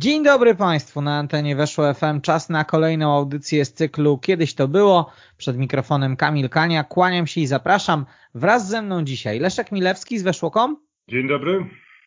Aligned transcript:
Dzień 0.00 0.24
dobry 0.24 0.54
Państwu, 0.54 1.02
na 1.02 1.18
antenie 1.18 1.56
Weszło 1.56 1.94
FM. 1.94 2.20
Czas 2.20 2.48
na 2.48 2.64
kolejną 2.64 3.14
audycję 3.16 3.64
z 3.64 3.72
cyklu 3.72 4.18
Kiedyś 4.18 4.54
to 4.54 4.68
było. 4.68 5.10
Przed 5.36 5.56
mikrofonem 5.56 6.16
Kamil 6.16 6.48
Kania. 6.48 6.84
Kłaniam 6.84 7.26
się 7.26 7.40
i 7.40 7.46
zapraszam. 7.46 8.06
Wraz 8.34 8.68
ze 8.68 8.82
mną 8.82 9.04
dzisiaj 9.04 9.38
Leszek 9.38 9.72
Milewski 9.72 10.18
z 10.18 10.22
Weszło.com 10.22 10.76
Dzień 11.08 11.28
dobry. 11.28 11.66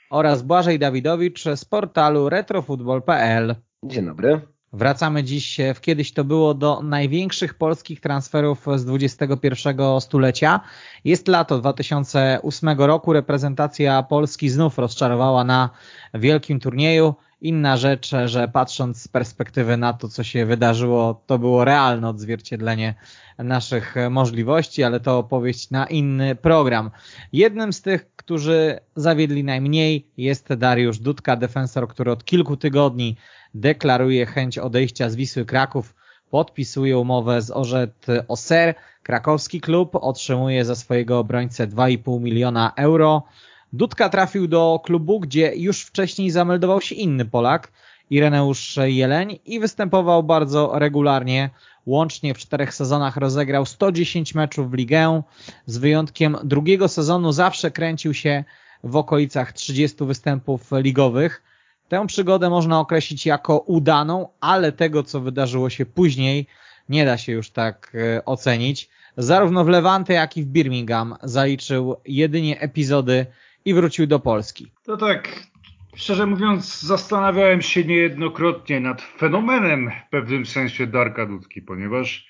oraz 0.09 0.41
Błażej 0.41 0.79
Dawidowicz 0.79 1.43
z 1.55 1.65
portalu 1.65 2.29
retrofutbol.pl. 2.29 3.55
Dzień 3.83 4.05
dobry. 4.05 4.41
Wracamy 4.73 5.23
dziś 5.23 5.57
w 5.75 5.81
Kiedyś 5.81 6.13
to 6.13 6.23
było 6.23 6.53
do 6.53 6.81
największych 6.83 7.53
polskich 7.53 7.99
transferów 7.99 8.65
z 8.75 8.89
XXI 8.89 9.49
stulecia. 9.99 10.59
Jest 11.05 11.27
lato 11.27 11.59
2008 11.59 12.69
roku, 12.77 13.13
reprezentacja 13.13 14.03
Polski 14.03 14.49
znów 14.49 14.77
rozczarowała 14.77 15.43
na 15.43 15.69
wielkim 16.13 16.59
turnieju. 16.59 17.15
Inna 17.43 17.77
rzecz, 17.77 18.11
że 18.25 18.47
patrząc 18.47 19.01
z 19.01 19.07
perspektywy 19.07 19.77
na 19.77 19.93
to, 19.93 20.07
co 20.07 20.23
się 20.23 20.45
wydarzyło, 20.45 21.23
to 21.27 21.39
było 21.39 21.65
realne 21.65 22.09
odzwierciedlenie 22.09 22.95
naszych 23.37 23.95
możliwości, 24.09 24.83
ale 24.83 24.99
to 24.99 25.17
opowieść 25.17 25.71
na 25.71 25.85
inny 25.85 26.35
program. 26.35 26.91
Jednym 27.33 27.73
z 27.73 27.81
tych, 27.81 28.15
którzy 28.15 28.79
zawiedli 28.95 29.43
najmniej 29.43 30.07
jest 30.17 30.53
Dariusz 30.53 30.99
Dudka, 30.99 31.35
defensor, 31.35 31.87
który 31.87 32.11
od 32.11 32.25
kilku 32.25 32.57
tygodni 32.57 33.17
deklaruje 33.53 34.25
chęć 34.25 34.57
odejścia 34.57 35.09
z 35.09 35.15
Wisły 35.15 35.45
Kraków, 35.45 35.95
podpisuje 36.29 36.97
umowę 36.97 37.41
z 37.41 37.51
Orzet 37.51 38.05
Oser. 38.27 38.75
Krakowski 39.03 39.61
klub 39.61 39.95
otrzymuje 39.95 40.65
za 40.65 40.75
swojego 40.75 41.19
obrońcę 41.19 41.67
2,5 41.67 42.21
miliona 42.21 42.71
euro. 42.75 43.23
Dudka 43.73 44.09
trafił 44.09 44.47
do 44.47 44.81
klubu, 44.83 45.19
gdzie 45.19 45.55
już 45.55 45.81
wcześniej 45.81 46.31
zameldował 46.31 46.81
się 46.81 46.95
inny 46.95 47.25
Polak, 47.25 47.71
Ireneusz 48.09 48.79
Jeleń 48.83 49.39
i 49.45 49.59
występował 49.59 50.23
bardzo 50.23 50.71
regularnie. 50.73 51.49
Łącznie 51.85 52.33
w 52.33 52.37
czterech 52.37 52.73
sezonach 52.73 53.17
rozegrał 53.17 53.65
110 53.65 54.35
meczów 54.35 54.71
w 54.71 54.73
ligę. 54.73 55.21
Z 55.65 55.77
wyjątkiem 55.77 56.37
drugiego 56.43 56.87
sezonu 56.87 57.31
zawsze 57.31 57.71
kręcił 57.71 58.13
się 58.13 58.43
w 58.83 58.95
okolicach 58.95 59.53
30 59.53 60.05
występów 60.05 60.69
ligowych. 60.71 61.43
Tę 61.87 62.07
przygodę 62.07 62.49
można 62.49 62.79
określić 62.79 63.25
jako 63.25 63.57
udaną, 63.57 64.27
ale 64.39 64.71
tego, 64.71 65.03
co 65.03 65.19
wydarzyło 65.21 65.69
się 65.69 65.85
później, 65.85 66.47
nie 66.89 67.05
da 67.05 67.17
się 67.17 67.31
już 67.31 67.49
tak 67.49 67.91
e, 67.95 68.25
ocenić. 68.25 68.89
Zarówno 69.17 69.65
w 69.65 69.67
Levante, 69.67 70.13
jak 70.13 70.37
i 70.37 70.43
w 70.43 70.47
Birmingham 70.47 71.15
zaliczył 71.23 71.95
jedynie 72.05 72.59
epizody 72.59 73.25
i 73.65 73.73
wrócił 73.73 74.07
do 74.07 74.19
Polski. 74.19 74.71
To 74.83 74.97
tak, 74.97 75.43
szczerze 75.95 76.25
mówiąc, 76.25 76.81
zastanawiałem 76.81 77.61
się 77.61 77.83
niejednokrotnie 77.83 78.79
nad 78.79 79.01
fenomenem 79.01 79.91
w 80.07 80.09
pewnym 80.09 80.45
sensie 80.45 80.87
Darka 80.87 81.25
Dudki, 81.25 81.61
ponieważ 81.61 82.27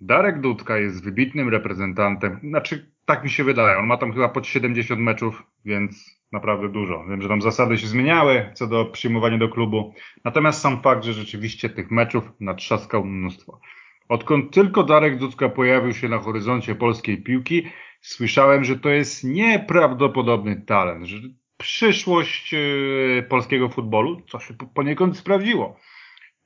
Darek 0.00 0.40
Dudka 0.40 0.78
jest 0.78 1.04
wybitnym 1.04 1.48
reprezentantem, 1.48 2.40
znaczy 2.42 2.94
tak 3.04 3.24
mi 3.24 3.30
się 3.30 3.44
wydaje, 3.44 3.78
on 3.78 3.86
ma 3.86 3.96
tam 3.96 4.12
chyba 4.12 4.28
pod 4.28 4.46
70 4.46 5.00
meczów, 5.00 5.42
więc 5.64 6.20
naprawdę 6.32 6.68
dużo. 6.68 7.04
Wiem, 7.08 7.22
że 7.22 7.28
tam 7.28 7.42
zasady 7.42 7.78
się 7.78 7.86
zmieniały 7.86 8.50
co 8.54 8.66
do 8.66 8.84
przyjmowania 8.84 9.38
do 9.38 9.48
klubu, 9.48 9.94
natomiast 10.24 10.60
sam 10.60 10.82
fakt, 10.82 11.04
że 11.04 11.12
rzeczywiście 11.12 11.70
tych 11.70 11.90
meczów 11.90 12.32
natrzaskał 12.40 13.04
mnóstwo. 13.04 13.60
Odkąd 14.08 14.54
tylko 14.54 14.82
Darek 14.82 15.18
Dudka 15.18 15.48
pojawił 15.48 15.94
się 15.94 16.08
na 16.08 16.18
horyzoncie 16.18 16.74
polskiej 16.74 17.22
piłki, 17.22 17.66
słyszałem, 18.04 18.64
że 18.64 18.78
to 18.78 18.88
jest 18.88 19.24
nieprawdopodobny 19.24 20.60
talent, 20.60 21.04
że 21.06 21.18
przyszłość 21.56 22.54
e, 22.54 23.22
polskiego 23.22 23.68
futbolu, 23.68 24.22
co 24.28 24.38
się 24.38 24.54
poniekąd 24.74 25.16
sprawdziło. 25.16 25.80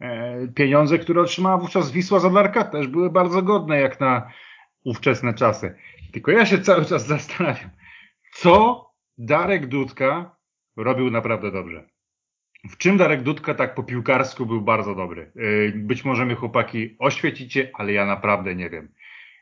E, 0.01 0.49
pieniądze, 0.49 0.99
które 0.99 1.21
otrzymała 1.21 1.59
wówczas 1.59 1.93
Wisła 1.93 2.21
Zadarka 2.21 2.65
też 2.65 2.87
były 2.87 3.11
bardzo 3.11 3.43
godne 3.43 3.81
jak 3.81 4.01
na 4.01 4.33
ówczesne 4.85 5.35
czasy. 5.35 5.75
Tylko 6.13 6.31
ja 6.31 6.47
się 6.47 6.59
cały 6.59 6.85
czas 6.85 7.07
zastanawiam, 7.07 7.71
co 8.33 8.85
Darek 9.19 9.67
Dudka 9.67 10.37
robił 10.77 11.11
naprawdę 11.11 11.53
dobrze. 11.53 11.89
W 12.71 12.77
czym 12.77 12.97
Darek 12.97 13.23
Dudka 13.23 13.55
tak 13.55 13.75
po 13.75 13.83
piłkarsku 13.83 14.47
był 14.47 14.61
bardzo 14.61 14.95
dobry? 14.95 15.33
E, 15.37 15.73
być 15.73 16.05
może 16.05 16.27
mnie 16.27 16.35
chłopaki 16.35 16.97
oświecicie, 16.99 17.71
ale 17.75 17.93
ja 17.93 18.07
naprawdę 18.07 18.55
nie 18.55 18.71
wiem. 18.71 18.89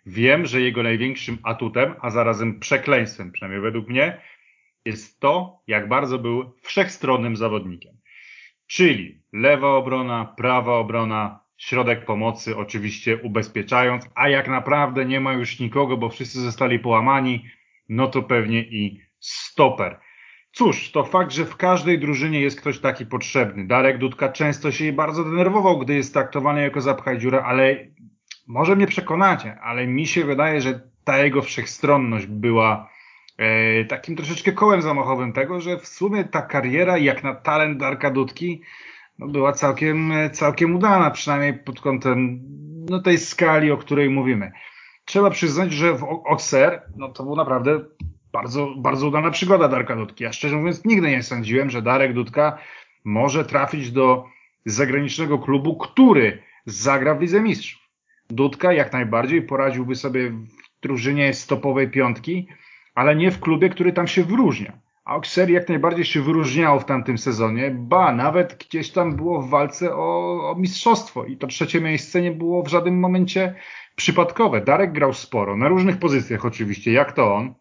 Wiem, 0.06 0.47
że 0.47 0.61
jego 0.61 0.83
największym 0.83 1.39
atutem, 1.43 1.94
a 2.00 2.11
zarazem 2.11 2.61
przekleństwem, 2.61 3.33
przynajmniej 3.33 3.62
według 3.62 3.89
mnie, 3.89 4.21
jest 4.84 5.21
to, 5.21 5.62
jak 5.67 5.89
bardzo 5.89 6.19
był 6.19 6.53
wszechstronnym 6.62 7.37
zawodnikiem. 7.37 7.97
Czyli 8.67 9.22
lewa 9.33 9.69
obrona, 9.69 10.34
prawa 10.37 10.75
obrona, 10.75 11.41
środek 11.56 12.05
pomocy, 12.05 12.56
oczywiście 12.56 13.17
ubezpieczając, 13.17 14.09
a 14.15 14.28
jak 14.28 14.49
naprawdę 14.49 15.05
nie 15.05 15.21
ma 15.21 15.33
już 15.33 15.61
nikogo, 15.61 15.97
bo 15.97 16.09
wszyscy 16.09 16.41
zostali 16.41 16.78
połamani, 16.78 17.44
no 17.88 18.06
to 18.06 18.23
pewnie 18.23 18.61
i 18.61 19.00
stoper. 19.21 20.00
Cóż, 20.53 20.91
to 20.91 21.05
fakt, 21.05 21.33
że 21.33 21.44
w 21.44 21.56
każdej 21.56 21.99
drużynie 21.99 22.41
jest 22.41 22.61
ktoś 22.61 22.78
taki 22.78 23.06
potrzebny. 23.06 23.67
Darek 23.67 23.99
Dudka 23.99 24.28
często 24.33 24.73
się 24.73 24.93
bardzo 24.93 25.25
denerwował, 25.25 25.78
gdy 25.78 25.94
jest 25.94 26.12
traktowany 26.12 26.62
jako 26.62 26.81
zapchaj 26.81 27.19
dziura, 27.19 27.43
ale 27.43 27.87
może 28.47 28.77
mnie 28.77 28.87
przekonacie, 28.87 29.61
ale 29.61 29.87
mi 29.87 30.07
się 30.07 30.25
wydaje, 30.25 30.61
że 30.61 30.81
ta 31.05 31.19
jego 31.19 31.43
wszechstronność 31.43 32.27
była 32.27 32.91
e, 33.39 33.84
takim 33.84 34.17
troszeczkę 34.17 34.53
kołem 34.53 34.83
zamachowym 34.83 35.33
tego, 35.33 35.61
że 35.61 35.79
w 35.79 35.87
sumie 35.87 36.25
ta 36.25 36.43
kariera, 36.43 36.99
jak 36.99 37.25
na 37.25 37.35
talent 37.35 37.79
Darka 37.79 38.11
Dudki, 38.11 38.62
no, 39.19 39.29
była 39.29 39.53
całkiem, 39.53 40.12
całkiem 40.33 40.77
udana, 40.77 41.11
przynajmniej 41.11 41.55
pod 41.55 41.81
kątem 41.81 42.41
no, 42.91 43.03
tej 43.03 43.19
skali, 43.19 43.71
o 43.71 43.77
której 43.77 44.11
mówimy. 44.11 44.53
Trzeba 45.05 45.31
przyznać, 45.31 45.73
że 45.73 45.95
w 45.95 46.05
Auxerre, 46.05 46.83
no 46.97 47.09
to 47.09 47.25
był 47.25 47.37
naprawdę 47.37 47.81
bardzo, 48.33 48.75
bardzo 48.77 49.09
udana 49.09 49.31
przygoda 49.31 49.69
Darka 49.69 49.97
Dudki. 49.97 50.25
Ja 50.25 50.33
szczerze 50.33 50.56
mówiąc 50.56 50.85
nigdy 50.85 51.11
nie 51.11 51.23
sądziłem, 51.23 51.71
że 51.71 51.83
Darek 51.83 52.12
Dudka 52.12 52.59
może 53.05 53.45
trafić 53.45 53.93
do 53.93 54.25
zagranicznego 54.67 55.39
klubu, 55.39 55.77
który 55.77 56.43
zagra 56.67 57.15
w 57.15 57.21
Lidze 57.21 57.41
Mistrzów. 57.41 57.86
Dudka 58.31 58.72
jak 58.72 58.92
najbardziej 58.92 59.42
poradziłby 59.42 59.94
sobie 59.94 60.31
w 60.31 60.47
drużynie 60.82 61.34
stopowej 61.34 61.91
piątki, 61.91 62.48
ale 62.94 63.16
nie 63.16 63.31
w 63.31 63.41
klubie, 63.41 63.69
który 63.69 63.92
tam 63.92 64.06
się 64.06 64.25
wyróżnia. 64.25 64.78
A 65.04 65.10
Auxerre 65.10 65.53
jak 65.53 65.69
najbardziej 65.69 66.04
się 66.04 66.22
wyróżniało 66.22 66.81
w 66.81 66.84
tamtym 66.84 67.19
sezonie, 67.19 67.70
ba, 67.70 68.12
nawet 68.12 68.64
gdzieś 68.66 68.91
tam 68.91 69.16
było 69.16 69.42
w 69.42 69.50
walce 69.50 69.94
o, 69.94 70.50
o 70.50 70.54
mistrzostwo 70.54 71.25
i 71.25 71.37
to 71.37 71.47
trzecie 71.47 71.81
miejsce 71.81 72.22
nie 72.22 72.32
było 72.32 72.62
w 72.62 72.69
żadnym 72.69 73.00
momencie 73.00 73.54
przypadkowe. 73.97 74.60
Darek 74.60 74.93
grał 74.93 75.12
sporo, 75.12 75.56
na 75.56 75.69
różnych 75.69 75.98
pozycjach 75.98 76.44
oczywiście, 76.44 76.93
jak 76.93 77.12
to 77.12 77.34
on, 77.34 77.54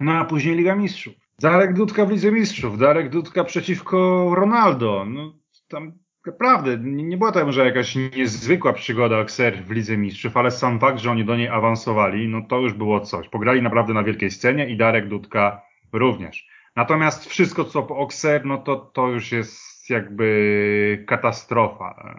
no 0.00 0.12
a 0.12 0.24
później 0.24 0.56
Liga 0.56 0.74
Mistrzów. 0.74 1.14
Darek 1.40 1.72
Dudka 1.72 2.06
w 2.06 2.10
Lidze 2.10 2.32
Mistrzów, 2.32 2.78
Darek 2.78 3.08
Dudka 3.08 3.44
przeciwko 3.44 4.30
Ronaldo, 4.34 5.04
no 5.08 5.34
tam 5.68 5.92
Naprawdę, 6.26 6.78
nie 6.78 7.16
była 7.16 7.32
to 7.32 7.46
może 7.46 7.64
jakaś 7.64 7.96
niezwykła 8.16 8.72
przygoda 8.72 9.16
Auxerre 9.16 9.62
w 9.62 9.70
Lidze 9.70 9.96
Mistrzów, 9.96 10.36
ale 10.36 10.50
sam 10.50 10.80
fakt, 10.80 10.98
że 10.98 11.10
oni 11.10 11.24
do 11.24 11.36
niej 11.36 11.48
awansowali, 11.48 12.28
no 12.28 12.42
to 12.48 12.58
już 12.58 12.72
było 12.72 13.00
coś. 13.00 13.28
Pograli 13.28 13.62
naprawdę 13.62 13.94
na 13.94 14.02
wielkiej 14.02 14.30
scenie 14.30 14.68
i 14.68 14.76
Darek 14.76 15.08
Dudka 15.08 15.62
również. 15.92 16.48
Natomiast 16.76 17.26
wszystko, 17.26 17.64
co 17.64 17.82
po 17.82 17.96
Auxerre, 17.96 18.44
no 18.44 18.58
to, 18.58 18.76
to 18.76 19.08
już 19.08 19.32
jest 19.32 19.90
jakby 19.90 21.04
katastrofa. 21.08 22.14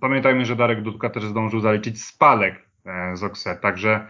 Pamiętajmy, 0.00 0.44
że 0.44 0.56
Darek 0.56 0.82
Dudka 0.82 1.10
też 1.10 1.24
zdążył 1.24 1.60
zaliczyć 1.60 2.04
spadek 2.04 2.66
e, 2.86 3.16
z 3.16 3.22
Auxerre, 3.24 3.60
także 3.60 4.06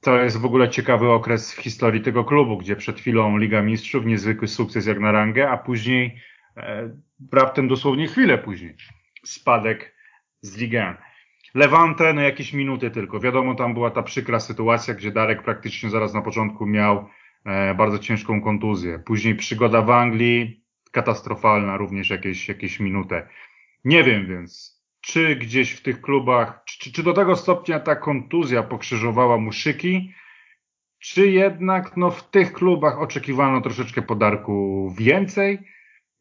to 0.00 0.18
jest 0.18 0.40
w 0.40 0.44
ogóle 0.44 0.68
ciekawy 0.68 1.10
okres 1.10 1.54
w 1.54 1.60
historii 1.60 2.00
tego 2.00 2.24
klubu, 2.24 2.58
gdzie 2.58 2.76
przed 2.76 3.00
chwilą 3.00 3.38
Liga 3.38 3.62
Mistrzów, 3.62 4.06
niezwykły 4.06 4.48
sukces 4.48 4.86
jak 4.86 5.00
na 5.00 5.12
rangę, 5.12 5.50
a 5.50 5.58
później 5.58 6.20
raptem 7.32 7.68
dosłownie 7.68 8.08
chwilę 8.08 8.38
później 8.38 8.76
spadek 9.24 9.94
z 10.40 10.56
Ligę. 10.56 10.96
Levante, 11.54 12.12
no 12.12 12.20
jakieś 12.20 12.52
minuty 12.52 12.90
tylko. 12.90 13.20
Wiadomo, 13.20 13.54
tam 13.54 13.74
była 13.74 13.90
ta 13.90 14.02
przykra 14.02 14.40
sytuacja, 14.40 14.94
gdzie 14.94 15.10
Darek 15.10 15.42
praktycznie 15.42 15.90
zaraz 15.90 16.14
na 16.14 16.22
początku 16.22 16.66
miał 16.66 17.08
e, 17.44 17.74
bardzo 17.74 17.98
ciężką 17.98 18.40
kontuzję. 18.40 18.98
Później 18.98 19.34
przygoda 19.34 19.82
w 19.82 19.90
Anglii, 19.90 20.64
katastrofalna 20.90 21.76
również 21.76 22.10
jakieś, 22.10 22.48
jakieś 22.48 22.80
minutę. 22.80 23.28
Nie 23.84 24.04
wiem 24.04 24.26
więc, 24.26 24.82
czy 25.00 25.36
gdzieś 25.36 25.72
w 25.72 25.82
tych 25.82 26.00
klubach, 26.00 26.62
czy, 26.64 26.92
czy 26.92 27.02
do 27.02 27.12
tego 27.12 27.36
stopnia 27.36 27.80
ta 27.80 27.96
kontuzja 27.96 28.62
pokrzyżowała 28.62 29.38
mu 29.38 29.52
szyki, 29.52 30.12
czy 30.98 31.30
jednak 31.30 31.96
no, 31.96 32.10
w 32.10 32.30
tych 32.30 32.52
klubach 32.52 32.98
oczekiwano 32.98 33.60
troszeczkę 33.60 34.02
podarku 34.02 34.88
więcej 34.98 35.73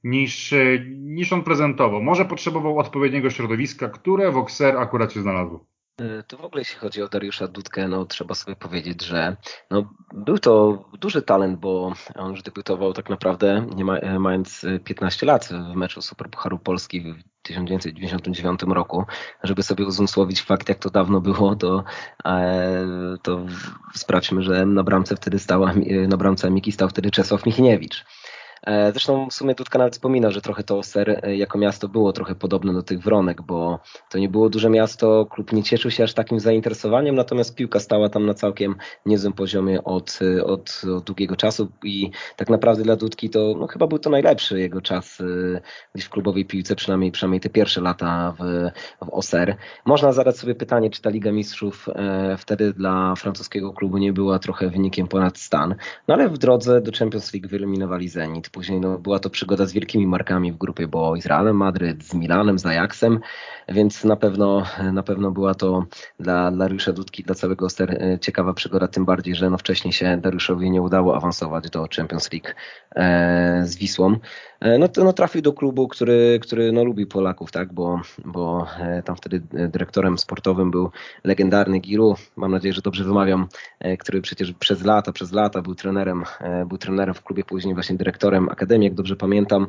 niż, 0.03 0.53
niż 0.89 1.33
on 1.33 1.43
prezentował. 1.43 2.01
Może 2.01 2.25
potrzebował 2.25 2.79
odpowiedniego 2.79 3.29
środowiska, 3.29 3.89
które 3.89 4.27
Auxerre 4.27 4.79
akurat 4.79 5.13
się 5.13 5.21
znalazło. 5.21 5.65
E, 6.01 6.23
to 6.23 6.37
w 6.37 6.41
ogóle 6.41 6.61
jeśli 6.61 6.79
chodzi 6.79 7.01
o 7.01 7.07
Dariusza 7.07 7.47
Dudkę, 7.47 7.87
no 7.87 8.05
trzeba 8.05 8.35
sobie 8.35 8.55
powiedzieć, 8.55 9.05
że 9.05 9.37
no, 9.71 9.93
był 10.13 10.39
to 10.39 10.85
duży 10.99 11.21
talent, 11.21 11.59
bo 11.59 11.93
on 12.15 12.31
już 12.31 12.41
debiutował 12.41 12.93
tak 12.93 13.09
naprawdę 13.09 13.67
nie 13.75 13.85
ma, 13.85 13.97
e, 13.97 14.19
mając 14.19 14.65
15 14.83 15.25
lat 15.25 15.49
w 15.71 15.75
meczu 15.75 16.01
Superpucharu 16.01 16.59
Polski 16.59 17.01
w 17.01 17.23
1999 17.41 18.61
roku. 18.63 19.03
Żeby 19.43 19.63
sobie 19.63 19.85
uzmysłowić 19.85 20.41
fakt, 20.41 20.69
jak 20.69 20.79
to 20.79 20.89
dawno 20.89 21.21
było, 21.21 21.55
to, 21.55 21.83
e, 22.25 22.85
to 23.21 23.45
sprawdźmy, 23.93 24.43
że 24.43 24.65
na 24.65 24.83
bramce 24.83 25.15
wtedy 25.15 25.39
stała, 25.39 25.73
na 26.07 26.17
bramce 26.17 26.51
Miki 26.51 26.71
stał 26.71 26.89
wtedy 26.89 27.11
Czesław 27.11 27.45
Michniewicz. 27.45 28.05
E, 28.67 28.91
zresztą 28.91 29.29
w 29.29 29.33
sumie 29.33 29.55
Dudka 29.55 29.79
nawet 29.79 29.93
wspomina, 29.93 30.31
że 30.31 30.41
trochę 30.41 30.63
to 30.63 30.83
Ser 30.83 31.19
e, 31.23 31.35
jako 31.35 31.57
miasto 31.57 31.87
było 31.87 32.13
trochę 32.13 32.35
podobne 32.35 32.73
do 32.73 32.83
tych 32.83 32.99
Wronek, 32.99 33.41
bo 33.41 33.79
to 34.09 34.17
nie 34.17 34.29
było 34.29 34.49
duże 34.49 34.69
miasto, 34.69 35.25
klub 35.25 35.51
nie 35.51 35.63
cieszył 35.63 35.91
się 35.91 36.03
aż 36.03 36.13
takim 36.13 36.39
zainteresowaniem, 36.39 37.15
natomiast 37.15 37.55
piłka 37.55 37.79
stała 37.79 38.09
tam 38.09 38.25
na 38.25 38.33
całkiem 38.33 38.75
niezłym 39.05 39.33
poziomie 39.33 39.83
od, 39.83 40.19
e, 40.21 40.43
od, 40.43 40.81
od 40.97 41.03
długiego 41.03 41.35
czasu 41.35 41.71
i 41.83 42.11
tak 42.35 42.49
naprawdę 42.49 42.83
dla 42.83 42.95
Dudki 42.95 43.29
to 43.29 43.55
no, 43.59 43.67
chyba 43.67 43.87
był 43.87 43.99
to 43.99 44.09
najlepszy 44.09 44.59
jego 44.59 44.81
czas 44.81 45.21
gdzieś 45.95 46.05
w 46.05 46.09
klubowej 46.09 46.45
piłce, 46.45 46.75
przynajmniej, 46.75 47.11
przynajmniej 47.11 47.41
te 47.41 47.49
pierwsze 47.49 47.81
lata 47.81 48.33
w, 48.39 48.43
w 49.05 49.09
Oser. 49.09 49.57
Można 49.85 50.11
zadać 50.11 50.37
sobie 50.37 50.55
pytanie, 50.55 50.89
czy 50.89 51.01
ta 51.01 51.09
Liga 51.09 51.31
Mistrzów 51.31 51.89
wtedy 52.37 52.73
dla 52.73 53.15
francuskiego 53.15 53.73
klubu 53.73 53.97
nie 53.97 54.13
była 54.13 54.39
trochę 54.39 54.69
wynikiem 54.69 55.07
ponad 55.07 55.37
stan, 55.37 55.75
no 56.07 56.13
ale 56.13 56.29
w 56.29 56.37
drodze 56.37 56.81
do 56.81 56.91
Champions 56.91 57.33
League 57.33 57.49
wyeliminowali 57.49 58.09
Zenit, 58.09 58.49
Później 58.53 58.79
no, 58.79 58.99
była 58.99 59.19
to 59.19 59.29
przygoda 59.29 59.65
z 59.65 59.73
wielkimi 59.73 60.07
markami 60.07 60.51
w 60.51 60.57
grupie, 60.57 60.87
bo 60.87 61.21
z 61.21 61.25
Realem 61.25 61.57
Madryt, 61.57 62.03
z 62.03 62.13
Milanem, 62.13 62.59
z 62.59 62.65
Ajaxem, 62.65 63.19
więc 63.69 64.03
na 64.03 64.15
pewno, 64.15 64.63
na 64.93 65.03
pewno 65.03 65.31
była 65.31 65.53
to 65.53 65.85
dla 66.19 66.51
Dariusza 66.51 66.93
Dudki, 66.93 67.23
dla 67.23 67.35
całego 67.35 67.65
Oster 67.65 67.91
e, 67.91 68.19
ciekawa 68.19 68.53
przygoda, 68.53 68.87
tym 68.87 69.05
bardziej, 69.05 69.35
że 69.35 69.49
no 69.49 69.57
wcześniej 69.57 69.93
się 69.93 70.17
Dariuszowi 70.17 70.71
nie 70.71 70.81
udało 70.81 71.15
awansować 71.15 71.69
do 71.69 71.87
Champions 71.95 72.31
League 72.33 72.47
e, 72.95 73.61
z 73.65 73.75
Wisłą. 73.75 74.15
E, 74.59 74.77
no, 74.77 74.87
to, 74.87 75.03
no 75.03 75.13
trafił 75.13 75.41
do 75.41 75.53
klubu, 75.53 75.87
który, 75.87 76.39
który 76.41 76.71
no, 76.71 76.83
lubi 76.83 77.05
Polaków, 77.05 77.51
tak, 77.51 77.73
bo, 77.73 78.01
bo 78.25 78.67
tam 79.05 79.15
wtedy 79.15 79.41
dyrektorem 79.69 80.17
sportowym 80.17 80.71
był 80.71 80.91
legendarny 81.23 81.79
Giru, 81.79 82.15
mam 82.35 82.51
nadzieję, 82.51 82.73
że 82.73 82.81
dobrze 82.81 83.03
wymawiam, 83.03 83.47
który 83.99 84.21
przecież 84.21 84.53
przez 84.53 84.83
lata, 84.83 85.11
przez 85.11 85.31
lata 85.31 85.61
był 85.61 85.75
trenerem, 85.75 86.23
był 86.65 86.77
trenerem 86.77 87.15
w 87.15 87.23
klubie, 87.23 87.43
później 87.43 87.73
właśnie 87.73 87.95
dyrektorem 87.95 88.42
Akademii, 88.49 88.85
jak 88.85 88.95
dobrze 88.95 89.15
pamiętam, 89.15 89.67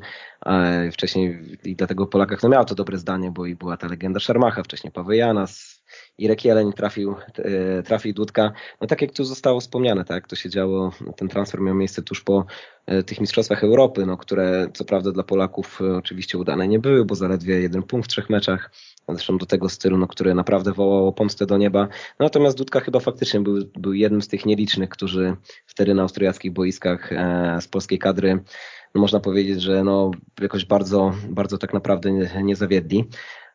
wcześniej 0.92 1.58
i 1.64 1.76
dlatego 1.76 2.06
Polakach 2.06 2.42
no, 2.42 2.48
miał 2.48 2.64
to 2.64 2.74
dobre 2.74 2.98
zdanie, 2.98 3.30
bo 3.30 3.46
i 3.46 3.54
była 3.54 3.76
ta 3.76 3.88
legenda 3.88 4.20
Szarmacha, 4.20 4.62
wcześniej 4.62 4.92
Paweł 4.92 5.12
Janas, 5.12 5.84
Irek 6.18 6.44
Jeleń 6.44 6.72
trafił, 6.72 7.14
e, 7.38 7.82
trafił 7.82 8.14
Dudka. 8.14 8.52
No 8.80 8.86
tak 8.86 9.02
jak 9.02 9.12
tu 9.12 9.24
zostało 9.24 9.60
wspomniane, 9.60 10.04
tak, 10.04 10.28
to 10.28 10.36
się 10.36 10.50
działo, 10.50 10.92
ten 11.16 11.28
transfer 11.28 11.60
miał 11.60 11.74
miejsce 11.74 12.02
tuż 12.02 12.20
po 12.20 12.46
e, 12.86 13.02
tych 13.02 13.20
Mistrzostwach 13.20 13.64
Europy, 13.64 14.06
no, 14.06 14.16
które 14.16 14.68
co 14.74 14.84
prawda 14.84 15.12
dla 15.12 15.22
Polaków 15.22 15.80
e, 15.80 15.96
oczywiście 15.96 16.38
udane 16.38 16.68
nie 16.68 16.78
były, 16.78 17.04
bo 17.04 17.14
zaledwie 17.14 17.60
jeden 17.60 17.82
punkt 17.82 18.06
w 18.06 18.08
trzech 18.08 18.30
meczach, 18.30 18.70
zresztą 19.08 19.38
do 19.38 19.46
tego 19.46 19.68
stylu, 19.68 19.98
no, 19.98 20.06
który 20.06 20.34
naprawdę 20.34 20.72
wołało 20.72 21.12
pomstę 21.12 21.46
do 21.46 21.58
nieba. 21.58 21.80
No, 22.18 22.26
natomiast 22.26 22.58
Dudka 22.58 22.80
chyba 22.80 23.00
faktycznie 23.00 23.40
był, 23.40 23.58
był 23.78 23.92
jednym 23.92 24.22
z 24.22 24.28
tych 24.28 24.46
nielicznych, 24.46 24.88
którzy 24.88 25.36
wtedy 25.66 25.94
na 25.94 26.02
austriackich 26.02 26.52
boiskach 26.52 27.12
e, 27.12 27.58
z 27.60 27.68
polskiej 27.68 27.98
kadry 27.98 28.40
no, 28.94 29.00
można 29.00 29.20
powiedzieć, 29.20 29.62
że 29.62 29.84
no, 29.84 30.10
jakoś 30.40 30.64
bardzo, 30.64 31.12
bardzo 31.28 31.58
tak 31.58 31.74
naprawdę 31.74 32.12
nie, 32.12 32.30
nie 32.42 32.56
zawiedli. 32.56 33.04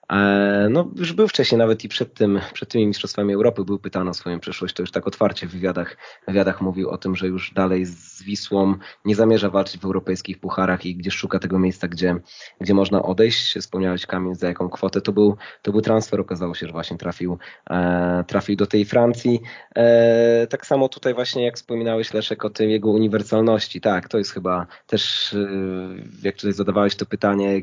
E, 0.09 0.67
no, 0.69 0.91
już 0.95 1.13
był 1.13 1.27
wcześniej, 1.27 1.59
nawet 1.59 1.83
i 1.83 1.88
przed, 1.88 2.13
tym, 2.13 2.39
przed 2.53 2.69
tymi 2.69 2.88
Mistrzostwami 2.88 3.33
Europy 3.33 3.65
był 3.65 3.79
pytany 3.79 4.09
o 4.09 4.13
swoją 4.13 4.39
przyszłość, 4.39 4.75
to 4.75 4.83
już 4.83 4.91
tak 4.91 5.07
otwarcie 5.07 5.47
w 5.47 5.51
wywiadach, 5.51 5.97
wywiadach 6.27 6.61
mówił 6.61 6.89
o 6.89 6.97
tym, 6.97 7.15
że 7.15 7.27
już 7.27 7.53
dalej 7.53 7.85
z 7.85 8.23
Wisłą 8.23 8.75
nie 9.06 9.15
zamierza 9.15 9.50
walczyć 9.50 9.81
w 9.81 9.85
europejskich 9.85 10.39
pucharach 10.39 10.85
i 10.85 10.95
gdzieś 10.95 11.13
szuka 11.13 11.39
tego 11.39 11.59
miejsca, 11.59 11.88
gdzie, 11.88 12.15
gdzie 12.61 12.73
można 12.73 13.03
odejść. 13.03 13.57
Wspomniałeś 13.59 14.06
Kamil, 14.06 14.35
za 14.35 14.47
jaką 14.47 14.69
kwotę 14.69 15.01
to 15.01 15.11
był, 15.11 15.38
to 15.61 15.71
był 15.71 15.81
transfer, 15.81 16.21
okazało 16.21 16.53
się, 16.56 16.65
że 16.65 16.71
właśnie 16.71 16.97
trafił, 16.97 17.38
e, 17.69 18.23
trafił 18.27 18.56
do 18.56 18.67
tej 18.67 18.85
Francji. 18.85 19.39
E, 19.75 20.47
tak 20.47 20.65
samo 20.65 20.89
tutaj 20.89 21.13
właśnie 21.13 21.45
jak 21.45 21.56
wspominałeś 21.56 22.13
Leszek 22.13 22.45
o 22.45 22.50
tym 22.50 22.69
jego 22.69 22.89
uniwersalności, 22.89 23.81
tak, 23.81 24.07
to 24.07 24.17
jest 24.17 24.31
chyba 24.31 24.67
też, 24.88 25.33
e, 25.33 25.38
jak 26.23 26.35
tutaj 26.35 26.53
zadawałeś 26.53 26.95
to 26.95 27.06
pytanie, 27.06 27.61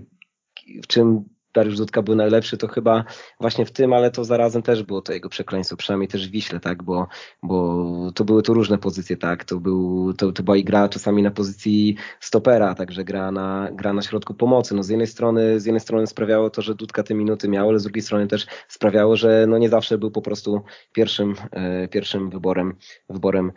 w 0.83 0.87
czym 0.87 1.36
Dariusz 1.57 1.77
Dudka 1.77 2.03
był 2.03 2.15
najlepszy, 2.15 2.57
to 2.57 2.69
chyba 2.69 3.05
właśnie 3.41 3.67
w 3.67 3.71
tym, 3.71 3.93
ale 3.93 4.11
to 4.11 4.25
zarazem 4.25 4.63
też 4.63 4.83
było 4.83 5.03
to 5.03 5.13
jego 5.13 5.29
przekleństwo, 5.29 5.77
przynajmniej 5.77 6.09
też 6.09 6.29
w 6.29 6.31
Wiśle, 6.31 6.61
tak, 6.61 6.83
bo, 6.83 7.07
bo 7.43 8.13
to 8.15 8.25
były 8.25 8.43
tu 8.43 8.55
różne 8.55 8.79
pozycje, 8.79 9.17
tak, 9.17 9.45
to, 9.45 9.61
był, 9.61 10.13
to, 10.15 10.33
to 10.33 10.43
była 10.43 10.57
i 10.57 10.65
gra 10.65 10.89
czasami 10.89 11.23
na 11.23 11.31
pozycji 11.31 11.97
stopera, 12.21 12.75
także 12.75 13.05
gra 13.05 13.33
na, 13.33 13.69
gra 13.73 13.93
na 13.93 14.03
środku 14.03 14.35
pomocy. 14.35 14.75
No 14.75 14.83
z 14.83 14.89
jednej 14.89 15.07
strony, 15.07 15.61
z 15.61 15.67
jednej 15.67 15.81
strony 15.81 16.07
sprawiało 16.07 16.51
to, 16.51 16.63
że 16.63 16.75
Dudka 16.75 17.03
te 17.03 17.15
minuty 17.15 17.49
miał, 17.49 17.69
ale 17.69 17.79
z 17.79 17.83
drugiej 17.83 18.03
strony 18.03 18.27
też 18.27 18.47
sprawiało, 18.69 19.17
że 19.17 19.47
no 19.49 19.59
nie 19.59 19.69
zawsze 19.69 19.99
był 19.99 20.11
po 20.11 20.23
prostu 20.23 20.63
pierwszym, 20.93 21.35
e, 21.51 21.89
pierwszym 21.89 22.31
wyborem, 22.31 22.75
wyborem 23.11 23.53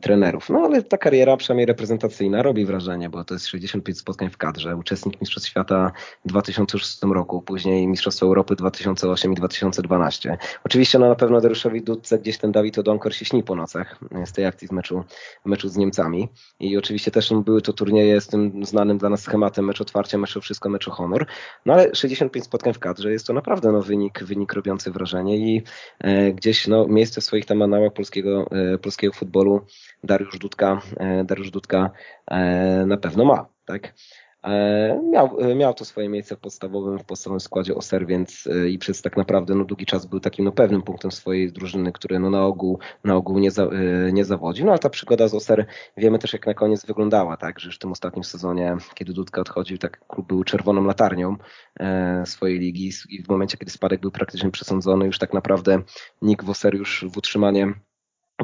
trenerów. 0.00 0.50
No 0.50 0.58
ale 0.58 0.82
ta 0.82 0.98
kariera, 0.98 1.36
przynajmniej 1.36 1.66
reprezentacyjna, 1.66 2.42
robi 2.42 2.64
wrażenie, 2.64 3.10
bo 3.10 3.24
to 3.24 3.34
jest 3.34 3.46
65 3.46 3.98
spotkań 3.98 4.30
w 4.30 4.36
kadrze, 4.36 4.76
uczestnik 4.76 5.20
Mistrzostw 5.20 5.48
Świata 5.48 5.92
2006 6.24 7.02
roku, 7.02 7.42
później 7.42 7.86
Mistrzostwa 7.86 8.26
Europy 8.26 8.56
2008 8.56 9.32
i 9.32 9.34
2012. 9.34 10.38
Oczywiście 10.64 10.98
no, 10.98 11.08
na 11.08 11.14
pewno 11.14 11.40
Dariuszowi 11.40 11.82
Dudce 11.82 12.18
gdzieś 12.18 12.38
ten 12.38 12.52
Dawid 12.52 12.78
Odonkor 12.78 13.14
się 13.14 13.24
śni 13.24 13.42
po 13.42 13.54
nocach 13.54 13.98
z 14.24 14.32
tej 14.32 14.46
akcji 14.46 14.68
z 14.68 14.72
meczu, 14.72 15.04
meczu 15.44 15.68
z 15.68 15.76
Niemcami 15.76 16.28
i 16.60 16.76
oczywiście 16.76 17.10
też 17.10 17.30
no, 17.30 17.40
były 17.40 17.62
to 17.62 17.72
turnieje 17.72 18.20
z 18.20 18.26
tym 18.26 18.66
znanym 18.66 18.98
dla 18.98 19.08
nas 19.08 19.20
schematem 19.20 19.64
mecz 19.64 19.80
otwarcia, 19.80 20.18
mecz 20.18 20.36
o 20.36 20.40
wszystko, 20.40 20.68
mecz 20.68 20.88
o 20.88 20.90
honor, 20.90 21.26
no 21.66 21.72
ale 21.72 21.94
65 21.94 22.44
spotkań 22.44 22.74
w 22.74 22.78
kadrze 22.78 23.12
jest 23.12 23.26
to 23.26 23.32
naprawdę 23.32 23.72
no, 23.72 23.82
wynik, 23.82 24.24
wynik 24.24 24.52
robiący 24.52 24.90
wrażenie 24.90 25.36
i 25.36 25.62
e, 25.98 26.32
gdzieś 26.32 26.66
no, 26.66 26.86
miejsce 26.86 27.20
w 27.20 27.24
swoich 27.24 27.46
tam 27.46 27.62
anałach 27.62 27.92
polskiego, 27.92 28.50
e, 28.50 28.78
polskiego 28.78 29.12
futbolu 29.18 29.60
Dariusz 30.04 30.38
Dudka, 30.38 30.80
e, 30.96 31.24
Dariusz 31.24 31.50
Dudka 31.50 31.90
e, 32.26 32.86
na 32.86 32.96
pewno 32.96 33.24
ma. 33.24 33.46
Tak? 33.64 33.94
E, 34.44 35.00
miał, 35.10 35.36
miał 35.56 35.74
to 35.74 35.84
swoje 35.84 36.08
miejsce 36.08 36.36
w 36.36 36.38
podstawowym, 36.38 36.98
w 36.98 37.04
podstawowym 37.04 37.40
składzie 37.40 37.74
OSER, 37.74 38.06
więc 38.06 38.48
i 38.70 38.78
przez 38.78 39.02
tak 39.02 39.16
naprawdę 39.16 39.54
no, 39.54 39.64
długi 39.64 39.86
czas 39.86 40.06
był 40.06 40.20
takim 40.20 40.44
no, 40.44 40.52
pewnym 40.52 40.82
punktem 40.82 41.12
swojej 41.12 41.52
drużyny, 41.52 41.92
który 41.92 42.18
no, 42.18 42.30
na 42.30 42.44
ogół, 42.44 42.78
na 43.04 43.14
ogół 43.14 43.38
nie, 43.38 43.50
za, 43.50 43.70
nie 44.12 44.24
zawodzi. 44.24 44.64
No 44.64 44.70
ale 44.70 44.78
ta 44.78 44.90
przygoda 44.90 45.28
z 45.28 45.34
OSER 45.34 45.66
wiemy 45.96 46.18
też 46.18 46.32
jak 46.32 46.46
na 46.46 46.54
koniec 46.54 46.86
wyglądała, 46.86 47.36
tak, 47.36 47.60
że 47.60 47.66
już 47.68 47.76
w 47.76 47.78
tym 47.78 47.92
ostatnim 47.92 48.24
sezonie, 48.24 48.76
kiedy 48.94 49.12
Dudka 49.12 49.40
odchodził, 49.40 49.78
tak 49.78 50.06
klub 50.08 50.26
był 50.26 50.44
czerwoną 50.44 50.84
latarnią 50.84 51.36
e, 51.80 52.26
swojej 52.26 52.58
ligi 52.58 52.90
i 53.08 53.22
w 53.22 53.28
momencie, 53.28 53.58
kiedy 53.58 53.70
spadek 53.70 54.00
był 54.00 54.10
praktycznie 54.10 54.50
przesądzony, 54.50 55.06
już 55.06 55.18
tak 55.18 55.34
naprawdę 55.34 55.82
nikt 56.22 56.44
w 56.44 56.50
OSER 56.50 56.74
już 56.74 57.04
w 57.12 57.16
utrzymanie 57.16 57.74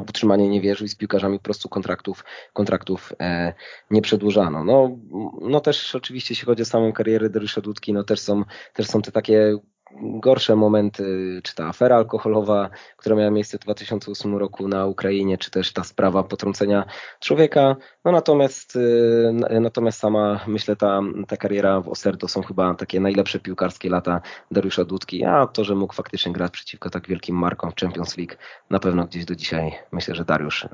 utrzymanie 0.01 0.49
nie 0.49 0.61
wierzył 0.61 0.85
i 0.85 0.89
z 0.89 0.95
piłkarzami 0.95 1.39
po 1.39 1.43
prostu 1.43 1.69
kontraktów, 1.69 2.23
kontraktów 2.53 3.13
e, 3.19 3.53
nie 3.91 4.01
przedłużano. 4.01 4.63
No, 4.63 4.97
no 5.41 5.59
też 5.59 5.95
oczywiście 5.95 6.33
jeśli 6.33 6.45
chodzi 6.45 6.61
o 6.61 6.65
samą 6.65 6.93
karierę 6.93 7.29
Dariusza 7.29 7.61
Dudki, 7.61 7.93
no 7.93 8.03
też 8.03 8.19
są, 8.19 8.43
też 8.73 8.87
są 8.87 9.01
te 9.01 9.11
takie 9.11 9.57
gorsze 10.01 10.55
momenty, 10.55 11.39
czy 11.43 11.55
ta 11.55 11.67
afera 11.67 11.95
alkoholowa, 11.95 12.69
która 12.97 13.15
miała 13.15 13.31
miejsce 13.31 13.57
w 13.57 13.61
2008 13.61 14.37
roku 14.37 14.67
na 14.67 14.85
Ukrainie, 14.85 15.37
czy 15.37 15.51
też 15.51 15.73
ta 15.73 15.83
sprawa 15.83 16.23
potrącenia 16.23 16.85
człowieka. 17.19 17.75
No 18.05 18.11
natomiast, 18.11 18.75
y, 18.75 19.59
natomiast 19.61 19.99
sama, 19.99 20.39
myślę, 20.47 20.75
ta, 20.75 21.01
ta 21.27 21.37
kariera 21.37 21.81
w 21.81 21.89
Oser 21.89 22.17
to 22.17 22.27
są 22.27 22.41
chyba 22.41 22.75
takie 22.75 22.99
najlepsze 22.99 23.39
piłkarskie 23.39 23.89
lata 23.89 24.21
Dariusza 24.51 24.85
Dudki, 24.85 25.25
a 25.25 25.47
to, 25.47 25.63
że 25.63 25.75
mógł 25.75 25.93
faktycznie 25.93 26.33
grać 26.33 26.51
przeciwko 26.51 26.89
tak 26.89 27.07
wielkim 27.07 27.35
markom 27.35 27.71
w 27.71 27.75
Champions 27.75 28.17
League, 28.17 28.33
na 28.69 28.79
pewno 28.79 29.05
gdzieś 29.05 29.25
do 29.25 29.35
dzisiaj 29.35 29.71
myślę, 29.91 30.15
że 30.15 30.25
Dariusz 30.25 30.63
y, 30.63 30.67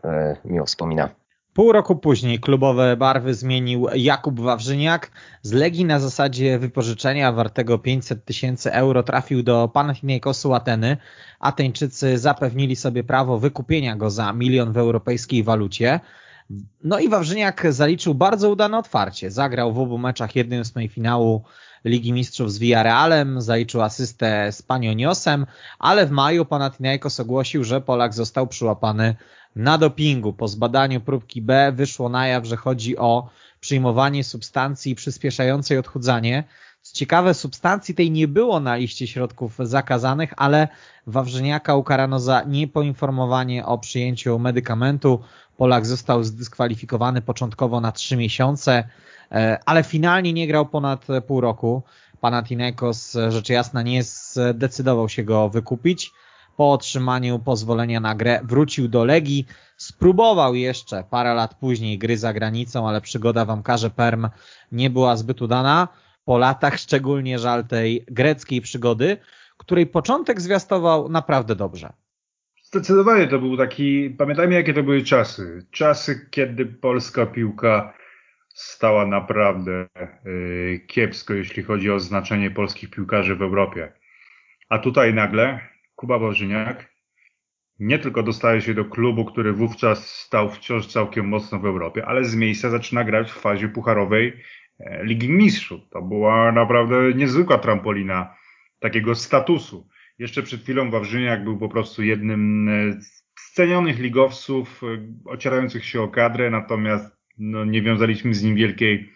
miło 0.45 0.65
wspomina. 0.65 1.09
Pół 1.53 1.72
roku 1.72 1.96
później 1.96 2.39
klubowe 2.39 2.98
barwy 2.98 3.34
zmienił 3.34 3.88
Jakub 3.96 4.39
Wawrzyniak. 4.39 5.12
Z 5.41 5.51
Legii 5.51 5.86
na 5.86 6.00
zasadzie 6.00 6.60
wypożyczenia 6.60 7.31
wartego 7.31 7.79
500 7.79 8.25
tysięcy 8.25 8.74
euro 8.74 9.03
trafił 9.03 9.43
do 9.43 9.67
Panathinaikosu 9.67 10.53
Ateny. 10.53 10.98
Ateńczycy 11.39 12.17
zapewnili 12.17 12.75
sobie 12.75 13.03
prawo 13.03 13.39
wykupienia 13.39 13.96
go 13.96 14.10
za 14.10 14.34
milion 14.34 14.72
w 14.72 14.77
europejskiej 14.77 15.43
walucie. 15.43 16.00
No 16.84 17.00
i 17.00 17.10
Wawrzyniak 17.10 17.74
zaliczył 17.74 18.13
bardzo 18.13 18.50
udane 18.50 18.77
otwarcie. 18.77 19.31
Zagrał 19.31 19.74
w 19.74 19.79
obu 19.79 19.98
meczach 19.98 20.31
1-8 20.31 20.89
finału 20.89 21.43
Ligi 21.86 22.13
Mistrzów 22.13 22.51
z 22.51 22.60
Villarrealem, 22.60 23.41
zaliczył 23.41 23.81
asystę 23.81 24.51
z 24.51 24.62
Panioniosem, 24.62 25.46
ale 25.79 26.05
w 26.05 26.12
maju 26.12 26.46
Panathinaikos 26.46 27.20
ogłosił, 27.20 27.63
że 27.63 27.81
Polak 27.81 28.13
został 28.13 28.48
przyłapany 28.48 29.15
na 29.55 29.77
dopingu. 29.77 30.34
Po 30.34 30.48
zbadaniu 30.48 31.01
próbki 31.01 31.41
B 31.41 31.72
wyszło 31.72 32.10
na 32.10 32.27
jaw, 32.27 32.46
że 32.46 32.58
chodzi 32.58 32.98
o 32.98 33.29
przyjmowanie 33.60 34.24
substancji 34.24 34.96
przyspieszającej 34.96 35.77
odchudzanie. 35.77 36.43
Co 36.81 36.96
ciekawe, 36.96 37.34
substancji 37.34 37.96
tej 37.96 38.12
nie 38.12 38.27
było 38.27 38.60
na 38.60 38.75
liście 38.75 39.08
środków 39.08 39.55
zakazanych, 39.60 40.34
ale 40.38 40.67
Wawrzyniaka 41.08 41.75
ukarano 41.75 42.20
za 42.20 42.43
niepoinformowanie 42.43 43.65
o 43.65 43.77
przyjęciu 43.77 44.39
medykamentu. 44.39 45.20
Polak 45.58 45.86
został 45.86 46.24
zdyskwalifikowany 46.24 47.22
początkowo 47.22 47.81
na 47.81 47.91
trzy 47.91 48.17
miesiące, 48.17 48.89
e, 49.31 49.60
ale 49.65 49.84
finalnie 49.84 50.34
nie 50.34 50.48
grał 50.48 50.65
ponad 50.65 51.08
pół 51.27 51.41
roku. 51.41 51.84
Panathinaikos 52.22 53.17
rzecz 53.29 53.50
jasna 53.50 53.81
nie 53.81 54.03
zdecydował 54.03 55.10
się 55.10 55.24
go 55.24 55.50
wykupić. 55.50 56.12
Po 56.61 56.71
otrzymaniu 56.71 57.39
pozwolenia 57.39 57.99
na 57.99 58.15
grę 58.15 58.39
wrócił 58.43 58.87
do 58.87 59.05
Legii. 59.05 59.45
Spróbował 59.77 60.55
jeszcze 60.55 61.03
parę 61.09 61.33
lat 61.33 61.55
później 61.55 61.97
gry 61.97 62.17
za 62.17 62.33
granicą, 62.33 62.89
ale 62.89 63.01
przygoda 63.01 63.45
w 63.45 63.49
Amkarze 63.49 63.89
Perm 63.89 64.27
nie 64.71 64.89
była 64.89 65.15
zbyt 65.15 65.41
udana. 65.41 65.87
Po 66.25 66.37
latach 66.37 66.77
szczególnie 66.77 67.39
żal 67.39 67.67
tej 67.67 68.05
greckiej 68.07 68.61
przygody, 68.61 69.17
której 69.57 69.87
początek 69.87 70.41
zwiastował 70.41 71.09
naprawdę 71.09 71.55
dobrze. 71.55 71.93
Zdecydowanie 72.63 73.27
to 73.27 73.39
był 73.39 73.57
taki, 73.57 74.09
pamiętajmy 74.09 74.53
jakie 74.53 74.73
to 74.73 74.83
były 74.83 75.01
czasy. 75.03 75.65
Czasy, 75.71 76.27
kiedy 76.31 76.65
polska 76.65 77.25
piłka 77.25 77.93
stała 78.53 79.05
naprawdę 79.05 79.87
yy, 80.25 80.79
kiepsko, 80.87 81.33
jeśli 81.33 81.63
chodzi 81.63 81.91
o 81.91 81.99
znaczenie 81.99 82.51
polskich 82.51 82.89
piłkarzy 82.89 83.35
w 83.35 83.41
Europie. 83.41 83.93
A 84.69 84.79
tutaj 84.79 85.13
nagle 85.13 85.70
Kuba 86.01 86.20
Bożyniak 86.20 86.93
nie 87.79 88.00
tylko 88.00 88.24
dostaje 88.24 88.62
się 88.62 88.74
do 88.74 88.86
klubu, 88.86 89.25
który 89.25 89.53
wówczas 89.53 90.15
stał 90.15 90.50
wciąż 90.50 90.88
całkiem 90.88 91.27
mocno 91.27 91.60
w 91.60 91.65
Europie, 91.65 92.05
ale 92.05 92.25
z 92.25 92.36
miejsca 92.36 92.70
zaczyna 92.70 93.03
grać 93.03 93.31
w 93.31 93.39
fazie 93.39 93.70
pucharowej 93.70 94.34
e, 94.79 95.05
Ligi 95.05 95.29
Mistrzów. 95.29 95.81
To 95.89 96.01
była 96.01 96.51
naprawdę 96.51 97.13
niezwykła 97.13 97.58
trampolina 97.58 98.36
takiego 98.79 99.15
statusu. 99.15 99.88
Jeszcze 100.20 100.43
przed 100.43 100.62
chwilą 100.62 100.91
Wawrzyniak 100.91 101.43
był 101.43 101.58
po 101.58 101.70
prostu 101.70 102.03
jednym 102.03 102.70
e, 102.70 103.01
z 103.36 103.53
cenionych 103.53 104.00
ligowców, 104.00 104.81
e, 104.84 104.88
ocierających 105.25 105.86
się 105.86 106.01
o 106.01 106.08
kadrę, 106.08 106.50
natomiast 106.50 107.17
no, 107.38 107.65
nie 107.65 107.81
wiązaliśmy 107.81 108.34
z 108.34 108.43
nim 108.43 108.55
wielkiej 108.55 109.10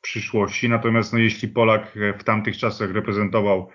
przyszłości. 0.00 0.68
Natomiast 0.68 1.12
no, 1.12 1.18
jeśli 1.18 1.48
Polak 1.48 1.98
w 2.18 2.24
tamtych 2.24 2.56
czasach 2.56 2.92
reprezentował 2.92 3.70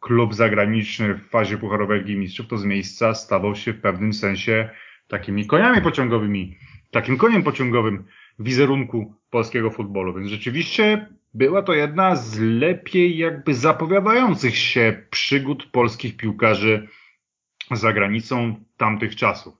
klub 0.00 0.34
zagraniczny 0.34 1.14
w 1.14 1.28
fazie 1.28 1.58
pucharowej 1.58 2.00
Ligi 2.00 2.16
Mistrzów, 2.16 2.46
to 2.46 2.58
z 2.58 2.64
miejsca 2.64 3.14
stawał 3.14 3.56
się 3.56 3.72
w 3.72 3.80
pewnym 3.80 4.12
sensie 4.12 4.70
takimi 5.08 5.46
koniami 5.46 5.82
pociągowymi, 5.82 6.56
takim 6.90 7.16
koniem 7.16 7.42
pociągowym 7.42 8.04
wizerunku 8.38 9.14
polskiego 9.30 9.70
futbolu. 9.70 10.14
Więc 10.14 10.28
rzeczywiście 10.28 11.06
była 11.34 11.62
to 11.62 11.74
jedna 11.74 12.16
z 12.16 12.38
lepiej 12.38 13.18
jakby 13.18 13.54
zapowiadających 13.54 14.56
się 14.56 15.06
przygód 15.10 15.66
polskich 15.66 16.16
piłkarzy 16.16 16.88
za 17.70 17.92
granicą 17.92 18.64
tamtych 18.76 19.16
czasów. 19.16 19.54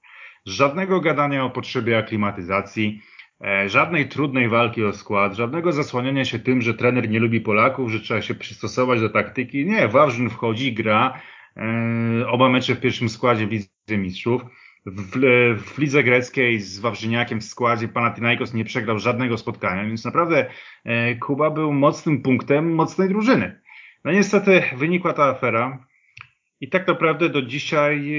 Żadnego 0.46 1.00
gadania 1.00 1.44
o 1.44 1.50
potrzebie 1.50 1.98
aklimatyzacji, 1.98 3.02
e, 3.02 3.13
żadnej 3.66 4.08
trudnej 4.08 4.48
walki 4.48 4.84
o 4.84 4.92
skład, 4.92 5.34
żadnego 5.34 5.72
zasłaniania 5.72 6.24
się 6.24 6.38
tym, 6.38 6.62
że 6.62 6.74
trener 6.74 7.10
nie 7.10 7.20
lubi 7.20 7.40
Polaków, 7.40 7.90
że 7.90 8.00
trzeba 8.00 8.22
się 8.22 8.34
przystosować 8.34 9.00
do 9.00 9.10
taktyki. 9.10 9.66
Nie, 9.66 9.88
Wawrzyn 9.88 10.30
wchodzi, 10.30 10.72
gra 10.72 11.20
e, 11.56 12.28
oba 12.28 12.48
mecze 12.48 12.74
w 12.74 12.80
pierwszym 12.80 13.08
składzie 13.08 13.46
w 13.46 13.50
Lidze 13.50 13.98
Mistrzów 13.98 14.42
w, 14.86 15.18
w 15.56 15.78
lidze 15.78 16.02
greckiej 16.02 16.60
z 16.60 16.80
Wawrzyniakiem 16.80 17.40
w 17.40 17.44
składzie 17.44 17.88
Panathinaikos 17.88 18.54
nie 18.54 18.64
przegrał 18.64 18.98
żadnego 18.98 19.38
spotkania, 19.38 19.84
więc 19.84 20.04
naprawdę 20.04 20.46
e, 20.84 21.14
Kuba 21.14 21.50
był 21.50 21.72
mocnym 21.72 22.22
punktem 22.22 22.74
mocnej 22.74 23.08
drużyny. 23.08 23.60
No 24.04 24.12
niestety 24.12 24.62
wynikła 24.76 25.12
ta 25.12 25.24
afera 25.24 25.86
i 26.60 26.68
tak 26.68 26.88
naprawdę 26.88 27.28
do 27.28 27.42
dzisiaj 27.42 28.12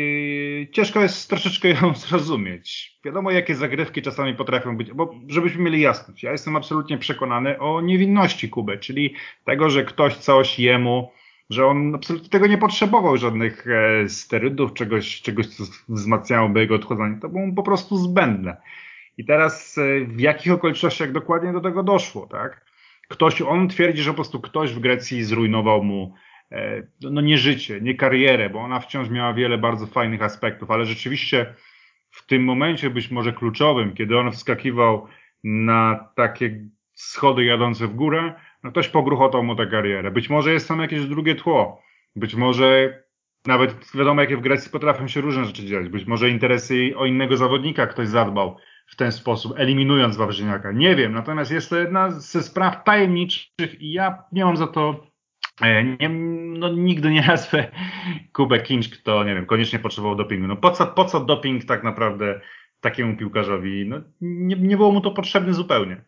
e, 0.62 0.68
ciężko 0.68 1.02
jest 1.02 1.30
troszeczkę 1.30 1.70
ją 1.70 1.94
zrozumieć. 2.08 3.00
Wiadomo, 3.06 3.32
jakie 3.32 3.56
zagrywki 3.56 4.02
czasami 4.02 4.36
potrafią 4.36 4.78
być, 4.78 4.92
bo 4.92 5.16
żebyśmy 5.28 5.64
mieli 5.64 5.82
jasność, 5.82 6.24
ja 6.24 6.32
jestem 6.32 6.56
absolutnie 6.56 6.98
przekonany 6.98 7.60
o 7.60 7.82
niewinności 7.82 8.50
Kuby, 8.50 8.78
czyli 8.78 9.14
tego, 9.46 9.70
że 9.70 9.86
ktoś 9.86 10.16
coś 10.16 10.60
jemu 10.60 11.12
że 11.50 11.66
on 11.66 11.96
absolutnie 11.96 12.30
tego 12.30 12.48
nie 12.48 12.58
potrzebował, 12.58 13.18
żadnych 13.18 13.68
e, 13.68 14.10
sterydów, 14.10 14.74
czegoś, 14.74 15.22
czegoś, 15.22 15.48
co 15.48 15.64
wzmacniałoby 15.90 16.60
jego 16.60 16.76
odchodzenie. 16.76 17.18
To 17.22 17.30
było 17.30 17.54
po 17.56 17.64
prostu 17.64 17.98
zbędne. 17.98 18.58
I 19.18 19.26
teraz 19.26 19.78
e, 19.78 20.06
w 20.06 20.20
jakich 20.20 20.54
okolicznościach 20.54 21.12
dokładnie 21.12 21.54
do 21.54 21.62
tego 21.62 21.84
doszło, 21.84 22.28
tak? 22.28 22.66
Ktoś, 23.08 23.42
on 23.42 23.70
twierdzi, 23.70 24.04
że 24.04 24.10
po 24.10 24.16
prostu 24.16 24.42
ktoś 24.42 24.74
w 24.74 24.80
Grecji 24.80 25.24
zrujnował 25.24 25.84
mu 25.84 26.14
no 27.02 27.22
nie 27.22 27.38
życie, 27.38 27.82
nie 27.82 27.96
karierę, 27.96 28.50
bo 28.50 28.60
ona 28.60 28.80
wciąż 28.80 29.10
miała 29.10 29.34
wiele 29.34 29.58
bardzo 29.58 29.88
fajnych 29.88 30.22
aspektów, 30.22 30.72
ale 30.72 30.86
rzeczywiście 30.86 31.56
w 32.12 32.26
tym 32.26 32.44
momencie 32.44 32.90
być 32.90 33.12
może 33.12 33.34
kluczowym, 33.34 33.94
kiedy 33.94 34.18
on 34.18 34.32
wskakiwał 34.32 35.08
na 35.44 36.10
takie 36.16 36.70
schody 36.94 37.44
jadące 37.44 37.88
w 37.88 37.96
górę, 37.96 38.34
no 38.64 38.72
ktoś 38.72 38.88
pogruchotał 38.88 39.44
mu 39.44 39.56
tę 39.56 39.68
karierę. 39.68 40.12
Być 40.12 40.30
może 40.30 40.54
jest 40.54 40.68
tam 40.68 40.80
jakieś 40.80 41.06
drugie 41.06 41.36
tło. 41.36 41.82
Być 42.16 42.36
może 42.36 43.00
nawet 43.48 43.92
wiadomo, 43.96 44.22
jakie 44.22 44.38
w 44.38 44.42
Grecji 44.42 44.72
potrafią 44.72 45.08
się 45.08 45.22
różne 45.22 45.46
rzeczy 45.46 45.66
dziać. 45.66 45.90
Być 45.90 46.06
może 46.06 46.30
interesy 46.30 46.94
o 46.98 47.06
innego 47.06 47.38
zawodnika 47.38 47.88
ktoś 47.88 48.08
zadbał 48.08 48.58
w 48.88 48.96
ten 48.96 49.12
sposób, 49.12 49.54
eliminując 49.58 50.18
Wawrzyniaka. 50.18 50.72
Nie 50.72 50.96
wiem, 50.96 51.14
natomiast 51.14 51.52
jest 51.52 51.70
to 51.70 51.78
jedna 51.78 52.12
ze 52.12 52.44
spraw 52.44 52.84
tajemniczych 52.84 53.82
i 53.82 53.92
ja 53.92 54.24
nie 54.32 54.46
mam 54.46 54.58
za 54.58 54.68
to 54.68 54.90
e, 54.90 55.08
nie, 56.00 56.10
no, 56.60 56.70
nigdy 56.70 57.12
nie 57.12 57.22
nazwę 57.28 57.72
Kubę 58.34 58.60
Kinch, 58.60 58.90
kto, 58.90 59.24
nie 59.24 59.36
wiem, 59.36 59.46
koniecznie 59.46 59.80
potrzebował 59.80 60.16
dopingu. 60.16 60.48
No 60.48 60.56
po 60.56 60.72
co, 60.72 60.88
po 60.88 61.06
co 61.06 61.20
doping 61.20 61.66
tak 61.66 61.84
naprawdę 61.84 62.42
takiemu 62.82 63.18
piłkarzowi? 63.18 63.86
No, 63.88 64.02
nie, 64.22 64.56
nie 64.56 64.78
było 64.78 64.92
mu 64.92 65.02
to 65.02 65.12
potrzebne 65.12 65.54
zupełnie. 65.54 66.02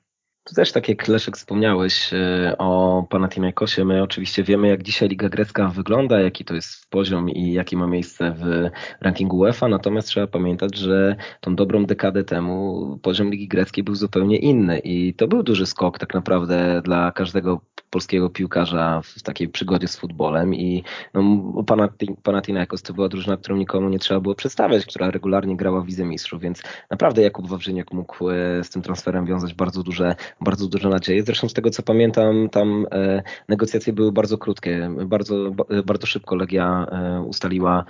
Tu 0.44 0.56
też 0.56 0.72
tak 0.72 0.90
jak 0.90 1.08
Leszek 1.08 1.38
wspomniałeś 1.38 2.14
e, 2.14 2.56
o 2.58 3.04
Panathinaikosie, 3.10 3.86
my 3.86 4.04
oczywiście 4.04 4.44
wiemy 4.44 4.68
jak 4.68 4.84
dzisiaj 4.84 5.10
Liga 5.10 5.30
Grecka 5.30 5.68
wygląda, 5.68 6.20
jaki 6.20 6.46
to 6.46 6.56
jest 6.56 6.90
poziom 6.90 7.30
i 7.30 7.54
jakie 7.54 7.78
ma 7.78 7.88
miejsce 7.88 8.32
w 8.32 8.70
rankingu 9.02 9.38
UEFA, 9.38 9.68
natomiast 9.68 10.08
trzeba 10.08 10.28
pamiętać, 10.28 10.78
że 10.78 11.16
tą 11.42 11.56
dobrą 11.56 11.86
dekadę 11.86 12.24
temu 12.24 13.00
poziom 13.04 13.32
Ligi 13.32 13.48
Greckiej 13.48 13.84
był 13.84 13.96
zupełnie 13.96 14.38
inny 14.38 14.80
i 14.80 15.14
to 15.14 15.28
był 15.28 15.44
duży 15.44 15.66
skok 15.66 16.00
tak 16.00 16.14
naprawdę 16.14 16.82
dla 16.86 17.12
każdego 17.12 17.62
polskiego 17.90 18.30
piłkarza 18.30 19.02
w 19.04 19.24
takiej 19.24 19.50
przygodzie 19.50 19.88
z 19.88 19.96
futbolem 19.96 20.56
i 20.56 20.84
no, 21.14 21.24
Panathinaikos 22.24 22.82
to 22.82 22.94
była 22.94 23.10
drużyna, 23.10 23.38
którą 23.38 23.58
nikomu 23.58 23.90
nie 23.90 24.00
trzeba 24.00 24.20
było 24.20 24.36
przedstawiać, 24.36 24.86
która 24.86 25.12
regularnie 25.12 25.58
grała 25.58 25.82
w 25.82 25.86
Wizę 25.86 26.06
Mistrzów, 26.06 26.42
więc 26.42 26.64
naprawdę 26.90 27.22
Jakub 27.22 27.48
Wawrzyniak 27.48 27.94
mógł 27.94 28.30
e, 28.30 28.64
z 28.64 28.70
tym 28.70 28.82
transferem 28.82 29.26
wiązać 29.26 29.54
bardzo 29.54 29.84
duże 29.84 30.16
bardzo 30.42 30.68
duże 30.68 30.90
nadzieje. 30.90 31.24
Zresztą 31.24 31.50
z 31.50 31.54
tego 31.54 31.70
co 31.70 31.84
pamiętam, 31.84 32.50
tam 32.50 32.86
e, 32.92 33.24
negocjacje 33.50 33.94
były 33.94 34.12
bardzo 34.12 34.38
krótkie. 34.38 34.90
Bardzo, 35.06 35.52
bardzo 35.86 36.08
szybko 36.08 36.36
Legia 36.36 36.88
e, 36.92 37.22
ustaliła 37.22 37.86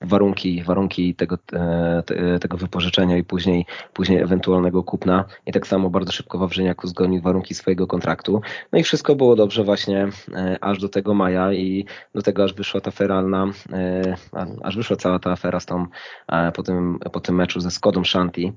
warunki, 0.00 0.62
warunki 0.62 1.14
tego, 1.14 1.38
tego 2.40 2.56
wypożyczenia 2.56 3.16
i 3.16 3.24
później, 3.24 3.66
później 3.92 4.22
ewentualnego 4.22 4.82
kupna. 4.82 5.24
I 5.46 5.52
tak 5.52 5.66
samo 5.66 5.90
bardzo 5.90 6.12
szybko 6.12 6.38
Wawrzyniak 6.38 6.84
uzgodnił 6.84 7.22
warunki 7.22 7.54
swojego 7.54 7.86
kontraktu. 7.86 8.40
No 8.72 8.78
i 8.78 8.82
wszystko 8.82 9.14
było 9.14 9.36
dobrze 9.36 9.64
właśnie 9.64 10.08
aż 10.60 10.78
do 10.78 10.88
tego 10.88 11.14
maja 11.14 11.52
i 11.52 11.84
do 12.14 12.22
tego 12.22 12.44
aż 12.44 12.54
wyszła 12.54 12.80
ta 12.80 12.90
feralna, 12.90 13.46
aż 14.62 14.76
wyszła 14.76 14.96
cała 14.96 15.18
ta 15.18 15.32
afera 15.32 15.60
z 15.60 15.66
tą, 15.66 15.86
po 16.54 16.62
tym, 16.62 16.98
po 17.12 17.20
tym 17.20 17.34
meczu 17.34 17.60
ze 17.60 17.70
Skodą 17.70 18.04
Shanti. 18.04 18.52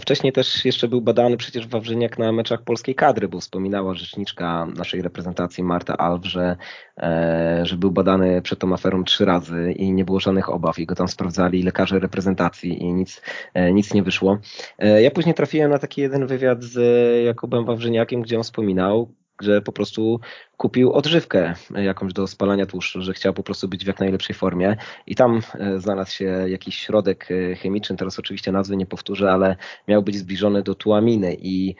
Wcześniej 0.00 0.32
też 0.32 0.64
jeszcze 0.64 0.88
był 0.88 1.00
badany 1.00 1.36
przecież 1.36 1.66
Wawrzyniak 1.66 2.18
na 2.18 2.32
meczach 2.32 2.62
polskiej 2.62 2.94
kadry, 2.94 3.28
bo 3.28 3.40
wspominała 3.40 3.94
rzeczniczka 3.94 4.66
naszej 4.66 5.02
reprezentacji 5.02 5.64
Marta 5.64 5.96
Alw, 5.96 6.26
że, 6.26 6.56
e, 6.98 7.60
że 7.62 7.76
był 7.76 7.90
badany 7.90 8.42
przed 8.42 8.58
tą 8.58 8.72
aferą 8.72 9.04
trzy 9.04 9.24
razy 9.24 9.72
i 9.72 9.92
nie 9.92 10.04
było 10.04 10.20
żadnych 10.20 10.48
obaw 10.48 10.78
i 10.78 10.86
go 10.86 10.94
tam 10.94 11.08
sprawdzali 11.08 11.62
lekarze 11.62 11.98
reprezentacji 11.98 12.82
i 12.82 12.92
nic, 12.92 13.22
e, 13.54 13.72
nic 13.72 13.94
nie 13.94 14.02
wyszło. 14.02 14.38
E, 14.78 15.02
ja 15.02 15.10
później 15.10 15.34
trafiłem 15.34 15.70
na 15.70 15.78
taki 15.78 16.00
jeden 16.00 16.26
wywiad 16.26 16.62
z 16.62 16.76
Jakubem 17.26 17.64
Wawrzyniakiem, 17.64 18.22
gdzie 18.22 18.36
on 18.36 18.42
wspominał, 18.42 19.08
że 19.42 19.62
po 19.62 19.72
prostu 19.72 20.20
kupił 20.56 20.92
odżywkę 20.92 21.54
jakąś 21.70 22.12
do 22.12 22.26
spalania 22.26 22.66
tłuszczu, 22.66 23.02
że 23.02 23.12
chciał 23.12 23.34
po 23.34 23.42
prostu 23.42 23.68
być 23.68 23.84
w 23.84 23.86
jak 23.86 24.00
najlepszej 24.00 24.36
formie. 24.36 24.76
I 25.06 25.14
tam 25.14 25.40
e, 25.54 25.80
znalazł 25.80 26.12
się 26.12 26.24
jakiś 26.24 26.78
środek 26.78 27.28
e, 27.30 27.54
chemiczny, 27.54 27.96
teraz 27.96 28.18
oczywiście 28.18 28.52
nazwy 28.52 28.76
nie 28.76 28.86
powtórzę, 28.86 29.32
ale 29.32 29.56
miał 29.88 30.02
być 30.02 30.16
zbliżony 30.16 30.62
do 30.62 30.74
tuaminy 30.74 31.36
i 31.40 31.74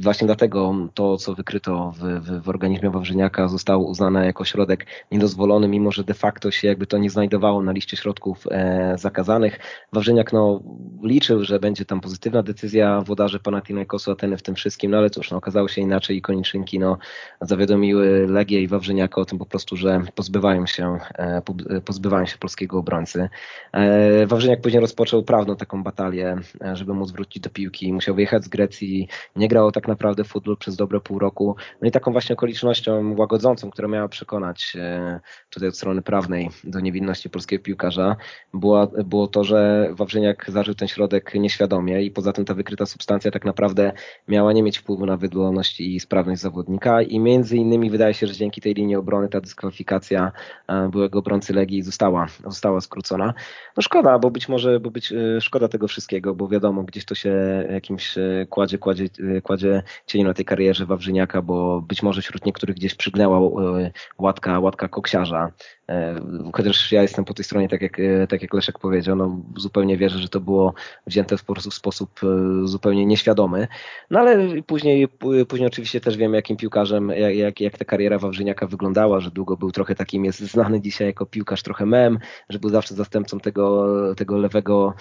właśnie 0.00 0.26
dlatego 0.26 0.74
to, 0.94 1.16
co 1.16 1.34
wykryto 1.34 1.92
w, 1.96 1.98
w, 1.98 2.42
w, 2.42 2.48
organizmie 2.48 2.90
Wawrzyniaka 2.90 3.48
zostało 3.48 3.86
uznane 3.86 4.26
jako 4.26 4.44
środek 4.44 4.86
niedozwolony, 5.10 5.68
mimo 5.68 5.92
że 5.92 6.04
de 6.04 6.14
facto 6.14 6.50
się 6.50 6.68
jakby 6.68 6.86
to 6.86 6.98
nie 6.98 7.10
znajdowało 7.10 7.62
na 7.62 7.72
liście 7.72 7.96
środków 7.96 8.46
e, 8.50 8.94
zakazanych. 8.98 9.58
Wawrzyniak 9.92 10.32
no, 10.32 10.62
liczył, 11.02 11.44
że 11.44 11.58
będzie 11.60 11.84
tam 11.84 12.00
pozytywna 12.00 12.42
decyzja 12.42 13.00
włodarzy 13.00 13.40
Panathinaikosu 13.40 14.10
Ateny 14.10 14.36
w 14.36 14.42
tym 14.42 14.54
wszystkim, 14.54 14.90
no 14.90 14.98
ale 14.98 15.10
cóż, 15.10 15.30
no, 15.30 15.36
okazało 15.36 15.68
się 15.68 15.80
inaczej 15.80 16.16
i 16.16 16.22
koniczynki 16.22 16.78
no, 16.78 16.98
zawiadomiły 17.40 18.26
Legię 18.28 18.62
i 18.62 18.68
Wawrzyniaka 18.68 19.20
o 19.20 19.24
tym 19.24 19.38
po 19.38 19.46
prostu, 19.46 19.76
że 19.76 20.02
pozbywają 20.14 20.66
się, 20.66 20.98
e, 21.18 21.42
pozbywają 21.84 22.26
się 22.26 22.38
polskiego 22.38 22.78
obrońcy. 22.78 23.28
E, 23.72 24.26
Wawrzyniak 24.26 24.60
później 24.60 24.80
rozpoczął 24.80 25.22
prawną 25.22 25.56
taką 25.56 25.82
batalię, 25.82 26.36
e, 26.64 26.76
żeby 26.76 26.94
móc 26.94 27.10
wrócić 27.10 27.42
do 27.42 27.50
piłki. 27.50 27.92
Musiał 27.92 28.14
wyjechać 28.14 28.44
z 28.44 28.48
Grecji 28.48 28.79
i 28.82 29.08
nie 29.36 29.48
grał 29.48 29.72
tak 29.72 29.88
naprawdę 29.88 30.24
futbol 30.24 30.56
przez 30.56 30.76
dobre 30.76 31.00
pół 31.00 31.18
roku. 31.18 31.56
No 31.82 31.88
i 31.88 31.90
taką 31.90 32.12
właśnie 32.12 32.32
okolicznością 32.32 33.14
łagodzącą, 33.18 33.70
która 33.70 33.88
miała 33.88 34.08
przekonać 34.08 34.72
e, 34.76 35.20
tutaj 35.50 35.68
od 35.68 35.76
strony 35.76 36.02
prawnej 36.02 36.50
do 36.64 36.80
niewinności 36.80 37.30
polskiego 37.30 37.64
piłkarza, 37.64 38.16
było, 38.54 38.86
było 38.86 39.26
to, 39.26 39.44
że 39.44 39.88
Wawrzyniak 39.92 40.50
zażył 40.50 40.74
ten 40.74 40.88
środek 40.88 41.34
nieświadomie 41.34 42.02
i 42.02 42.10
poza 42.10 42.32
tym 42.32 42.44
ta 42.44 42.54
wykryta 42.54 42.86
substancja 42.86 43.30
tak 43.30 43.44
naprawdę 43.44 43.92
miała 44.28 44.52
nie 44.52 44.62
mieć 44.62 44.78
wpływu 44.78 45.06
na 45.06 45.16
wydolność 45.16 45.80
i 45.80 46.00
sprawność 46.00 46.40
zawodnika 46.40 47.02
i 47.02 47.18
między 47.18 47.56
innymi 47.56 47.90
wydaje 47.90 48.14
się, 48.14 48.26
że 48.26 48.34
dzięki 48.34 48.60
tej 48.60 48.74
linii 48.74 48.96
obrony 48.96 49.28
ta 49.28 49.40
dyskwalifikacja 49.40 50.32
e, 50.68 50.88
byłego 50.88 51.18
obrońcy 51.18 51.52
Legii 51.52 51.82
została, 51.82 52.26
została 52.46 52.80
skrócona. 52.80 53.34
No 53.76 53.82
szkoda, 53.82 54.18
bo 54.18 54.30
być 54.30 54.48
może, 54.48 54.80
bo 54.80 54.90
być 54.90 55.12
e, 55.12 55.40
szkoda 55.40 55.68
tego 55.68 55.88
wszystkiego, 55.88 56.34
bo 56.34 56.48
wiadomo, 56.48 56.82
gdzieś 56.82 57.04
to 57.04 57.14
się 57.14 57.32
jakimś 57.70 58.14
kładzie 58.50 58.69
kładzie, 58.78 59.08
kładzie, 59.08 59.40
kładzie 59.42 59.82
cień 60.06 60.24
na 60.24 60.34
tej 60.34 60.44
karierze 60.44 60.86
Wawrzyniaka, 60.86 61.42
bo 61.42 61.80
być 61.80 62.02
może 62.02 62.22
wśród 62.22 62.46
niektórych 62.46 62.76
gdzieś 62.76 62.94
przygnęła 62.94 63.38
e, 63.38 63.90
łatka, 64.18 64.60
łatka 64.60 64.88
koksiarza. 64.88 65.52
E, 65.88 66.20
chociaż 66.54 66.92
ja 66.92 67.02
jestem 67.02 67.24
po 67.24 67.34
tej 67.34 67.44
stronie, 67.44 67.68
tak 67.68 67.82
jak, 67.82 68.00
e, 68.00 68.26
tak 68.26 68.42
jak 68.42 68.54
Leszek 68.54 68.78
powiedział, 68.78 69.16
no 69.16 69.42
zupełnie 69.56 69.96
wierzę, 69.96 70.18
że 70.18 70.28
to 70.28 70.40
było 70.40 70.74
wzięte 71.06 71.36
w 71.36 71.44
w 71.70 71.74
sposób 71.74 72.20
zupełnie 72.64 73.06
nieświadomy. 73.06 73.68
No 74.10 74.20
ale 74.20 74.62
później, 74.62 75.08
później 75.48 75.66
oczywiście 75.66 76.00
też 76.00 76.16
wiem, 76.16 76.34
jakim 76.34 76.56
piłkarzem, 76.56 77.08
jak, 77.08 77.36
jak, 77.36 77.60
jak 77.60 77.78
ta 77.78 77.84
kariera 77.84 78.18
Wawrzyniaka 78.18 78.66
wyglądała, 78.66 79.20
że 79.20 79.30
długo 79.30 79.56
był 79.56 79.72
trochę 79.72 79.94
takim, 79.94 80.24
jest 80.24 80.40
znany 80.40 80.80
dzisiaj 80.80 81.06
jako 81.06 81.26
piłkarz 81.26 81.62
trochę 81.62 81.86
mem, 81.86 82.18
że 82.48 82.58
był 82.58 82.70
zawsze 82.70 82.94
zastępcą 82.94 83.40
tego, 83.40 83.86
tego 84.14 84.38
lewego 84.38 84.94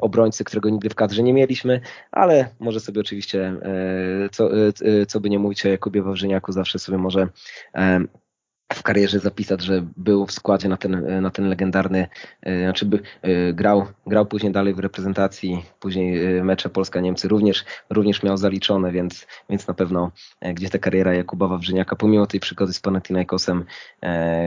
obrońcy, 0.00 0.44
którego 0.44 0.70
nigdy 0.70 0.90
w 0.90 0.94
kadrze 0.94 1.22
nie 1.22 1.32
mieliśmy, 1.32 1.80
ale 2.12 2.48
może 2.60 2.80
sobie 2.80 3.00
oczywiście, 3.00 3.11
e, 3.34 4.28
co, 4.32 4.56
e, 4.56 4.68
e, 4.68 5.06
co 5.06 5.20
by 5.20 5.30
nie 5.30 5.38
mówić 5.38 5.66
o 5.66 5.68
Jakubie 5.68 6.02
Wawrzyniaku, 6.02 6.52
zawsze 6.52 6.78
sobie 6.78 6.98
może 6.98 7.28
w 8.74 8.82
karierze 8.82 9.18
zapisać, 9.18 9.62
że 9.62 9.86
był 9.96 10.26
w 10.26 10.32
składzie 10.32 10.68
na 10.68 10.76
ten, 10.76 11.22
na 11.22 11.30
ten 11.30 11.48
legendarny, 11.48 12.08
znaczy 12.62 12.86
by, 12.86 13.00
grał, 13.52 13.86
grał 14.06 14.26
później 14.26 14.52
dalej 14.52 14.74
w 14.74 14.78
reprezentacji, 14.78 15.64
później 15.80 16.42
mecze 16.44 16.68
Polska-Niemcy 16.68 17.28
również, 17.28 17.64
również 17.90 18.22
miał 18.22 18.36
zaliczone, 18.36 18.92
więc, 18.92 19.26
więc 19.50 19.68
na 19.68 19.74
pewno 19.74 20.10
gdzieś 20.54 20.70
ta 20.70 20.78
kariera 20.78 21.14
Jakuba 21.14 21.48
Wawrzyniaka, 21.48 21.96
pomimo 21.96 22.26
tej 22.26 22.40
przygody 22.40 22.72
z 22.72 22.80
Panathinaikosem, 22.80 23.64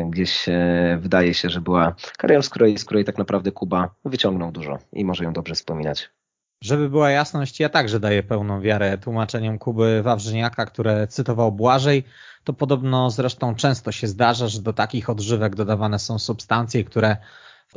gdzieś 0.09 0.45
wydaje 0.97 1.33
się, 1.33 1.49
że 1.49 1.61
była 1.61 1.95
karierą, 2.17 2.41
z 2.41 2.49
której, 2.49 2.77
z 2.77 2.85
której 2.85 3.05
tak 3.05 3.17
naprawdę 3.17 3.51
Kuba 3.51 3.95
wyciągnął 4.05 4.51
dużo 4.51 4.79
i 4.93 5.05
może 5.05 5.23
ją 5.23 5.33
dobrze 5.33 5.55
wspominać. 5.55 6.09
Żeby 6.65 6.89
była 6.89 7.11
jasność, 7.11 7.59
ja 7.59 7.69
także 7.69 7.99
daję 7.99 8.23
pełną 8.23 8.61
wiarę 8.61 8.97
tłumaczeniom 8.97 9.57
Kuby 9.59 10.03
Wawrzyniaka, 10.03 10.65
które 10.65 11.07
cytował 11.07 11.51
Błażej. 11.51 12.03
To 12.43 12.53
podobno 12.53 13.11
zresztą 13.11 13.55
często 13.55 13.91
się 13.91 14.07
zdarza, 14.07 14.47
że 14.47 14.61
do 14.61 14.73
takich 14.73 15.09
odżywek 15.09 15.55
dodawane 15.55 15.99
są 15.99 16.19
substancje, 16.19 16.83
które 16.83 17.17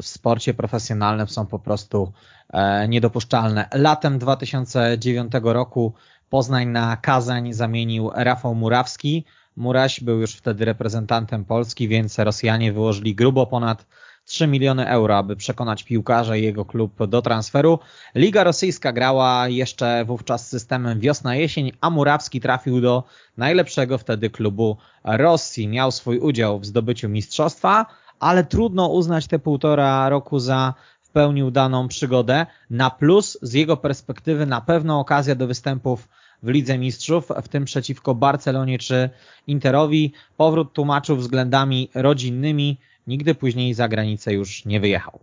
w 0.03 0.07
sporcie 0.07 0.55
profesjonalnym 0.55 1.29
są 1.29 1.47
po 1.47 1.59
prostu 1.59 2.13
e, 2.51 2.89
niedopuszczalne. 2.89 3.69
Latem 3.75 4.19
2009 4.19 5.33
roku 5.43 5.93
Poznań 6.31 6.69
na 6.69 6.97
Kazań 6.97 7.53
zamienił 7.53 8.11
Rafał 8.15 8.55
Murawski. 8.55 9.25
Muraś 9.57 10.01
był 10.01 10.21
już 10.21 10.35
wtedy 10.35 10.65
reprezentantem 10.65 11.45
Polski, 11.45 11.89
więc 11.89 12.19
Rosjanie 12.19 12.73
wyłożyli 12.73 13.15
grubo 13.15 13.47
ponad 13.47 13.87
3 14.29 14.47
miliony 14.47 14.89
euro, 14.89 15.19
aby 15.19 15.37
przekonać 15.37 15.85
piłkarza 15.85 16.37
i 16.37 16.43
jego 16.43 16.65
klub 16.65 17.07
do 17.07 17.23
transferu. 17.23 17.79
Liga 18.15 18.45
rosyjska 18.45 18.93
grała 18.93 19.49
jeszcze 19.49 20.05
wówczas 20.05 20.49
systemem 20.49 21.01
wiosna-jesień, 21.01 21.73
a 21.81 21.91
Murawski 21.91 22.41
trafił 22.41 22.81
do 22.81 23.05
najlepszego 23.37 23.99
wtedy 23.99 24.31
klubu 24.31 24.77
Rosji. 25.05 25.69
Miał 25.69 25.91
swój 25.91 26.19
udział 26.19 26.59
w 26.61 26.67
zdobyciu 26.67 27.09
mistrzostwa, 27.09 27.87
ale 28.21 28.45
trudno 28.45 28.89
uznać 28.89 29.27
te 29.27 29.39
półtora 29.39 30.09
roku 30.09 30.39
za 30.39 30.75
w 31.01 31.11
pełni 31.11 31.43
udaną 31.43 31.89
przygodę. 31.89 32.47
Na 32.71 32.91
plus 32.91 33.39
z 33.43 33.53
jego 33.53 33.77
perspektywy 33.77 34.47
na 34.47 34.61
pewno 34.61 35.01
okazja 35.01 35.35
do 35.35 35.47
występów 35.47 36.09
w 36.43 36.49
Lidze 36.49 36.79
Mistrzów, 36.79 37.29
w 37.43 37.49
tym 37.49 37.65
przeciwko 37.65 38.15
Barcelonie 38.15 38.79
czy 38.79 39.11
Interowi. 39.47 40.13
Powrót 40.37 40.73
tłumaczył 40.73 41.17
względami 41.17 41.91
rodzinnymi, 41.95 42.79
nigdy 43.09 43.35
później 43.35 43.75
za 43.75 43.89
granicę 43.89 44.35
już 44.35 44.65
nie 44.65 44.81
wyjechał. 44.81 45.21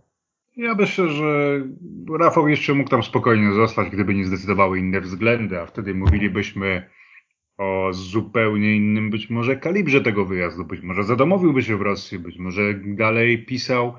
Ja 0.56 0.74
myślę, 0.74 1.08
że 1.08 1.60
Rafał 2.18 2.48
jeszcze 2.48 2.74
mógł 2.74 2.90
tam 2.90 3.02
spokojnie 3.02 3.52
zostać, 3.52 3.90
gdyby 3.90 4.14
nie 4.14 4.24
zdecydowały 4.24 4.78
inne 4.78 5.00
względy, 5.00 5.60
a 5.60 5.66
wtedy 5.66 5.94
mówilibyśmy 5.94 6.90
o 7.58 7.88
zupełnie 7.92 8.76
innym 8.76 9.10
być 9.10 9.30
może 9.30 9.56
kalibrze 9.56 10.00
tego 10.00 10.24
wyjazdu. 10.24 10.64
Być 10.64 10.80
może 10.80 11.04
zadomowiłby 11.04 11.62
się 11.62 11.76
w 11.76 11.82
Rosji, 11.82 12.18
być 12.18 12.38
może 12.38 12.74
dalej 12.74 13.44
pisał 13.44 13.94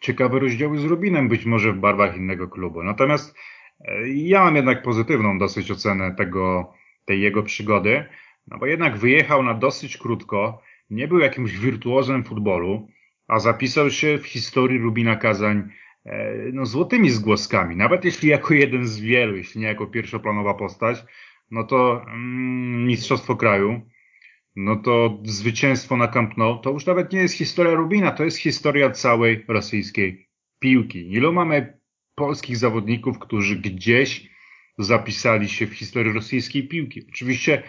ciekawe 0.00 0.38
rozdziały 0.38 0.78
z 0.78 0.84
Rubinem, 0.84 1.28
być 1.28 1.44
może 1.44 1.72
w 1.72 1.78
barwach 1.78 2.16
innego 2.16 2.48
klubu. 2.48 2.82
Natomiast 2.82 3.34
e, 3.80 4.08
ja 4.08 4.44
mam 4.44 4.56
jednak 4.56 4.82
pozytywną 4.82 5.38
dosyć 5.38 5.70
ocenę 5.70 6.14
tego, 6.14 6.72
tej 7.04 7.20
jego 7.20 7.42
przygody, 7.42 8.04
no 8.48 8.58
bo 8.58 8.66
jednak 8.66 8.96
wyjechał 8.96 9.42
na 9.42 9.54
dosyć 9.54 9.96
krótko, 9.96 10.62
nie 10.90 11.08
był 11.08 11.18
jakimś 11.18 11.58
wirtuozem 11.58 12.24
futbolu, 12.24 12.88
a 13.28 13.38
zapisał 13.38 13.90
się 13.90 14.18
w 14.18 14.26
historii 14.26 14.78
Rubina 14.78 15.16
Kazań 15.16 15.70
e, 16.04 16.34
no, 16.52 16.66
złotymi 16.66 17.10
zgłoskami. 17.10 17.76
Nawet 17.76 18.04
jeśli 18.04 18.28
jako 18.28 18.54
jeden 18.54 18.86
z 18.86 19.00
wielu, 19.00 19.36
jeśli 19.36 19.60
nie 19.60 19.66
jako 19.66 19.86
pierwszoplanowa 19.86 20.54
postać, 20.54 21.04
no 21.50 21.64
to 21.64 22.02
mm, 22.02 22.86
mistrzostwo 22.86 23.36
kraju, 23.36 23.80
no 24.56 24.76
to 24.76 25.18
zwycięstwo 25.24 25.96
na 25.96 26.08
Camp 26.08 26.36
Nou, 26.36 26.58
to 26.58 26.70
już 26.70 26.86
nawet 26.86 27.12
nie 27.12 27.18
jest 27.18 27.34
historia 27.34 27.74
Rubina, 27.74 28.10
to 28.10 28.24
jest 28.24 28.38
historia 28.38 28.90
całej 28.90 29.44
rosyjskiej 29.48 30.28
piłki. 30.58 31.12
Ilu 31.12 31.32
mamy 31.32 31.78
polskich 32.14 32.56
zawodników, 32.56 33.18
którzy 33.18 33.56
gdzieś 33.56 34.30
zapisali 34.78 35.48
się 35.48 35.66
w 35.66 35.74
historii 35.74 36.12
rosyjskiej 36.12 36.68
piłki? 36.68 37.06
Oczywiście 37.08 37.62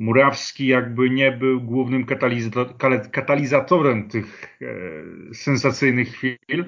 Murawski 0.00 0.66
jakby 0.66 1.10
nie 1.10 1.32
był 1.32 1.60
głównym 1.60 2.06
katalizatorem 3.12 4.08
tych 4.08 4.58
e, 4.62 5.34
sensacyjnych 5.34 6.08
chwil, 6.08 6.64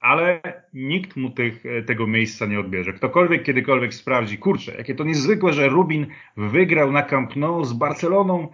ale 0.00 0.40
nikt 0.72 1.16
mu 1.16 1.30
tych, 1.30 1.66
e, 1.66 1.82
tego 1.82 2.06
miejsca 2.06 2.46
nie 2.46 2.60
odbierze. 2.60 2.92
Ktokolwiek 2.92 3.42
kiedykolwiek 3.42 3.94
sprawdzi, 3.94 4.38
kurczę, 4.38 4.74
jakie 4.78 4.94
to 4.94 5.04
niezwykłe, 5.04 5.52
że 5.52 5.68
Rubin 5.68 6.06
wygrał 6.36 6.92
na 6.92 7.02
Camp 7.02 7.36
Nou 7.36 7.64
z 7.64 7.72
Barceloną 7.72 8.48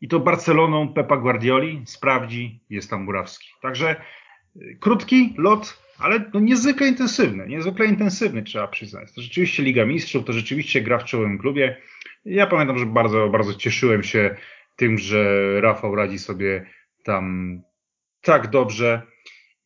i 0.00 0.08
to 0.08 0.20
Barceloną 0.20 0.88
Pepa 0.88 1.16
Guardioli, 1.16 1.82
sprawdzi, 1.84 2.60
jest 2.70 2.90
tam 2.90 3.04
Murawski. 3.04 3.48
Także 3.62 3.90
e, 3.90 4.74
krótki 4.80 5.34
lot, 5.38 5.81
ale 5.98 6.30
no 6.34 6.40
niezwykle 6.40 6.88
intensywny, 6.88 7.46
niezwykle 7.48 7.86
intensywny 7.86 8.42
trzeba 8.42 8.68
przyznać. 8.68 9.12
To 9.12 9.20
rzeczywiście 9.20 9.62
Liga 9.62 9.86
Mistrzów, 9.86 10.24
to 10.24 10.32
rzeczywiście 10.32 10.80
gra 10.80 10.98
w 10.98 11.04
czołowym 11.04 11.38
klubie. 11.38 11.76
Ja 12.24 12.46
pamiętam, 12.46 12.78
że 12.78 12.86
bardzo, 12.86 13.28
bardzo 13.28 13.54
cieszyłem 13.54 14.02
się 14.02 14.36
tym, 14.76 14.98
że 14.98 15.60
Rafał 15.60 15.94
radzi 15.94 16.18
sobie 16.18 16.66
tam 17.04 17.58
tak 18.20 18.50
dobrze 18.50 19.02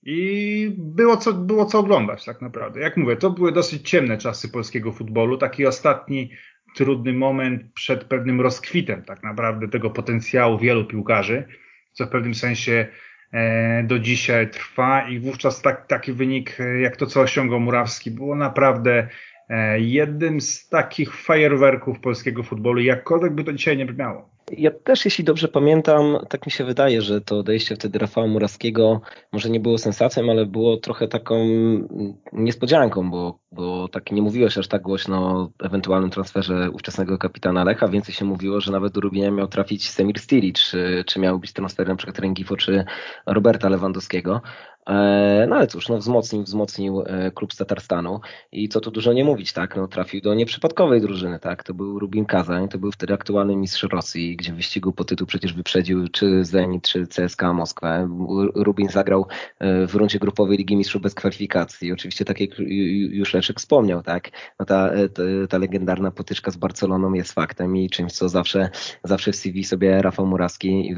i 0.03 0.71
było 0.79 1.17
co, 1.17 1.33
było 1.33 1.67
co 1.67 1.79
oglądać 1.79 2.25
tak 2.25 2.43
naprawdę. 2.43 2.81
Jak 2.81 2.97
mówię, 2.97 3.17
to 3.17 3.31
były 3.31 3.53
dosyć 3.53 3.91
ciemne 3.91 4.19
czasy 4.19 4.49
polskiego 4.49 4.93
futbolu, 4.93 5.39
taki 5.39 5.67
ostatni 5.67 6.31
trudny 6.75 7.13
moment 7.13 7.73
przed 7.75 8.05
pewnym 8.05 8.41
rozkwitem 8.41 9.03
tak 9.03 9.23
naprawdę 9.23 9.69
tego 9.69 9.91
potencjału 9.91 10.59
wielu 10.59 10.85
piłkarzy, 10.85 11.49
co 11.93 12.07
w 12.07 12.09
pewnym 12.09 12.35
sensie 12.35 12.87
do 13.85 13.99
dzisiaj 13.99 14.51
trwa 14.51 15.09
i 15.09 15.19
wówczas 15.19 15.63
tak, 15.63 15.87
taki 15.87 16.13
wynik, 16.13 16.59
jak 16.83 16.97
to, 16.97 17.07
co 17.07 17.21
osiągał 17.21 17.61
Murawski, 17.61 18.11
było 18.11 18.37
naprawdę 18.37 19.09
e, 19.49 19.81
jednym 19.81 20.41
z 20.41 20.69
takich 20.69 21.15
fajerwerków 21.15 22.01
polskiego 22.01 22.43
futbolu, 22.43 22.81
jakkolwiek 22.81 23.33
by 23.33 23.45
to 23.45 23.53
dzisiaj 23.53 23.77
nie 23.77 23.87
brzmiało. 23.87 24.36
Ja 24.51 24.71
też, 24.71 25.05
jeśli 25.05 25.25
dobrze 25.25 25.49
pamiętam, 25.49 26.19
tak 26.29 26.47
mi 26.47 26.53
się 26.53 26.65
wydaje, 26.65 27.03
że 27.03 27.21
to 27.21 27.39
odejście 27.39 27.75
wtedy 27.75 27.99
Rafała 27.99 28.27
Muraskiego 28.27 29.01
może 29.33 29.51
nie 29.51 29.61
było 29.61 29.79
sensacją, 29.79 30.31
ale 30.31 30.47
było 30.47 30.77
trochę 30.77 31.09
taką 31.09 31.47
niespodzianką, 32.33 33.11
bo, 33.11 33.39
bo 33.53 33.89
tak 33.89 34.13
nie 34.13 34.23
mówiłeś 34.23 34.59
aż 34.59 34.69
tak 34.69 34.83
głośno 34.83 35.19
o 35.19 35.51
ewentualnym 35.67 36.11
transferze 36.11 36.71
ówczesnego 36.71 37.19
kapitana 37.19 37.65
Lecha. 37.65 37.89
Więcej 37.89 38.15
się 38.15 38.25
mówiło, 38.25 38.61
że 38.61 38.73
nawet 38.73 38.93
do 38.93 39.01
Rubina 39.01 39.31
miał 39.31 39.49
trafić 39.49 39.91
Semir 39.91 40.19
Stili, 40.19 40.53
czy, 40.53 41.05
czy 41.07 41.21
miał 41.21 41.39
być 41.39 41.53
transfer 41.53 41.89
na 41.89 41.97
przykład 41.97 42.19
Rengifo 42.19 42.57
czy 42.57 42.85
Roberta 43.27 43.69
Lewandowskiego. 43.69 44.43
E, 44.87 45.47
no 45.49 45.57
ale 45.57 45.67
cóż, 45.67 45.89
no 45.89 45.99
wzmocnił, 45.99 46.43
wzmocnił 46.43 47.03
e, 47.07 47.31
klub 47.31 47.53
z 47.53 47.57
Tatarstanu. 47.57 48.21
I 48.53 48.69
co 48.69 48.81
tu 48.81 48.91
dużo 48.91 49.13
nie 49.13 49.25
mówić, 49.25 49.53
tak, 49.53 49.77
no 49.77 49.89
trafił 49.89 50.21
do 50.21 50.35
nieprzypadkowej 50.35 51.01
drużyny, 51.01 51.39
tak, 51.39 51.65
to 51.65 51.75
był 51.75 51.99
Rubin 51.99 52.25
Kazań, 52.25 52.69
to 52.69 52.79
był 52.79 52.93
wtedy 52.93 53.15
aktualny 53.15 53.57
mistrz 53.57 53.83
Rosji, 53.83 54.37
gdzie 54.37 54.53
w 54.53 54.57
wyścigu 54.57 54.93
po 54.93 55.05
tytuł 55.05 55.27
przecież 55.27 55.53
wyprzedził 55.53 56.09
czy 56.09 56.45
Zenit, 56.45 56.89
czy 56.89 57.07
CSKA 57.07 57.53
Moskwę. 57.53 58.09
Rubin 58.55 58.89
zagrał 58.89 59.27
e, 59.59 59.87
w 59.87 59.95
rundzie 59.95 60.19
grupowej 60.19 60.59
Ligi 60.59 60.77
Mistrzów 60.77 61.03
bez 61.03 61.15
kwalifikacji, 61.15 61.93
oczywiście 61.93 62.25
tak 62.25 62.41
jak 62.41 62.51
już 63.11 63.35
Leszek 63.35 63.59
wspomniał, 63.59 64.03
tak, 64.03 64.31
no 64.59 64.67
ta, 64.67 64.91
ta, 65.15 65.23
ta 65.49 65.59
legendarna 65.59 66.11
potyczka 66.11 66.51
z 66.51 66.57
Barceloną 66.57 67.13
jest 67.13 67.33
faktem 67.33 67.77
i 67.77 67.91
czymś, 67.91 68.13
co 68.13 68.29
zawsze, 68.29 68.71
zawsze 69.05 69.33
w 69.33 69.37
CV 69.37 69.65
sobie 69.65 70.03
Rafał 70.03 70.27
Muraski 70.27 70.95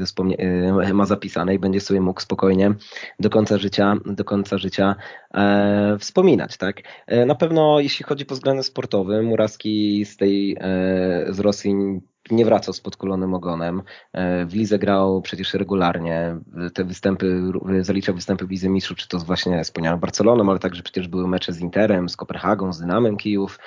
ma 0.93 1.05
zapisane 1.05 1.55
i 1.55 1.59
będzie 1.59 1.81
sobie 1.81 2.01
mógł 2.01 2.21
spokojnie 2.21 2.73
do 3.19 3.29
końca 3.29 3.57
życia 3.57 3.78
życia, 3.79 3.95
do 4.05 4.23
końca 4.23 4.57
życia 4.57 4.95
e, 5.33 5.97
wspominać. 5.99 6.57
Tak? 6.57 6.81
E, 7.07 7.25
na 7.25 7.35
pewno 7.35 7.79
jeśli 7.79 8.05
chodzi 8.05 8.25
pod 8.25 8.37
względem 8.37 8.63
sportowym, 8.63 9.25
Muraski 9.25 10.05
z 10.05 10.17
tej 10.17 10.57
e, 10.59 11.25
z 11.29 11.39
Rosji 11.39 12.01
nie 12.31 12.45
wracał 12.45 12.73
z 12.73 12.81
podkulonym 12.81 13.33
ogonem. 13.33 13.81
E, 14.13 14.45
w 14.45 14.53
Lidze 14.53 14.79
grał 14.79 15.21
przecież 15.21 15.53
regularnie. 15.53 16.37
Te 16.73 16.83
występy, 16.83 17.41
zaliczał 17.81 18.15
występy 18.15 18.45
w 18.45 18.51
Lidze 18.51 18.69
Mistrzów, 18.69 18.97
czy 18.97 19.07
to 19.07 19.17
właśnie 19.17 19.63
wspomnianą 19.63 19.97
Barceloną, 19.97 20.49
ale 20.49 20.59
także 20.59 20.83
przecież 20.83 21.07
były 21.07 21.27
mecze 21.27 21.53
z 21.53 21.59
Interem, 21.59 22.09
z 22.09 22.17
Kopenhagą, 22.17 22.73
z 22.73 22.79
Dynamem 22.79 23.17
Kijów. 23.17 23.59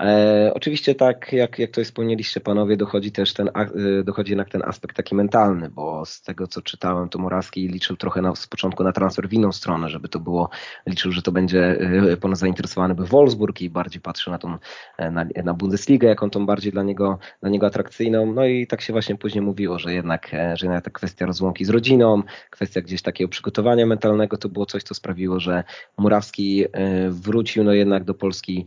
E, 0.00 0.50
oczywiście 0.54 0.94
tak, 0.94 1.32
jak, 1.32 1.58
jak 1.58 1.70
to 1.70 1.84
wspomnieliście 1.84 2.40
panowie, 2.40 2.76
dochodzi 2.76 3.12
też 3.12 3.32
ten, 3.34 3.50
e, 3.54 4.04
dochodzi 4.04 4.32
jednak 4.32 4.48
ten 4.48 4.62
aspekt 4.64 4.96
taki 4.96 5.14
mentalny, 5.14 5.70
bo 5.70 6.06
z 6.06 6.22
tego 6.22 6.46
co 6.46 6.62
czytałem, 6.62 7.08
to 7.08 7.18
Morawski 7.18 7.68
liczył 7.68 7.96
trochę 7.96 8.22
na, 8.22 8.34
z 8.34 8.46
początku 8.46 8.84
na 8.84 8.92
transfer 8.92 9.28
w 9.28 9.32
inną 9.32 9.52
stronę, 9.52 9.88
żeby 9.88 10.08
to 10.08 10.20
było, 10.20 10.50
liczył, 10.86 11.12
że 11.12 11.22
to 11.22 11.32
będzie 11.32 11.80
e, 12.12 12.16
ponad 12.16 12.38
zainteresowany 12.38 12.94
by 12.94 13.06
Wolfsburg 13.06 13.60
i 13.60 13.70
bardziej 13.70 14.00
patrzył 14.00 14.32
na 14.32 14.38
tą, 14.38 14.58
e, 14.98 15.10
na, 15.10 15.26
na 15.44 15.54
Bundesligę, 15.54 16.08
jaką 16.08 16.30
tą 16.30 16.46
bardziej 16.46 16.72
dla 16.72 16.82
niego, 16.82 17.18
dla 17.40 17.50
niego 17.50 17.66
atrakcyjną. 17.66 18.32
No 18.32 18.44
i 18.44 18.66
tak 18.66 18.80
się 18.80 18.92
właśnie 18.92 19.16
później 19.16 19.42
mówiło, 19.42 19.78
że 19.78 19.94
jednak, 19.94 20.30
że 20.54 20.66
jednak 20.66 20.84
ta 20.84 20.90
kwestia 20.90 21.26
rozłąki 21.26 21.64
z 21.64 21.70
rodziną, 21.70 22.22
kwestia 22.50 22.80
gdzieś 22.80 23.02
takiego 23.02 23.28
przygotowania 23.28 23.86
mentalnego, 23.86 24.36
to 24.36 24.48
było 24.48 24.66
coś, 24.66 24.82
co 24.82 24.94
sprawiło, 24.94 25.40
że 25.40 25.64
Murawski 25.98 26.64
wrócił 27.10 27.64
no 27.64 27.72
jednak 27.72 28.04
do 28.04 28.14
Polski, 28.14 28.66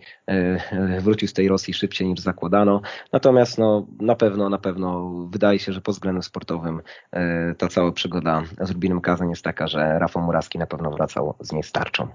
wrócił 0.99 1.20
wrócił 1.21 1.27
z 1.27 1.33
tej 1.33 1.47
Rosji 1.47 1.73
szybciej 1.73 2.07
niż 2.07 2.19
zakładano. 2.19 2.81
Natomiast 3.11 3.57
no, 3.57 3.87
na 3.99 4.15
pewno, 4.15 4.49
na 4.49 4.57
pewno 4.57 5.09
wydaje 5.29 5.59
się, 5.59 5.73
że 5.73 5.81
pod 5.81 5.95
względem 5.95 6.23
sportowym 6.23 6.81
e, 7.11 7.55
ta 7.55 7.67
cała 7.67 7.91
przygoda 7.91 8.43
z 8.61 8.71
Rubinem 8.71 9.01
Kazań 9.01 9.29
jest 9.29 9.43
taka, 9.43 9.67
że 9.67 9.99
Rafał 9.99 10.23
Muraski 10.23 10.59
na 10.59 10.67
pewno 10.67 10.91
wracał 10.91 11.35
z 11.39 11.51
niej 11.51 11.63
starczą. 11.63 12.07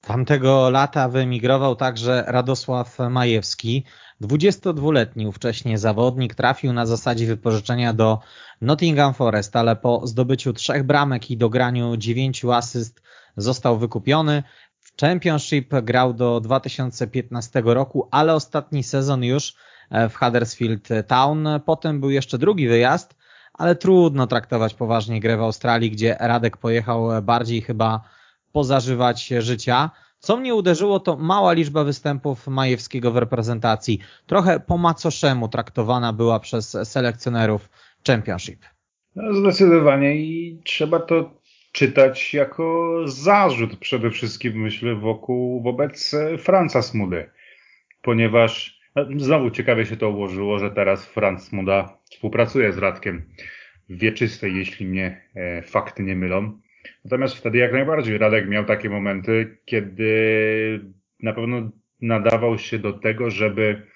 Tamtego 0.00 0.70
lata 0.70 1.08
wyemigrował 1.08 1.76
także 1.76 2.24
Radosław 2.26 2.98
Majewski. 3.10 3.84
22-letni 4.22 5.26
ówcześnie 5.26 5.78
zawodnik 5.78 6.34
trafił 6.34 6.72
na 6.72 6.86
zasadzie 6.86 7.26
wypożyczenia 7.26 7.92
do 7.92 8.18
Nottingham 8.60 9.14
Forest, 9.14 9.56
ale 9.56 9.76
po 9.76 10.06
zdobyciu 10.06 10.52
trzech 10.52 10.82
bramek 10.82 11.30
i 11.30 11.36
dograniu 11.36 11.96
dziewięciu 11.96 12.52
asyst 12.52 13.02
został 13.36 13.78
wykupiony. 13.78 14.42
Championship 15.00 15.74
grał 15.82 16.14
do 16.14 16.40
2015 16.40 17.62
roku, 17.64 18.08
ale 18.10 18.34
ostatni 18.34 18.82
sezon 18.82 19.24
już 19.24 19.54
e, 19.90 20.08
w 20.08 20.16
Huddersfield 20.16 20.88
Town. 21.06 21.48
Potem 21.66 22.00
był 22.00 22.10
jeszcze 22.10 22.38
drugi 22.38 22.68
wyjazd, 22.68 23.16
ale 23.54 23.76
trudno 23.76 24.26
traktować 24.26 24.74
poważnie 24.74 25.20
grę 25.20 25.36
w 25.36 25.40
Australii, 25.40 25.90
gdzie 25.90 26.16
Radek 26.20 26.56
pojechał 26.56 27.22
bardziej 27.22 27.62
chyba 27.62 28.00
pozażywać 28.52 29.26
życia. 29.26 29.90
Co 30.18 30.36
mnie 30.36 30.54
uderzyło, 30.54 31.00
to 31.00 31.16
mała 31.16 31.52
liczba 31.52 31.84
występów 31.84 32.46
Majewskiego 32.46 33.12
w 33.12 33.16
reprezentacji. 33.16 33.98
Trochę 34.26 34.60
po 34.60 34.78
macoszemu 34.78 35.48
traktowana 35.48 36.12
była 36.12 36.40
przez 36.40 36.76
selekcjonerów 36.84 37.70
Championship. 38.06 38.64
No, 39.16 39.34
zdecydowanie 39.34 40.16
i 40.16 40.60
trzeba 40.64 41.00
to 41.00 41.30
czytać 41.76 42.34
jako 42.34 43.02
zarzut 43.06 43.76
przede 43.76 44.10
wszystkim, 44.10 44.62
myślę, 44.62 44.94
wokół, 44.94 45.62
wobec 45.62 46.14
e, 46.14 46.38
Franca 46.38 46.82
Smudy. 46.82 47.30
Ponieważ 48.02 48.80
no, 48.94 49.06
znowu 49.16 49.50
ciekawie 49.50 49.86
się 49.86 49.96
to 49.96 50.10
ułożyło, 50.10 50.58
że 50.58 50.70
teraz 50.70 51.06
Franz 51.06 51.44
Smuda 51.44 51.98
współpracuje 52.10 52.72
z 52.72 52.78
Radkiem 52.78 53.22
Wieczystej, 53.88 54.56
jeśli 54.56 54.86
mnie 54.86 55.22
e, 55.34 55.62
fakty 55.62 56.02
nie 56.02 56.16
mylą. 56.16 56.60
Natomiast 57.04 57.36
wtedy 57.36 57.58
jak 57.58 57.72
najbardziej 57.72 58.18
Radek 58.18 58.48
miał 58.48 58.64
takie 58.64 58.90
momenty, 58.90 59.58
kiedy 59.64 60.80
na 61.22 61.32
pewno 61.32 61.70
nadawał 62.00 62.58
się 62.58 62.78
do 62.78 62.92
tego, 62.92 63.30
żeby 63.30 63.86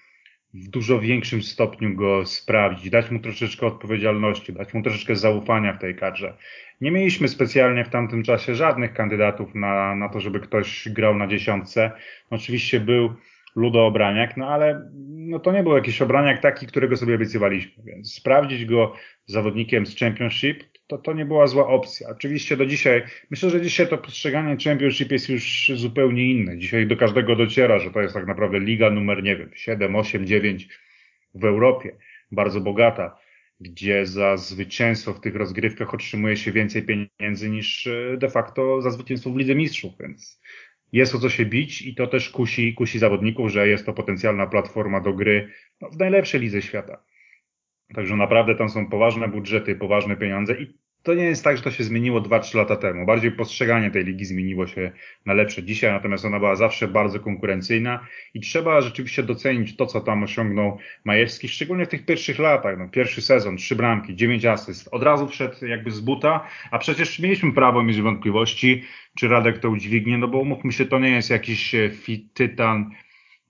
w 0.54 0.68
dużo 0.68 1.00
większym 1.00 1.42
stopniu 1.42 1.94
go 1.94 2.26
sprawdzić, 2.26 2.90
dać 2.90 3.10
mu 3.10 3.18
troszeczkę 3.18 3.66
odpowiedzialności, 3.66 4.52
dać 4.52 4.74
mu 4.74 4.82
troszeczkę 4.82 5.16
zaufania 5.16 5.72
w 5.72 5.78
tej 5.78 5.96
kadrze. 5.96 6.36
Nie 6.80 6.90
mieliśmy 6.90 7.28
specjalnie 7.28 7.84
w 7.84 7.88
tamtym 7.88 8.22
czasie 8.22 8.54
żadnych 8.54 8.94
kandydatów 8.94 9.54
na, 9.54 9.94
na 9.96 10.08
to, 10.08 10.20
żeby 10.20 10.40
ktoś 10.40 10.88
grał 10.88 11.14
na 11.14 11.26
dziesiątce. 11.26 11.90
Oczywiście 12.30 12.80
był 12.80 13.14
Ludo 13.56 13.86
Obraniak, 13.86 14.36
no 14.36 14.48
ale 14.48 14.90
no 15.08 15.38
to 15.38 15.52
nie 15.52 15.62
był 15.62 15.76
jakiś 15.76 16.02
Obraniak 16.02 16.42
taki, 16.42 16.66
którego 16.66 16.96
sobie 16.96 17.14
obiecywaliśmy, 17.14 17.82
więc 17.84 18.14
sprawdzić 18.14 18.64
go 18.64 18.94
zawodnikiem 19.26 19.86
z 19.86 19.98
Championship 19.98 20.64
to, 20.90 20.98
to 20.98 21.12
nie 21.12 21.24
była 21.24 21.46
zła 21.46 21.66
opcja. 21.66 22.08
Oczywiście 22.08 22.56
do 22.56 22.66
dzisiaj, 22.66 23.02
myślę, 23.30 23.50
że 23.50 23.60
dzisiaj 23.60 23.88
to 23.88 23.98
postrzeganie 23.98 24.56
Championship 24.64 25.12
jest 25.12 25.28
już 25.28 25.72
zupełnie 25.74 26.30
inne. 26.30 26.58
Dzisiaj 26.58 26.86
do 26.86 26.96
każdego 26.96 27.36
dociera, 27.36 27.78
że 27.78 27.90
to 27.90 28.00
jest 28.00 28.14
tak 28.14 28.26
naprawdę 28.26 28.60
liga 28.60 28.90
numer, 28.90 29.22
nie 29.22 29.36
wiem, 29.36 29.50
7, 29.54 29.96
8, 29.96 30.26
9 30.26 30.68
w 31.34 31.44
Europie, 31.44 31.96
bardzo 32.32 32.60
bogata 32.60 33.20
gdzie 33.60 34.06
za 34.06 34.36
zwycięstwo 34.36 35.14
w 35.14 35.20
tych 35.20 35.36
rozgrywkach 35.36 35.94
otrzymuje 35.94 36.36
się 36.36 36.52
więcej 36.52 36.82
pieniędzy 36.82 37.50
niż 37.50 37.86
e, 37.86 38.16
de 38.16 38.30
facto 38.30 38.82
za 38.82 38.90
zwycięstwo 38.90 39.30
w 39.30 39.36
Lidze 39.36 39.54
Mistrzów, 39.54 39.92
więc 40.00 40.40
jest 40.92 41.14
o 41.14 41.18
co 41.18 41.28
się 41.28 41.46
bić 41.46 41.82
i 41.82 41.94
to 41.94 42.06
też 42.06 42.30
kusi, 42.30 42.74
kusi 42.74 42.98
zawodników, 42.98 43.50
że 43.50 43.68
jest 43.68 43.86
to 43.86 43.92
potencjalna 43.92 44.46
platforma 44.46 45.00
do 45.00 45.12
gry 45.12 45.48
no, 45.80 45.90
w 45.90 45.98
najlepszej 45.98 46.40
lidze 46.40 46.62
świata. 46.62 47.02
Także 47.94 48.16
naprawdę 48.16 48.54
tam 48.54 48.68
są 48.68 48.86
poważne 48.86 49.28
budżety, 49.28 49.74
poważne 49.74 50.16
pieniądze 50.16 50.54
i 50.54 50.66
to 51.02 51.14
nie 51.14 51.24
jest 51.24 51.44
tak, 51.44 51.56
że 51.56 51.62
to 51.62 51.70
się 51.70 51.84
zmieniło 51.84 52.20
2-3 52.20 52.56
lata 52.56 52.76
temu. 52.76 53.06
Bardziej 53.06 53.32
postrzeganie 53.32 53.90
tej 53.90 54.04
ligi 54.04 54.24
zmieniło 54.24 54.66
się 54.66 54.92
na 55.26 55.34
lepsze 55.34 55.62
dzisiaj, 55.62 55.92
natomiast 55.92 56.24
ona 56.24 56.38
była 56.38 56.56
zawsze 56.56 56.88
bardzo 56.88 57.20
konkurencyjna 57.20 58.06
i 58.34 58.40
trzeba 58.40 58.80
rzeczywiście 58.80 59.22
docenić 59.22 59.76
to, 59.76 59.86
co 59.86 60.00
tam 60.00 60.22
osiągnął 60.22 60.78
Majewski, 61.04 61.48
szczególnie 61.48 61.86
w 61.86 61.88
tych 61.88 62.04
pierwszych 62.04 62.38
latach. 62.38 62.78
No, 62.78 62.88
pierwszy 62.88 63.22
sezon, 63.22 63.56
trzy 63.56 63.76
bramki, 63.76 64.16
dziewięć 64.16 64.44
asyst. 64.44 64.88
Od 64.92 65.02
razu 65.02 65.28
wszedł 65.28 65.66
jakby 65.66 65.90
z 65.90 66.00
buta, 66.00 66.46
a 66.70 66.78
przecież 66.78 67.18
mieliśmy 67.18 67.52
prawo 67.52 67.82
mieć 67.82 68.00
wątpliwości, 68.00 68.82
czy 69.16 69.28
Radek 69.28 69.58
to 69.58 69.70
udźwignie, 69.70 70.18
no 70.18 70.28
bo 70.28 70.38
umówmy 70.38 70.72
się, 70.72 70.86
to 70.86 70.98
nie 70.98 71.10
jest 71.10 71.30
jakiś 71.30 71.74
e, 71.74 71.90
tytan 72.34 72.90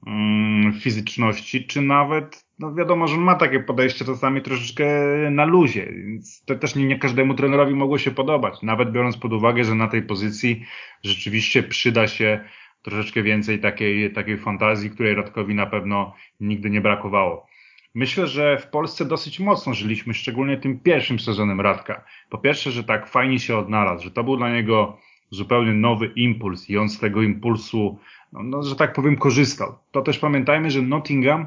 mm, 0.06 0.72
fizyczności, 0.80 1.66
czy 1.66 1.82
nawet 1.82 2.49
no 2.60 2.74
wiadomo, 2.74 3.06
że 3.06 3.16
ma 3.16 3.34
takie 3.34 3.60
podejście 3.60 4.04
czasami 4.04 4.42
troszeczkę 4.42 4.86
na 5.30 5.44
luzie, 5.44 5.92
więc 5.92 6.44
to 6.44 6.54
też 6.54 6.74
nie, 6.74 6.84
nie 6.84 6.98
każdemu 6.98 7.34
trenerowi 7.34 7.74
mogło 7.74 7.98
się 7.98 8.10
podobać, 8.10 8.62
nawet 8.62 8.92
biorąc 8.92 9.16
pod 9.16 9.32
uwagę, 9.32 9.64
że 9.64 9.74
na 9.74 9.88
tej 9.88 10.02
pozycji 10.02 10.64
rzeczywiście 11.02 11.62
przyda 11.62 12.06
się 12.06 12.40
troszeczkę 12.82 13.22
więcej 13.22 13.58
takiej, 13.58 14.12
takiej 14.12 14.38
fantazji, 14.38 14.90
której 14.90 15.14
Radkowi 15.14 15.54
na 15.54 15.66
pewno 15.66 16.14
nigdy 16.40 16.70
nie 16.70 16.80
brakowało. 16.80 17.46
Myślę, 17.94 18.26
że 18.26 18.58
w 18.58 18.66
Polsce 18.66 19.04
dosyć 19.04 19.40
mocno 19.40 19.74
żyliśmy, 19.74 20.14
szczególnie 20.14 20.56
tym 20.56 20.80
pierwszym 20.80 21.18
sezonem 21.18 21.60
Radka. 21.60 22.04
Po 22.30 22.38
pierwsze, 22.38 22.70
że 22.70 22.84
tak 22.84 23.08
fajnie 23.08 23.38
się 23.38 23.56
odnalazł, 23.56 24.04
że 24.04 24.10
to 24.10 24.24
był 24.24 24.36
dla 24.36 24.54
niego 24.54 24.98
zupełnie 25.30 25.72
nowy 25.72 26.06
impuls 26.16 26.70
i 26.70 26.78
on 26.78 26.88
z 26.88 26.98
tego 26.98 27.22
impulsu, 27.22 27.98
no, 28.32 28.42
no 28.42 28.62
że 28.62 28.76
tak 28.76 28.92
powiem, 28.92 29.16
korzystał. 29.16 29.78
To 29.90 30.02
też 30.02 30.18
pamiętajmy, 30.18 30.70
że 30.70 30.82
Nottingham 30.82 31.46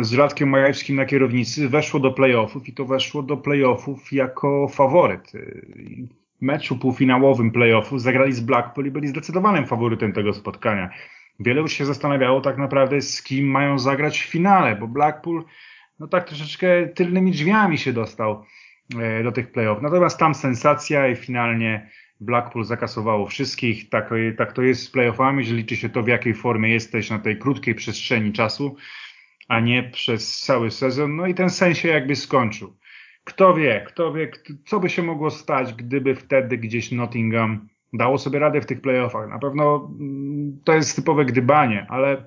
z 0.00 0.14
Radkiem 0.14 0.48
Majewskim 0.48 0.96
na 0.96 1.04
kierownicy 1.04 1.68
weszło 1.68 2.00
do 2.00 2.12
playoffów 2.12 2.68
i 2.68 2.72
to 2.72 2.84
weszło 2.84 3.22
do 3.22 3.36
playoffów 3.36 4.12
jako 4.12 4.68
faworyt. 4.68 5.32
W 6.38 6.42
meczu 6.42 6.78
półfinałowym 6.78 7.50
playoffów 7.50 8.02
zagrali 8.02 8.32
z 8.32 8.40
Blackpool 8.40 8.86
i 8.86 8.90
byli 8.90 9.08
zdecydowanym 9.08 9.66
faworytem 9.66 10.12
tego 10.12 10.32
spotkania. 10.32 10.90
wiele 11.40 11.60
już 11.60 11.72
się 11.72 11.84
zastanawiało 11.86 12.40
tak 12.40 12.58
naprawdę 12.58 13.00
z 13.00 13.22
kim 13.22 13.46
mają 13.46 13.78
zagrać 13.78 14.20
w 14.20 14.30
finale, 14.30 14.76
bo 14.76 14.88
Blackpool 14.88 15.44
no 15.98 16.08
tak 16.08 16.24
troszeczkę 16.24 16.88
tylnymi 16.88 17.30
drzwiami 17.30 17.78
się 17.78 17.92
dostał 17.92 18.44
e, 18.98 19.22
do 19.22 19.32
tych 19.32 19.52
playoff. 19.52 19.82
Natomiast 19.82 20.18
tam 20.18 20.34
sensacja 20.34 21.08
i 21.08 21.16
finalnie 21.16 21.90
Blackpool 22.20 22.64
zakasowało 22.64 23.26
wszystkich. 23.26 23.88
Tak, 23.88 24.10
tak 24.38 24.52
to 24.52 24.62
jest 24.62 24.82
z 24.82 24.90
playoffami, 24.90 25.44
że 25.44 25.54
liczy 25.54 25.76
się 25.76 25.88
to 25.88 26.02
w 26.02 26.08
jakiej 26.08 26.34
formie 26.34 26.68
jesteś 26.68 27.10
na 27.10 27.18
tej 27.18 27.38
krótkiej 27.38 27.74
przestrzeni 27.74 28.32
czasu, 28.32 28.76
a 29.50 29.60
nie 29.60 29.82
przez 29.82 30.38
cały 30.38 30.70
sezon. 30.70 31.16
No 31.16 31.26
i 31.26 31.34
ten 31.34 31.50
sens 31.50 31.78
się 31.78 31.88
jakby 31.88 32.16
skończył. 32.16 32.76
Kto 33.24 33.54
wie, 33.54 33.84
kto 33.86 34.12
wie, 34.12 34.30
co 34.66 34.80
by 34.80 34.88
się 34.88 35.02
mogło 35.02 35.30
stać, 35.30 35.74
gdyby 35.74 36.14
wtedy 36.14 36.58
gdzieś 36.58 36.92
Nottingham 36.92 37.68
dało 37.92 38.18
sobie 38.18 38.38
radę 38.38 38.60
w 38.60 38.66
tych 38.66 38.80
playoffach. 38.80 39.28
Na 39.28 39.38
pewno 39.38 39.90
mm, 40.00 40.60
to 40.64 40.72
jest 40.72 40.96
typowe 40.96 41.24
gdybanie, 41.24 41.86
ale 41.88 42.24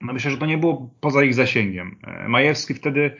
no 0.00 0.12
myślę, 0.12 0.30
że 0.30 0.38
to 0.38 0.46
nie 0.46 0.58
było 0.58 0.94
poza 1.00 1.22
ich 1.22 1.34
zasięgiem. 1.34 1.98
E, 2.06 2.28
Majewski 2.28 2.74
wtedy 2.74 3.16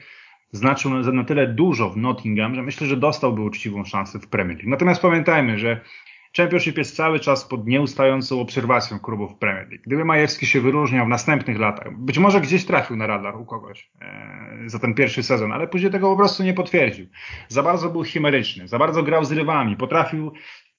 znaczył 0.51 0.91
na 0.91 1.23
tyle 1.23 1.47
dużo 1.47 1.89
w 1.89 1.97
Nottingham, 1.97 2.55
że 2.55 2.63
myślę, 2.63 2.87
że 2.87 2.97
dostałby 2.97 3.41
uczciwą 3.41 3.85
szansę 3.85 4.19
w 4.19 4.27
Premier 4.27 4.57
League. 4.57 4.69
Natomiast 4.69 5.01
pamiętajmy, 5.01 5.59
że 5.59 5.81
Championship 6.37 6.77
jest 6.77 6.95
cały 6.95 7.19
czas 7.19 7.45
pod 7.45 7.67
nieustającą 7.67 8.41
obserwacją 8.41 8.99
klubów 8.99 9.35
Premier 9.35 9.67
League. 9.69 9.83
Gdyby 9.85 10.05
Majewski 10.05 10.45
się 10.45 10.61
wyróżniał 10.61 11.05
w 11.05 11.09
następnych 11.09 11.59
latach, 11.59 11.97
być 11.97 12.17
może 12.17 12.41
gdzieś 12.41 12.65
trafił 12.65 12.95
na 12.95 13.07
radar 13.07 13.37
u 13.37 13.45
kogoś 13.45 13.91
e, 14.01 14.63
za 14.65 14.79
ten 14.79 14.93
pierwszy 14.93 15.23
sezon, 15.23 15.51
ale 15.51 15.67
później 15.67 15.91
tego 15.91 16.09
po 16.11 16.17
prostu 16.17 16.43
nie 16.43 16.53
potwierdził. 16.53 17.07
Za 17.47 17.63
bardzo 17.63 17.89
był 17.89 18.03
chimeryczny, 18.03 18.67
za 18.67 18.79
bardzo 18.79 19.03
grał 19.03 19.25
z 19.25 19.31
rywami, 19.31 19.77
potrafił 19.77 20.31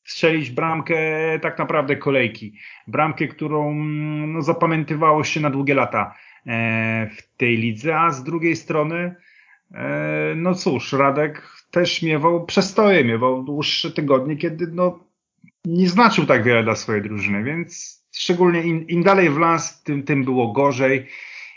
strzelić 0.05 0.51
bramkę 0.51 0.99
tak 1.43 1.59
naprawdę 1.59 1.97
kolejki. 1.97 2.53
Bramkę, 2.87 3.29
którą 3.29 3.75
no, 4.27 4.43
zapamiętywało 4.43 5.25
się 5.25 5.41
na 5.41 5.51
długie 5.51 5.75
lata 5.75 6.15
e, 6.47 7.11
w 7.17 7.37
tej 7.37 7.57
lidze, 7.57 8.01
a 8.01 8.11
z 8.11 8.25
drugiej 8.25 8.57
strony 8.57 9.15
e, 9.75 10.35
no 10.37 10.55
cóż, 10.55 10.93
Radek 10.93 11.53
też 11.71 12.03
miewał 12.03 12.47
przestoje, 12.47 13.05
miewał 13.05 13.43
dłuższe 13.43 13.91
tygodnie, 13.91 14.37
kiedy 14.37 14.67
no, 14.67 15.08
nie 15.65 15.89
znaczył 15.89 16.27
tak 16.27 16.45
wiele 16.45 16.63
dla 16.63 16.77
swojej 16.77 17.03
drużyny, 17.03 17.45
więc 17.45 17.99
szczególnie 18.17 18.63
im, 18.63 18.87
im 18.87 19.03
dalej 19.03 19.31
w 19.31 19.39
las, 19.39 19.83
tym, 19.83 20.03
tym 20.03 20.25
było 20.25 20.53
gorzej 20.53 21.07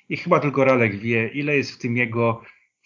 i 0.09 0.17
chyba 0.17 0.39
tylko 0.39 0.65
Radek 0.65 0.95
wie, 0.95 1.27
ile 1.27 1.57
jest 1.57 1.71
w 1.71 1.77
tym 1.77 1.97
jego 1.97 2.41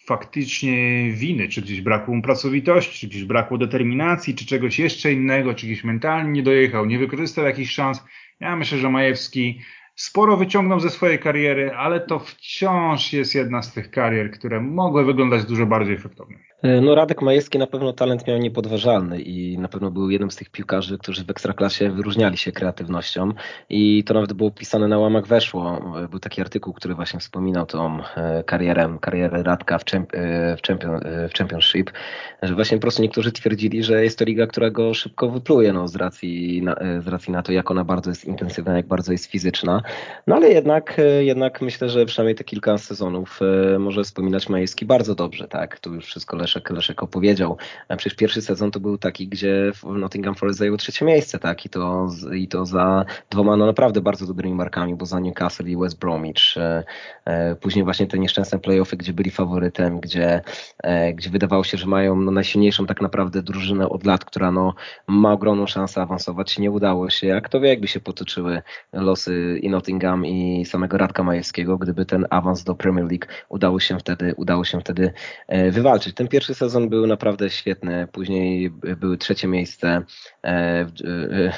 faktycznie 0.06 1.10
winy, 1.12 1.48
czy 1.48 1.62
gdzieś 1.62 1.80
brakło 1.80 2.14
mu 2.14 2.22
pracowitości, 2.22 2.98
czy 2.98 3.06
gdzieś 3.06 3.24
brakło 3.24 3.58
determinacji, 3.58 4.34
czy 4.34 4.46
czegoś 4.46 4.78
jeszcze 4.78 5.12
innego, 5.12 5.54
czy 5.54 5.66
gdzieś 5.66 5.84
mentalnie 5.84 6.30
nie 6.30 6.42
dojechał, 6.42 6.86
nie 6.86 6.98
wykorzystał 6.98 7.44
jakichś 7.44 7.72
szans. 7.72 8.04
Ja 8.40 8.56
myślę, 8.56 8.78
że 8.78 8.90
Majewski 8.90 9.60
sporo 9.94 10.36
wyciągnął 10.36 10.80
ze 10.80 10.90
swojej 10.90 11.18
kariery, 11.18 11.74
ale 11.74 12.00
to 12.00 12.18
wciąż 12.18 13.12
jest 13.12 13.34
jedna 13.34 13.62
z 13.62 13.72
tych 13.72 13.90
karier, 13.90 14.30
które 14.30 14.60
mogły 14.60 15.04
wyglądać 15.04 15.44
dużo 15.44 15.66
bardziej 15.66 15.94
efektownie. 15.94 16.38
E, 16.62 16.80
no 16.80 16.94
Radek 16.94 17.22
Majewski 17.22 17.58
na 17.58 17.66
pewno 17.66 17.92
talent 17.92 18.26
miał 18.26 18.38
niepodważalny 18.38 19.20
i 19.20 19.58
na 19.58 19.68
pewno 19.68 19.90
był 19.90 20.10
jednym 20.10 20.30
z 20.30 20.36
tych 20.36 20.50
piłkarzy, 20.50 20.98
którzy 20.98 21.24
w 21.24 21.30
Ekstraklasie 21.30 21.90
wyróżniali 21.90 22.36
się 22.36 22.52
kreatywnością 22.52 23.32
i 23.68 24.04
to 24.04 24.14
nawet 24.14 24.32
było 24.32 24.50
pisane 24.50 24.88
na 24.88 24.98
łamach 24.98 25.26
weszło. 25.26 25.82
E, 26.04 26.08
był 26.08 26.18
taki 26.18 26.40
artykuł, 26.40 26.72
który 26.72 26.94
właśnie 26.94 27.20
wspominał 27.20 27.66
tą 27.66 27.98
e, 28.16 28.44
karierę, 28.44 28.98
karierę 29.00 29.42
Radka 29.42 29.78
w, 29.78 29.84
w, 29.84 30.66
champion 30.66 31.00
w 31.30 31.38
Championship, 31.38 31.90
że 32.42 32.54
właśnie 32.54 32.76
po 32.76 32.82
prostu 32.82 33.02
niektórzy 33.02 33.32
twierdzili, 33.32 33.82
że 33.82 34.04
jest 34.04 34.18
to 34.18 34.24
liga, 34.24 34.46
która 34.46 34.70
go 34.70 34.94
szybko 34.94 35.28
wypluje 35.28 35.72
no, 35.72 35.88
z, 35.88 35.96
racji 35.96 36.62
na, 36.62 36.76
z 37.00 37.08
racji 37.08 37.32
na 37.32 37.42
to, 37.42 37.52
jak 37.52 37.70
ona 37.70 37.84
bardzo 37.84 38.10
jest 38.10 38.24
intensywna, 38.24 38.76
jak 38.76 38.86
bardzo 38.86 39.12
jest 39.12 39.26
fizyczna. 39.26 39.82
No 40.26 40.36
ale 40.36 40.48
jednak, 40.48 41.00
jednak 41.20 41.62
myślę, 41.62 41.88
że 41.88 42.06
przynajmniej 42.06 42.34
te 42.34 42.44
kilka 42.44 42.78
sezonów 42.78 43.40
może 43.78 44.04
wspominać 44.04 44.48
Majewski 44.48 44.86
bardzo 44.86 45.14
dobrze, 45.14 45.48
tak? 45.48 45.80
Tu 45.80 45.94
już 45.94 46.04
wszystko 46.04 46.36
leży 46.36 46.45
Leszek, 46.46 46.70
Leszek 46.70 47.02
opowiedział. 47.02 47.56
Przecież 47.96 48.14
pierwszy 48.14 48.42
sezon 48.42 48.70
to 48.70 48.80
był 48.80 48.98
taki, 48.98 49.28
gdzie 49.28 49.72
Nottingham 49.84 50.34
Forest 50.34 50.58
zajął 50.58 50.76
trzecie 50.76 51.04
miejsce, 51.04 51.38
tak? 51.38 51.66
I 51.66 51.68
to, 51.68 52.08
i 52.34 52.48
to 52.48 52.66
za 52.66 53.04
dwoma 53.30 53.56
no 53.56 53.66
naprawdę 53.66 54.00
bardzo 54.00 54.26
dobrymi 54.26 54.54
markami, 54.54 54.94
bo 54.94 55.06
za 55.06 55.20
Newcastle 55.20 55.66
i 55.66 55.76
West 55.76 55.98
Bromwich. 55.98 56.56
E, 56.56 56.84
e, 57.24 57.56
później 57.56 57.84
właśnie 57.84 58.06
te 58.06 58.18
nieszczęsne 58.18 58.58
playoffy, 58.58 58.96
gdzie 58.96 59.12
byli 59.12 59.30
faworytem, 59.30 60.00
gdzie, 60.00 60.40
e, 60.82 61.12
gdzie 61.12 61.30
wydawało 61.30 61.64
się, 61.64 61.78
że 61.78 61.86
mają 61.86 62.16
no, 62.16 62.30
najsilniejszą 62.30 62.86
tak 62.86 63.00
naprawdę 63.00 63.42
drużynę 63.42 63.88
od 63.88 64.06
lat, 64.06 64.24
która 64.24 64.50
no, 64.50 64.74
ma 65.06 65.32
ogromną 65.32 65.66
szansę 65.66 66.02
awansować. 66.02 66.58
Nie 66.58 66.70
udało 66.70 67.10
się. 67.10 67.26
Jak 67.26 67.48
to 67.48 67.60
wie, 67.60 67.68
jakby 67.68 67.88
się 67.88 68.00
potoczyły 68.00 68.62
losy 68.92 69.58
i 69.62 69.70
Nottingham 69.70 70.26
i 70.26 70.64
samego 70.64 70.98
Radka 70.98 71.22
Majewskiego, 71.22 71.78
gdyby 71.78 72.06
ten 72.06 72.26
awans 72.30 72.64
do 72.64 72.74
Premier 72.74 73.06
League 73.06 73.26
udało 73.48 73.80
się 73.80 73.98
wtedy, 73.98 74.34
udało 74.36 74.64
się 74.64 74.80
wtedy 74.80 75.12
wywalczyć. 75.70 76.14
Ten 76.14 76.28
pierwszy 76.36 76.54
sezon 76.54 76.88
był 76.88 77.06
naprawdę 77.06 77.50
świetny, 77.50 78.08
później 78.12 78.70
były 78.70 79.18
trzecie 79.18 79.48
miejsce, 79.48 80.02
e, 80.44 80.48
e, 80.48 80.86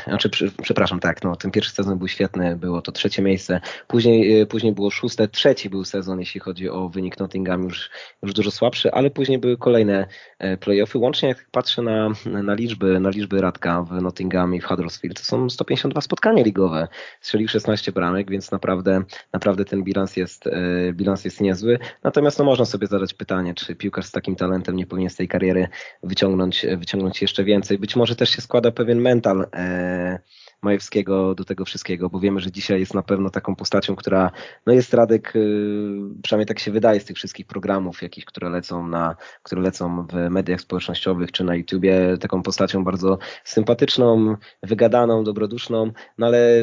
znaczy, 0.05 0.31
przepraszam, 0.63 1.01
tak, 1.01 1.25
no, 1.25 1.37
ten 1.37 1.51
pierwszy 1.51 1.73
sezon 1.73 1.99
był 1.99 2.09
świetny, 2.09 2.57
było 2.57 2.83
to 2.83 2.93
trzecie 2.93 3.23
miejsce, 3.23 3.61
później, 3.87 4.41
e, 4.41 4.47
później 4.47 4.73
było 4.73 4.91
szóste, 4.91 5.29
trzeci 5.29 5.71
był 5.71 5.85
sezon, 5.85 6.21
jeśli 6.21 6.41
chodzi 6.41 6.69
o 6.69 6.89
wynik 6.89 7.19
Nottingham, 7.19 7.63
już, 7.63 7.91
już 8.23 8.33
dużo 8.33 8.51
słabszy, 8.51 8.93
ale 8.93 9.11
później 9.11 9.39
były 9.39 9.57
kolejne 9.57 10.07
playoffy, 10.61 10.99
łącznie 10.99 11.29
jak 11.29 11.47
patrzę 11.51 11.83
na, 11.83 12.09
na 12.43 12.55
liczby, 12.55 13.01
na 13.01 13.11
liczby 13.11 13.41
Radka 13.41 13.83
w 13.83 14.03
Nottingham 14.03 14.55
i 14.55 14.61
w 14.61 14.65
Huddersfield, 14.65 15.21
to 15.21 15.27
są 15.27 15.51
152 15.51 16.01
spotkania 16.01 16.43
ligowe, 16.43 16.89
strzelił 17.21 17.49
16 17.49 17.93
bramek, 17.93 18.31
więc 18.31 18.51
naprawdę, 18.51 19.03
naprawdę 19.33 19.65
ten 19.65 19.83
bilans 19.85 20.17
jest, 20.17 20.45
bilans 20.93 21.25
jest 21.25 21.41
niezły, 21.41 21.79
natomiast 22.05 22.39
no, 22.39 22.45
można 22.45 22.65
sobie 22.65 22.87
zadać 22.87 23.15
pytanie, 23.15 23.55
czy 23.55 23.77
piłkarz 23.77 24.07
z 24.07 24.13
takim 24.13 24.37
talentem 24.37 24.68
nie 24.77 24.87
powinien 24.87 25.11
z 25.11 25.17
tej 25.17 25.29
kariery 25.29 25.69
wyciągnąć, 26.03 26.67
wyciągnąć 26.79 27.23
jeszcze 27.23 27.45
więcej. 27.45 27.79
Być 27.79 27.97
może 27.97 28.17
też 28.17 28.31
się 28.31 28.43
składa 28.43 28.71
pewien 28.71 29.01
mental 29.01 29.47
e, 29.55 30.19
Majewskiego 30.63 31.35
do 31.35 31.45
tego 31.45 31.65
wszystkiego, 31.65 32.11
bo 32.11 32.21
wiemy, 32.21 32.41
że 32.41 32.53
dzisiaj 32.53 32.81
jest 32.81 32.95
na 32.95 33.03
pewno 33.03 33.31
taką 33.31 33.57
postacią, 33.57 33.97
która 33.97 34.31
no 34.67 34.73
jest 34.73 34.95
Radek, 34.95 35.33
e, 35.37 35.41
przynajmniej 36.23 36.47
tak 36.47 36.59
się 36.59 36.71
wydaje 36.71 37.01
z 37.01 37.05
tych 37.05 37.17
wszystkich 37.17 37.47
programów 37.47 38.03
jakichś, 38.03 38.25
które 38.25 38.49
lecą 38.49 38.89
na, 38.89 39.17
które 39.43 39.63
lecą 39.63 40.07
w 40.07 40.31
mediach 40.31 40.61
społecznościowych 40.61 41.33
czy 41.33 41.45
na 41.45 41.55
YouTubie, 41.55 42.19
taką 42.21 42.43
postacią 42.43 42.85
bardzo 42.85 43.19
sympatyczną, 43.45 44.37
wygadaną, 44.63 45.25
dobroduszną, 45.25 45.93
no 46.19 46.27
ale 46.27 46.63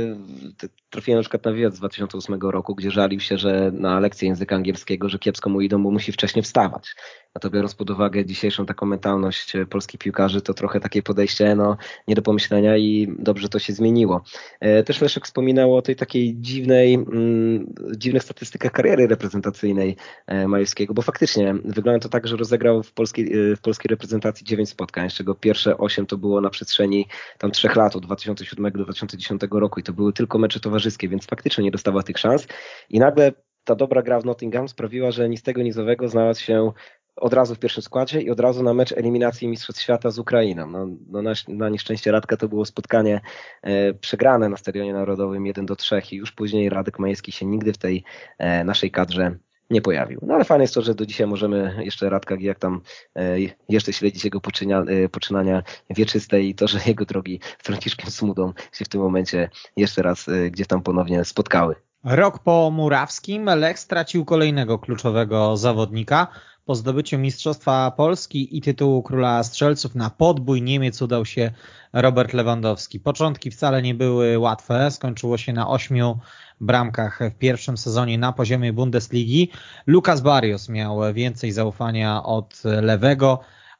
trafiłem 0.89 1.17
na 1.17 1.21
przykład 1.21 1.45
na 1.45 1.51
wywiad 1.51 1.75
z 1.75 1.79
2008 1.79 2.39
roku, 2.41 2.75
gdzie 2.75 2.91
żalił 2.91 3.19
się, 3.19 3.37
że 3.37 3.71
na 3.73 3.99
lekcję 3.99 4.27
języka 4.27 4.55
angielskiego, 4.55 5.09
że 5.09 5.19
kiepsko 5.19 5.49
mu 5.49 5.61
idą, 5.61 5.83
bo 5.83 5.91
musi 5.91 6.11
wcześniej 6.11 6.43
wstawać. 6.43 6.95
A 7.35 7.39
to 7.39 7.49
biorąc 7.49 7.75
pod 7.75 7.89
uwagę 7.89 8.25
dzisiejszą 8.25 8.65
taką 8.65 8.85
mentalność 8.85 9.55
e, 9.55 9.65
polskich 9.65 9.99
piłkarzy, 9.99 10.41
to 10.41 10.53
trochę 10.53 10.79
takie 10.79 11.03
podejście 11.03 11.55
no, 11.55 11.77
nie 12.07 12.15
do 12.15 12.21
pomyślenia 12.21 12.77
i 12.77 13.15
dobrze 13.19 13.49
to 13.49 13.59
się 13.59 13.73
zmieniło. 13.73 14.23
E, 14.59 14.83
też 14.83 15.01
Leszek 15.01 15.25
wspominał 15.25 15.75
o 15.75 15.81
tej 15.81 15.95
takiej 15.95 16.35
dziwnej, 16.37 16.93
mm, 16.93 17.73
dziwnych 17.97 18.23
statystykach 18.23 18.71
kariery 18.71 19.07
reprezentacyjnej 19.07 19.95
e, 20.27 20.47
Majewskiego, 20.47 20.93
bo 20.93 21.01
faktycznie 21.01 21.55
wygląda 21.65 21.99
to 21.99 22.09
tak, 22.09 22.27
że 22.27 22.37
rozegrał 22.37 22.83
w 22.83 22.91
polskiej, 22.91 23.55
w 23.55 23.61
polskiej 23.61 23.89
reprezentacji 23.89 24.45
9 24.45 24.69
spotkań, 24.69 25.09
z 25.09 25.13
czego 25.13 25.35
pierwsze 25.35 25.77
8 25.77 26.05
to 26.05 26.17
było 26.17 26.41
na 26.41 26.49
przestrzeni 26.49 27.07
tam 27.37 27.51
3 27.51 27.69
lat, 27.75 27.95
od 27.95 28.05
2007 28.05 28.71
do 28.71 28.83
2010 28.83 29.41
roku 29.51 29.79
i 29.79 29.83
to 29.83 29.93
były 29.93 30.13
tylko 30.13 30.37
mecze 30.39 30.59
towarzyskie, 30.59 31.09
więc 31.09 31.25
faktycznie 31.25 31.63
nie 31.63 31.71
dostawał 31.71 32.03
tych 32.03 32.17
szans 32.17 32.47
i 32.89 32.99
nagle 32.99 33.31
ta 33.65 33.75
dobra 33.75 34.01
gra 34.01 34.19
w 34.19 34.25
Nottingham 34.25 34.67
sprawiła, 34.67 35.11
że 35.11 35.29
nic 35.29 35.43
tego 35.43 35.61
nizowego 35.61 36.07
znalazł 36.07 36.41
się 36.41 36.71
od 37.15 37.33
razu 37.33 37.55
w 37.55 37.59
pierwszym 37.59 37.83
składzie 37.83 38.21
i 38.21 38.29
od 38.29 38.39
razu 38.39 38.63
na 38.63 38.73
mecz 38.73 38.91
eliminacji 38.91 39.47
Mistrzostw 39.47 39.81
Świata 39.81 40.11
z 40.11 40.19
Ukrainą. 40.19 40.67
No, 40.67 40.87
no 41.07 41.21
na, 41.21 41.33
na, 41.47 41.69
nieszczęście 41.69 42.11
Radka 42.11 42.37
to 42.37 42.47
było 42.47 42.65
spotkanie 42.65 43.21
e, 43.61 43.93
przegrane 43.93 44.49
na 44.49 44.57
Stadionie 44.57 44.93
Narodowym 44.93 45.45
1 45.45 45.65
do 45.65 45.75
3 45.75 46.01
i 46.11 46.15
już 46.15 46.31
później 46.31 46.69
Radek 46.69 46.99
Majewski 46.99 47.31
się 47.31 47.45
nigdy 47.45 47.73
w 47.73 47.77
tej 47.77 48.03
e, 48.37 48.63
naszej 48.63 48.91
kadrze 48.91 49.35
nie 49.69 49.81
pojawił. 49.81 50.19
No 50.21 50.33
ale 50.33 50.43
fajne 50.43 50.63
jest 50.63 50.73
to, 50.73 50.81
że 50.81 50.95
do 50.95 51.05
dzisiaj 51.05 51.27
możemy 51.27 51.75
jeszcze 51.79 52.09
Radka 52.09 52.35
jak 52.39 52.59
tam 52.59 52.81
e, 53.15 53.37
jeszcze 53.69 53.93
śledzić 53.93 54.23
jego 54.23 54.41
poczynia, 54.41 54.81
e, 54.81 55.09
poczynania 55.09 55.63
wieczyste 55.89 56.41
i 56.41 56.55
to, 56.55 56.67
że 56.67 56.79
jego 56.85 57.05
drogi 57.05 57.39
z 57.59 57.65
Franciszkiem 57.65 58.11
Smudą 58.11 58.53
się 58.71 58.85
w 58.85 58.89
tym 58.89 59.01
momencie 59.01 59.49
jeszcze 59.77 60.01
raz 60.01 60.27
e, 60.27 60.49
gdzieś 60.49 60.67
tam 60.67 60.81
ponownie 60.81 61.25
spotkały. 61.25 61.75
Rok 62.03 62.39
po 62.39 62.71
Murawskim 62.71 63.45
Lech 63.45 63.79
stracił 63.79 64.25
kolejnego 64.25 64.79
kluczowego 64.79 65.57
zawodnika. 65.57 66.27
Po 66.65 66.75
zdobyciu 66.75 67.17
Mistrzostwa 67.19 67.91
Polski 67.91 68.57
i 68.57 68.61
tytułu 68.61 69.03
Króla 69.03 69.43
Strzelców 69.43 69.95
na 69.95 70.09
podbój 70.09 70.61
Niemiec 70.61 71.01
udał 71.01 71.25
się 71.25 71.51
Robert 71.93 72.33
Lewandowski. 72.33 72.99
Początki 72.99 73.51
wcale 73.51 73.81
nie 73.81 73.95
były 73.95 74.39
łatwe. 74.39 74.91
Skończyło 74.91 75.37
się 75.37 75.53
na 75.53 75.69
ośmiu 75.69 76.19
bramkach 76.61 77.19
w 77.35 77.37
pierwszym 77.37 77.77
sezonie 77.77 78.17
na 78.17 78.33
poziomie 78.33 78.73
Bundesligi. 78.73 79.51
Lukas 79.87 80.21
Barrios 80.21 80.69
miał 80.69 81.13
więcej 81.13 81.51
zaufania 81.51 82.23
od 82.23 82.63
lewego, 82.63 83.39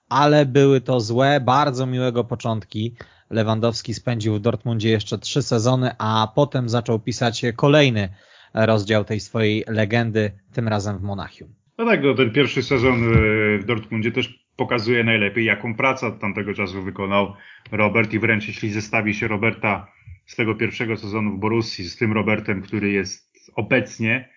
ale 0.09 0.45
były 0.45 0.81
to 0.81 0.99
złe, 0.99 1.39
bardzo 1.39 1.85
miłego 1.85 2.23
początki 2.23 2.95
Lewandowski 3.29 3.93
spędził 3.93 4.35
w 4.35 4.39
Dortmundzie 4.39 4.89
jeszcze 4.89 5.17
trzy 5.17 5.41
sezony, 5.41 5.91
a 5.97 6.31
potem 6.35 6.69
zaczął 6.69 6.99
pisać 6.99 7.45
kolejny 7.55 8.09
rozdział 8.53 9.05
tej 9.05 9.19
swojej 9.19 9.63
legendy, 9.67 10.31
tym 10.53 10.67
razem 10.67 10.97
w 10.97 11.01
Monachium. 11.01 11.64
No 11.77 11.85
tak, 11.85 12.03
no, 12.03 12.13
ten 12.13 12.31
pierwszy 12.31 12.63
sezon 12.63 13.13
w 13.59 13.63
Dortmundzie 13.65 14.11
też 14.11 14.45
pokazuje 14.55 15.03
najlepiej, 15.03 15.45
jaką 15.45 15.75
pracę 15.75 16.07
od 16.07 16.19
tamtego 16.19 16.53
czasu 16.53 16.83
wykonał 16.83 17.33
Robert 17.71 18.13
i 18.13 18.19
wręcz 18.19 18.47
jeśli 18.47 18.69
zestawi 18.69 19.13
się 19.13 19.27
Roberta 19.27 19.91
z 20.25 20.35
tego 20.35 20.55
pierwszego 20.55 20.97
sezonu 20.97 21.31
w 21.31 21.39
Borussii 21.39 21.85
z 21.85 21.97
tym 21.97 22.13
Robertem, 22.13 22.61
który 22.61 22.91
jest 22.91 23.51
obecnie, 23.55 24.29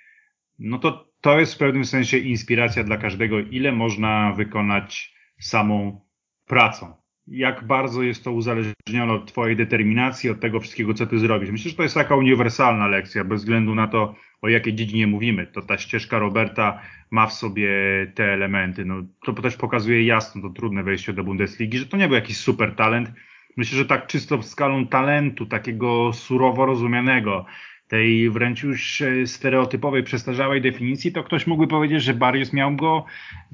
no 0.59 0.79
to 0.79 1.09
to 1.21 1.41
jest 1.41 1.55
w 1.55 1.59
pewnym 1.59 1.85
sensie 1.85 2.19
inspiracja 2.19 2.85
dla 2.85 2.97
każdego, 2.97 3.41
ile 3.41 3.73
można 3.73 4.33
wykonać 4.33 5.15
samą 5.39 6.01
pracą. 6.47 6.98
Jak 7.31 7.65
bardzo 7.65 8.03
jest 8.03 8.25
to 8.25 8.33
uzależnione 8.33 9.13
od 9.13 9.33
Twojej 9.33 9.57
determinacji, 9.57 10.31
od 10.31 10.41
tego 10.41 10.61
wszystkiego, 10.61 10.95
co 10.95 11.07
Ty 11.07 11.19
zrobisz. 11.19 11.51
Myślę, 11.51 11.71
że 11.71 11.77
to 11.77 11.83
jest 11.83 11.95
taka 11.95 12.17
uniwersalna 12.17 12.89
lekcja, 12.89 13.25
bez 13.25 13.41
względu 13.41 13.75
na 13.75 13.89
to, 13.89 14.15
o 14.43 14.49
jakiej 14.49 14.75
dziedzinie 14.75 15.07
mówimy. 15.07 15.47
To 15.47 15.63
ta 15.63 15.79
ścieżka 15.79 16.19
Roberta 16.19 16.83
ma 17.11 17.27
w 17.27 17.33
sobie 17.33 17.69
te 18.15 18.25
elementy. 18.25 18.85
No, 18.85 19.03
to 19.25 19.33
też 19.33 19.57
pokazuje 19.57 20.05
jasno 20.05 20.43
to 20.43 20.51
trudne 20.51 20.83
wejście 20.83 21.13
do 21.13 21.25
Bundesligi, 21.25 21.79
że 21.79 21.87
to 21.87 21.97
nie 21.97 22.09
był 22.09 22.15
jakiś 22.15 22.37
super 22.37 22.75
talent. 22.75 23.13
Myślę, 23.57 23.79
że 23.79 23.85
tak 23.85 24.07
czysto 24.07 24.43
skalą 24.43 24.87
talentu, 24.87 25.47
takiego 25.47 26.13
surowo 26.13 26.67
rozumianego, 26.67 27.47
tej 27.89 28.31
wręcz 28.31 28.63
już 28.63 29.01
e, 29.01 29.27
stereotypowej, 29.27 30.03
przestarzałej 30.03 30.61
definicji, 30.61 31.13
to 31.13 31.25
ktoś 31.25 31.47
mógłby 31.47 31.67
powiedzieć, 31.67 32.03
że 32.03 32.15
Barrios 32.15 32.53
miał 32.53 32.77
go 32.77 33.05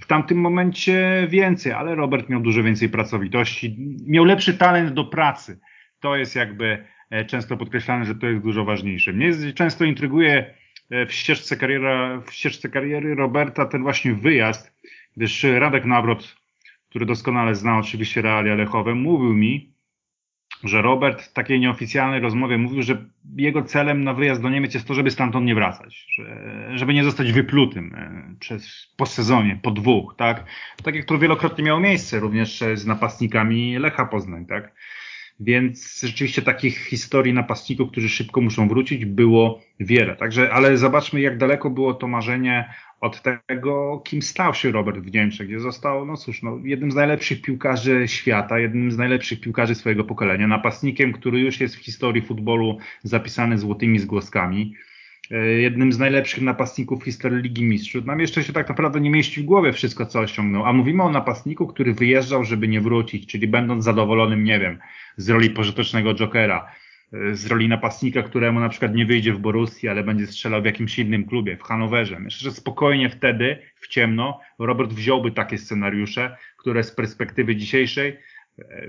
w 0.01 0.07
tamtym 0.07 0.39
momencie 0.39 1.27
więcej, 1.31 1.73
ale 1.73 1.95
Robert 1.95 2.29
miał 2.29 2.41
dużo 2.41 2.63
więcej 2.63 2.89
pracowitości, 2.89 3.77
miał 4.07 4.25
lepszy 4.25 4.55
talent 4.55 4.91
do 4.91 5.05
pracy. 5.05 5.61
To 6.01 6.17
jest 6.17 6.37
jakby 6.37 6.85
e, 7.11 7.25
często 7.25 7.57
podkreślane, 7.57 8.05
że 8.05 8.15
to 8.15 8.27
jest 8.27 8.43
dużo 8.43 8.65
ważniejsze. 8.65 9.13
Mnie 9.13 9.33
często 9.55 9.85
intryguje 9.85 10.55
e, 10.91 11.07
w 11.07 11.13
ścieżce, 11.13 11.57
kariera, 11.57 12.21
w 12.21 12.33
ścieżce 12.33 12.69
kariery 12.69 13.15
Roberta 13.15 13.67
ten 13.67 13.83
właśnie 13.83 14.15
wyjazd, 14.15 14.75
gdyż 15.17 15.45
Radek 15.45 15.85
Nawrot, 15.85 16.37
który 16.91 17.07
doskonale 17.07 17.55
zna 17.55 17.79
oczywiście 17.79 18.23
realia 18.23 18.55
lechowe, 18.55 18.95
mówił 18.95 19.35
mi, 19.35 19.74
że 20.65 20.83
Robert 20.83 21.23
w 21.23 21.33
takiej 21.33 21.61
nieoficjalnej 21.61 22.21
rozmowie 22.21 22.59
mówił, 22.59 22.83
że 22.83 23.05
jego 23.37 23.63
celem 23.63 24.05
na 24.05 24.15
wyjazd 24.15 24.43
do 24.43 24.51
Niemiec 24.51 24.75
jest 24.75 24.87
to, 24.87 24.95
żeby 24.95 25.11
stamtąd 25.11 25.47
nie 25.47 25.55
wracać, 25.55 26.07
że, 26.09 26.71
żeby 26.75 26.95
nie 26.95 27.05
zostać 27.05 27.33
wyplutym 27.33 27.95
e, 27.95 28.35
przez, 28.41 28.93
po 28.97 29.07
sezonie, 29.07 29.59
po 29.63 29.71
dwóch, 29.71 30.15
tak? 30.17 30.45
Tak 30.83 30.95
jak 30.95 31.05
to 31.05 31.19
wielokrotnie 31.19 31.65
miało 31.65 31.81
miejsce, 31.81 32.21
również 32.21 32.65
z 32.75 32.87
napastnikami 32.87 33.79
Lecha 33.79 34.07
Poznań, 34.07 34.47
tak? 34.47 34.73
Więc 35.41 36.01
rzeczywiście 36.01 36.43
takich 36.43 36.79
historii 36.79 37.33
napastników, 37.33 37.91
którzy 37.91 38.09
szybko 38.09 38.41
muszą 38.41 38.69
wrócić, 38.69 39.05
było 39.05 39.61
wiele. 39.81 40.17
Także, 40.17 40.53
ale 40.53 40.77
zobaczmy, 40.77 41.21
jak 41.21 41.39
daleko 41.39 41.71
było 41.71 41.95
to 41.95 42.09
marzenie 42.09 42.75
od 43.01 43.23
tego, 43.23 44.03
kim 44.05 44.23
stał 44.23 44.55
się 44.55 44.73
Robert 44.73 44.99
w 44.99 45.15
Niemczech, 45.15 45.47
gdzie 45.47 45.61
został, 45.61 46.07
no 46.07 46.17
cóż, 46.17 46.43
no, 46.43 46.59
jednym 46.65 46.91
z 46.91 46.95
najlepszych 46.95 47.43
piłkarzy 47.43 48.09
świata, 48.09 48.59
jednym 48.59 48.93
z 48.93 48.99
najlepszych 48.99 49.41
piłkarzy 49.41 49.75
swojego 49.75 50.05
pokolenia, 50.05 50.47
napastnikiem, 50.47 51.13
który 51.13 51.41
już 51.41 51.61
jest 51.61 51.77
w 51.77 51.85
historii 51.85 52.23
futbolu 52.23 52.79
zapisany 53.03 53.59
złotymi 53.59 53.99
zgłoskami, 53.99 54.75
jednym 55.61 55.93
z 55.93 55.99
najlepszych 55.99 56.43
napastników 56.43 57.01
w 57.01 57.05
historii 57.05 57.43
Ligi 57.43 57.65
Mistrzów. 57.65 58.05
Nam 58.05 58.21
jeszcze 58.21 58.45
się 58.45 58.53
tak 58.53 58.69
naprawdę 58.69 59.01
nie 59.01 59.11
mieści 59.11 59.41
w 59.41 59.45
głowie 59.45 59.73
wszystko, 59.73 60.07
co 60.07 60.21
osiągnął, 60.21 60.65
a 60.65 60.73
mówimy 60.73 61.03
o 61.03 61.11
napastniku, 61.11 61.67
który 61.67 61.95
wyjeżdżał, 61.95 62.45
żeby 62.45 62.69
nie 62.69 62.81
wrócić, 62.81 63.27
czyli 63.27 63.49
będąc 63.49 63.85
zadowolonym, 63.85 64.45
nie 64.45 64.61
wiem, 64.61 64.79
z 65.17 65.29
roli 65.29 65.51
pożytecznego 65.51 66.15
jokera, 66.15 66.69
z 67.33 67.47
roli 67.47 67.69
napastnika, 67.69 68.23
któremu 68.23 68.61
na 68.61 68.69
przykład 68.69 68.95
nie 68.95 69.07
wyjdzie 69.07 69.33
w 69.33 69.39
Borussii, 69.39 69.89
ale 69.89 70.03
będzie 70.03 70.27
strzelał 70.27 70.63
w 70.63 70.65
jakimś 70.65 70.99
innym 70.99 71.25
klubie, 71.25 71.57
w 71.57 71.63
Hanowerze. 71.63 72.21
Myślę, 72.21 72.51
że 72.51 72.57
spokojnie 72.57 73.11
wtedy, 73.11 73.59
w 73.77 73.89
ciemno, 73.89 74.41
Robert 74.59 74.93
wziąłby 74.93 75.31
takie 75.31 75.59
scenariusze, 75.59 76.37
które 76.57 76.83
z 76.85 76.93
perspektywy 76.93 77.57
dzisiejszej 77.57 78.09
e, 78.09 78.17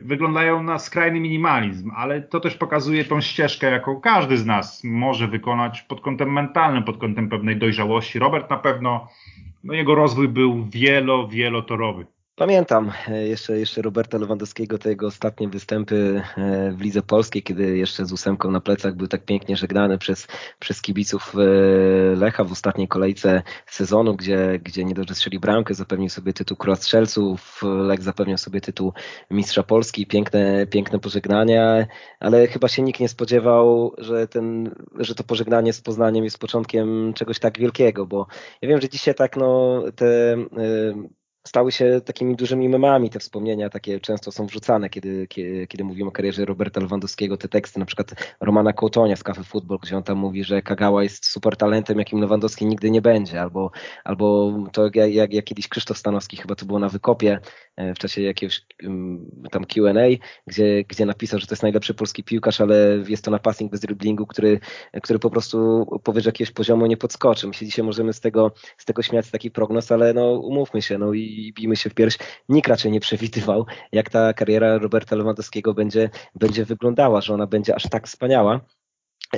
wyglądają 0.01 0.63
na 0.63 0.79
skrajny 0.79 1.19
minimalizm, 1.19 1.91
ale 1.95 2.21
to 2.21 2.39
też 2.39 2.55
pokazuje 2.55 3.05
tą 3.05 3.21
ścieżkę, 3.21 3.71
jaką 3.71 4.01
każdy 4.01 4.37
z 4.37 4.45
nas 4.45 4.83
może 4.83 5.27
wykonać 5.27 5.81
pod 5.81 6.01
kątem 6.01 6.33
mentalnym, 6.33 6.83
pod 6.83 6.97
kątem 6.97 7.29
pewnej 7.29 7.57
dojrzałości. 7.57 8.19
Robert 8.19 8.49
na 8.49 8.57
pewno, 8.57 9.07
no 9.63 9.73
jego 9.73 9.95
rozwój 9.95 10.27
był 10.27 10.65
wielo, 10.65 11.27
wielotorowy. 11.27 12.05
Pamiętam 12.37 12.91
e, 13.07 13.27
jeszcze, 13.27 13.59
jeszcze 13.59 13.81
Roberta 13.81 14.17
Lewandowskiego, 14.17 14.77
te 14.77 14.89
jego 14.89 15.07
ostatnie 15.07 15.49
występy 15.49 16.21
e, 16.37 16.71
w 16.71 16.81
Lidze 16.81 17.01
Polskiej, 17.01 17.43
kiedy 17.43 17.77
jeszcze 17.77 18.05
z 18.05 18.11
ósemką 18.11 18.51
na 18.51 18.61
plecach 18.61 18.95
był 18.95 19.07
tak 19.07 19.25
pięknie 19.25 19.57
żegnany 19.57 19.97
przez, 19.97 20.27
przez 20.59 20.81
kibiców 20.81 21.33
e, 21.35 22.15
Lecha 22.15 22.43
w 22.43 22.51
ostatniej 22.51 22.87
kolejce 22.87 23.43
sezonu, 23.65 24.15
gdzie, 24.15 24.59
gdzie 24.63 24.85
nie 24.85 24.93
dość, 24.93 25.29
bramkę, 25.39 25.73
zapewnił 25.73 26.09
sobie 26.09 26.33
tytuł 26.33 26.57
króla 26.57 26.75
strzelców, 26.75 27.61
Lech 27.63 28.01
zapewniał 28.01 28.37
sobie 28.37 28.61
tytuł 28.61 28.93
mistrza 29.31 29.63
Polski, 29.63 30.07
piękne, 30.07 30.67
piękne 30.67 30.99
pożegnania, 30.99 31.87
ale 32.19 32.47
chyba 32.47 32.67
się 32.67 32.81
nikt 32.81 32.99
nie 32.99 33.09
spodziewał, 33.09 33.95
że, 33.97 34.27
ten, 34.27 34.75
że 34.99 35.15
to 35.15 35.23
pożegnanie 35.23 35.73
z 35.73 35.81
Poznaniem 35.81 36.23
jest 36.23 36.39
początkiem 36.39 37.13
czegoś 37.13 37.39
tak 37.39 37.59
wielkiego, 37.59 38.05
bo 38.05 38.27
ja 38.61 38.69
wiem, 38.69 38.81
że 38.81 38.89
dzisiaj 38.89 39.15
tak 39.15 39.37
no 39.37 39.83
te 39.95 40.37
stały 41.47 41.71
się 41.71 42.01
takimi 42.05 42.35
dużymi 42.35 42.69
memami 42.69 43.09
te 43.09 43.19
wspomnienia, 43.19 43.69
takie 43.69 43.99
często 43.99 44.31
są 44.31 44.45
wrzucane, 44.45 44.89
kiedy, 44.89 45.27
kiedy, 45.27 45.67
kiedy 45.67 45.83
mówimy 45.83 46.09
o 46.09 46.11
karierze 46.11 46.45
Roberta 46.45 46.81
Lewandowskiego, 46.81 47.37
te 47.37 47.47
teksty, 47.47 47.79
na 47.79 47.85
przykład 47.85 48.35
Romana 48.39 48.73
Kołtonia 48.73 49.15
z 49.15 49.23
Cafe 49.23 49.43
Football, 49.43 49.79
gdzie 49.83 49.97
on 49.97 50.03
tam 50.03 50.17
mówi, 50.17 50.43
że 50.43 50.61
Kagawa 50.61 51.03
jest 51.03 51.25
super 51.25 51.57
talentem, 51.57 51.99
jakim 51.99 52.19
Lewandowski 52.19 52.65
nigdy 52.65 52.91
nie 52.91 53.01
będzie, 53.01 53.41
albo, 53.41 53.71
albo 54.03 54.53
to 54.71 54.89
jak, 54.93 55.33
jak 55.33 55.45
kiedyś 55.45 55.67
Krzysztof 55.67 55.97
Stanowski, 55.97 56.37
chyba 56.37 56.55
to 56.55 56.65
było 56.65 56.79
na 56.79 56.89
wykopie 56.89 57.39
e, 57.75 57.93
w 57.93 57.97
czasie 57.97 58.21
jakiegoś 58.21 58.65
tam 59.51 59.65
Q&A, 59.65 59.93
gdzie, 60.47 60.83
gdzie 60.83 61.05
napisał, 61.05 61.39
że 61.39 61.47
to 61.47 61.53
jest 61.53 61.63
najlepszy 61.63 61.93
polski 61.93 62.23
piłkarz, 62.23 62.61
ale 62.61 62.75
jest 63.07 63.25
to 63.25 63.31
napastnik 63.31 63.71
bez 63.71 63.79
driblingu, 63.79 64.27
który, 64.27 64.59
który 65.03 65.19
po 65.19 65.29
prostu 65.29 65.85
powyżej 66.03 66.29
jakiegoś 66.29 66.51
poziomu 66.51 66.85
nie 66.85 66.97
podskoczy. 66.97 67.47
My 67.47 67.53
się 67.53 67.65
dzisiaj 67.65 67.85
możemy 67.85 68.13
z 68.13 68.19
tego, 68.19 68.51
z 68.77 68.85
tego 68.85 69.01
śmiać, 69.01 69.25
z 69.25 69.31
takich 69.31 69.51
prognoz, 69.51 69.91
ale 69.91 70.13
no 70.13 70.31
umówmy 70.31 70.81
się, 70.81 70.97
no 70.97 71.13
i 71.13 71.34
i 71.35 71.53
bijmy 71.53 71.75
się 71.75 71.89
w 71.89 71.93
pierś, 71.93 72.17
nikt 72.49 72.67
raczej 72.67 72.91
nie 72.91 72.99
przewidywał, 72.99 73.65
jak 73.91 74.09
ta 74.09 74.33
kariera 74.33 74.77
Roberta 74.77 75.15
Lewandowskiego 75.15 75.73
będzie, 75.73 76.09
będzie 76.35 76.65
wyglądała, 76.65 77.21
że 77.21 77.33
ona 77.33 77.47
będzie 77.47 77.75
aż 77.75 77.83
tak 77.83 78.07
wspaniała. 78.07 78.61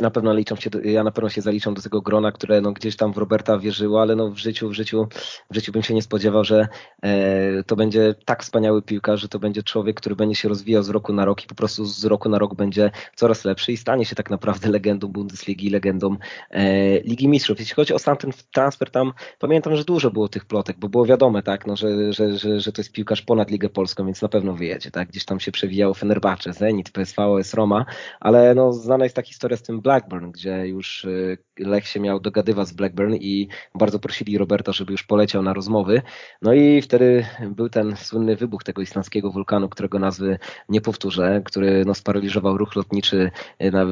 Na 0.01 0.11
pewno 0.11 0.33
liczą 0.33 0.55
się, 0.55 0.69
ja 0.83 1.03
na 1.03 1.11
pewno 1.11 1.29
się 1.29 1.41
zaliczam 1.41 1.73
do 1.73 1.81
tego 1.81 2.01
grona, 2.01 2.31
które 2.31 2.61
no 2.61 2.71
gdzieś 2.71 2.95
tam 2.95 3.13
w 3.13 3.17
Roberta 3.17 3.57
wierzyło, 3.57 4.01
ale 4.01 4.15
no 4.15 4.31
w 4.31 4.37
życiu, 4.37 4.69
w 4.69 4.73
życiu, 4.73 5.07
w 5.51 5.55
życiu 5.55 5.71
bym 5.71 5.83
się 5.83 5.93
nie 5.93 6.01
spodziewał, 6.01 6.43
że 6.43 6.67
e, 7.03 7.63
to 7.63 7.75
będzie 7.75 8.15
tak 8.25 8.43
wspaniały 8.43 8.81
piłkarz, 8.81 9.21
że 9.21 9.27
to 9.29 9.39
będzie 9.39 9.63
człowiek, 9.63 9.97
który 9.97 10.15
będzie 10.15 10.35
się 10.35 10.49
rozwijał 10.49 10.83
z 10.83 10.89
roku 10.89 11.13
na 11.13 11.25
rok 11.25 11.43
i 11.43 11.47
po 11.47 11.55
prostu 11.55 11.85
z 11.85 12.05
roku 12.05 12.29
na 12.29 12.37
rok 12.37 12.55
będzie 12.55 12.91
coraz 13.15 13.45
lepszy 13.45 13.71
i 13.71 13.77
stanie 13.77 14.05
się 14.05 14.15
tak 14.15 14.29
naprawdę 14.29 14.69
legendą 14.69 15.07
Bundesligi, 15.07 15.69
legendą 15.69 16.15
e, 16.51 16.99
Ligi 16.99 17.27
Mistrzów. 17.27 17.59
Jeśli 17.59 17.75
chodzi 17.75 17.93
o 17.93 17.99
sam 17.99 18.17
ten 18.17 18.31
transfer 18.53 18.91
tam, 18.91 19.13
pamiętam, 19.39 19.75
że 19.75 19.83
dużo 19.83 20.11
było 20.11 20.27
tych 20.27 20.45
plotek, 20.45 20.77
bo 20.79 20.89
było 20.89 21.05
wiadome, 21.05 21.43
tak, 21.43 21.67
no, 21.67 21.75
że, 21.75 22.13
że, 22.13 22.37
że, 22.37 22.59
że 22.59 22.71
to 22.71 22.81
jest 22.81 22.91
piłkarz 22.91 23.21
ponad 23.21 23.51
Ligę 23.51 23.69
Polską, 23.69 24.05
więc 24.05 24.21
na 24.21 24.29
pewno 24.29 24.53
wyjedzie, 24.53 24.91
tak, 24.91 25.07
gdzieś 25.09 25.25
tam 25.25 25.39
się 25.39 25.51
przewijało 25.51 25.93
Fenerbahce, 25.93 26.53
Zenit, 26.53 26.91
PSV, 26.91 27.25
OS 27.25 27.53
Roma, 27.53 27.85
ale 28.19 28.55
no 28.55 28.73
znana 28.73 29.03
jest 29.03 29.15
ta 29.15 29.21
historia 29.21 29.57
z 29.57 29.61
tym 29.61 29.76
Blackburn, 29.81 30.31
gdzie 30.31 30.67
już 30.67 31.05
y, 31.05 31.37
Lech 31.59 31.87
się 31.87 31.99
miał 31.99 32.19
dogadywać 32.19 32.67
z 32.67 32.73
Blackburn 32.73 33.13
i 33.13 33.47
bardzo 33.75 33.99
prosili 33.99 34.37
Roberta, 34.37 34.71
żeby 34.71 34.91
już 34.91 35.03
poleciał 35.03 35.43
na 35.43 35.53
rozmowy. 35.53 36.01
No 36.41 36.53
i 36.53 36.81
wtedy 36.81 37.25
był 37.55 37.69
ten 37.69 37.95
słynny 37.95 38.35
wybuch 38.35 38.63
tego 38.63 38.81
islandzkiego 38.81 39.31
wulkanu, 39.31 39.69
którego 39.69 39.99
nazwy 39.99 40.39
nie 40.69 40.81
powtórzę, 40.81 41.41
który 41.45 41.85
no, 41.85 41.93
sparaliżował 41.93 42.57
ruch 42.57 42.75
lotniczy 42.75 43.31
na, 43.59 43.85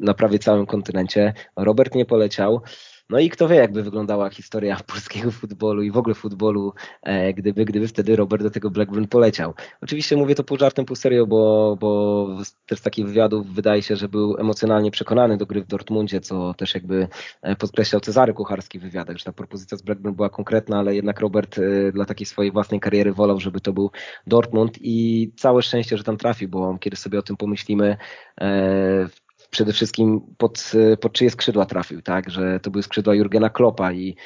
na 0.00 0.14
prawie 0.14 0.38
całym 0.38 0.66
kontynencie. 0.66 1.34
Robert 1.56 1.94
nie 1.94 2.04
poleciał. 2.04 2.62
No 3.10 3.18
i 3.18 3.30
kto 3.30 3.48
wie, 3.48 3.56
jakby 3.56 3.82
wyglądała 3.82 4.30
historia 4.30 4.76
polskiego 4.92 5.30
futbolu 5.30 5.82
i 5.82 5.90
w 5.90 5.96
ogóle 5.96 6.14
futbolu, 6.14 6.72
e, 7.02 7.34
gdyby, 7.34 7.64
gdyby 7.64 7.88
wtedy 7.88 8.16
Robert 8.16 8.42
do 8.42 8.50
tego 8.50 8.70
Blackburn 8.70 9.06
poleciał. 9.06 9.54
Oczywiście 9.82 10.16
mówię 10.16 10.34
to 10.34 10.44
pół 10.44 10.58
żartem, 10.58 10.84
pół 10.84 10.96
serio, 10.96 11.26
bo, 11.26 11.76
bo 11.80 12.28
też 12.66 12.78
z 12.78 12.82
takich 12.82 13.06
wywiadów 13.06 13.46
wydaje 13.54 13.82
się, 13.82 13.96
że 13.96 14.08
był 14.08 14.36
emocjonalnie 14.38 14.90
przekonany 14.90 15.36
do 15.36 15.46
gry 15.46 15.62
w 15.62 15.66
Dortmundzie, 15.66 16.20
co 16.20 16.54
też 16.54 16.74
jakby 16.74 17.08
e, 17.42 17.56
podkreślał 17.56 18.00
Cezary 18.00 18.34
Kucharski 18.34 18.78
w 18.78 18.82
wywiadach, 18.82 19.16
że 19.16 19.24
ta 19.24 19.32
propozycja 19.32 19.78
z 19.78 19.82
Blackburn 19.82 20.14
była 20.14 20.30
konkretna, 20.30 20.78
ale 20.78 20.94
jednak 20.94 21.20
Robert 21.20 21.58
e, 21.58 21.92
dla 21.92 22.04
takiej 22.04 22.26
swojej 22.26 22.52
własnej 22.52 22.80
kariery 22.80 23.12
wolał, 23.12 23.40
żeby 23.40 23.60
to 23.60 23.72
był 23.72 23.90
Dortmund 24.26 24.78
i 24.80 25.30
całe 25.36 25.62
szczęście, 25.62 25.96
że 25.96 26.04
tam 26.04 26.16
trafił, 26.16 26.48
bo 26.48 26.78
kiedy 26.78 26.96
sobie 26.96 27.18
o 27.18 27.22
tym 27.22 27.36
pomyślimy, 27.36 27.96
przede 29.50 29.72
wszystkim 29.72 30.20
pod, 30.38 30.72
pod 31.00 31.12
czyje 31.12 31.30
skrzydła 31.30 31.66
trafił, 31.66 32.02
tak, 32.02 32.30
że 32.30 32.60
to 32.60 32.70
były 32.70 32.82
skrzydła 32.82 33.14
Jurgena 33.14 33.50
Kloppa 33.50 33.92
i 33.92 34.16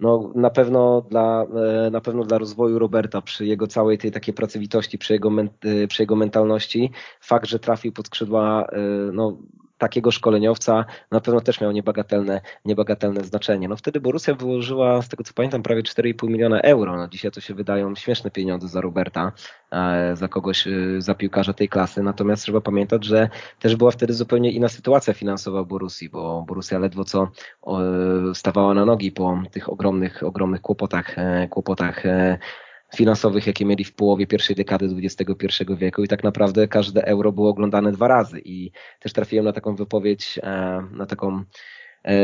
no 0.00 0.32
na 0.34 0.50
pewno 0.50 1.00
dla, 1.10 1.46
e, 1.86 1.90
na 1.90 2.00
pewno 2.00 2.24
dla 2.24 2.38
rozwoju 2.38 2.78
Roberta 2.78 3.22
przy 3.22 3.46
jego 3.46 3.66
całej 3.66 3.98
tej 3.98 4.10
takiej 4.10 4.34
pracowitości, 4.34 4.98
przy 4.98 5.12
jego, 5.12 5.30
e, 5.64 5.86
przy 5.86 6.02
jego 6.02 6.16
mentalności, 6.16 6.90
fakt, 7.20 7.46
że 7.46 7.58
trafił 7.58 7.92
pod 7.92 8.06
skrzydła 8.06 8.66
no, 9.12 9.38
takiego 9.82 10.10
szkoleniowca 10.10 10.84
na 11.10 11.20
pewno 11.20 11.40
też 11.40 11.60
miał 11.60 11.72
niebagatelne, 11.72 12.40
niebagatelne 12.64 13.24
znaczenie. 13.24 13.68
No 13.68 13.76
wtedy 13.76 14.00
Borussia 14.00 14.34
wyłożyła, 14.34 15.02
z 15.02 15.08
tego 15.08 15.24
co 15.24 15.32
pamiętam, 15.34 15.62
prawie 15.62 15.82
4,5 15.82 16.28
miliona 16.28 16.60
euro. 16.60 16.96
No 16.96 17.08
dzisiaj 17.08 17.30
to 17.30 17.40
się 17.40 17.54
wydają 17.54 17.94
śmieszne 17.94 18.30
pieniądze 18.30 18.68
za 18.68 18.80
Roberta, 18.80 19.32
e, 19.72 20.16
za 20.16 20.28
kogoś, 20.28 20.66
e, 20.66 20.70
za 20.98 21.14
piłkarza 21.14 21.52
tej 21.52 21.68
klasy. 21.68 22.02
Natomiast 22.02 22.42
trzeba 22.42 22.60
pamiętać, 22.60 23.04
że 23.04 23.28
też 23.58 23.76
była 23.76 23.90
wtedy 23.90 24.14
zupełnie 24.14 24.50
inna 24.52 24.68
sytuacja 24.68 25.14
finansowa 25.14 25.64
Borussii, 25.64 26.08
bo 26.08 26.44
Borussia 26.48 26.78
ledwo 26.78 27.04
co 27.04 27.28
stawała 28.34 28.74
na 28.74 28.84
nogi 28.84 29.12
po 29.12 29.42
tych 29.50 29.70
ogromnych, 29.70 30.22
ogromnych 30.22 30.60
kłopotach, 30.60 31.18
e, 31.18 31.48
kłopotach 31.48 32.02
finansowych, 32.96 33.46
jakie 33.46 33.64
mieli 33.64 33.84
w 33.84 33.94
połowie 33.94 34.26
pierwszej 34.26 34.56
dekady 34.56 34.86
XXI 35.02 35.64
wieku 35.76 36.04
i 36.04 36.08
tak 36.08 36.24
naprawdę 36.24 36.68
każde 36.68 37.04
euro 37.04 37.32
było 37.32 37.50
oglądane 37.50 37.92
dwa 37.92 38.08
razy 38.08 38.40
i 38.44 38.70
też 39.00 39.12
trafiłem 39.12 39.44
na 39.44 39.52
taką 39.52 39.74
wypowiedź, 39.74 40.38
e, 40.42 40.82
na 40.90 41.06
taką 41.06 41.44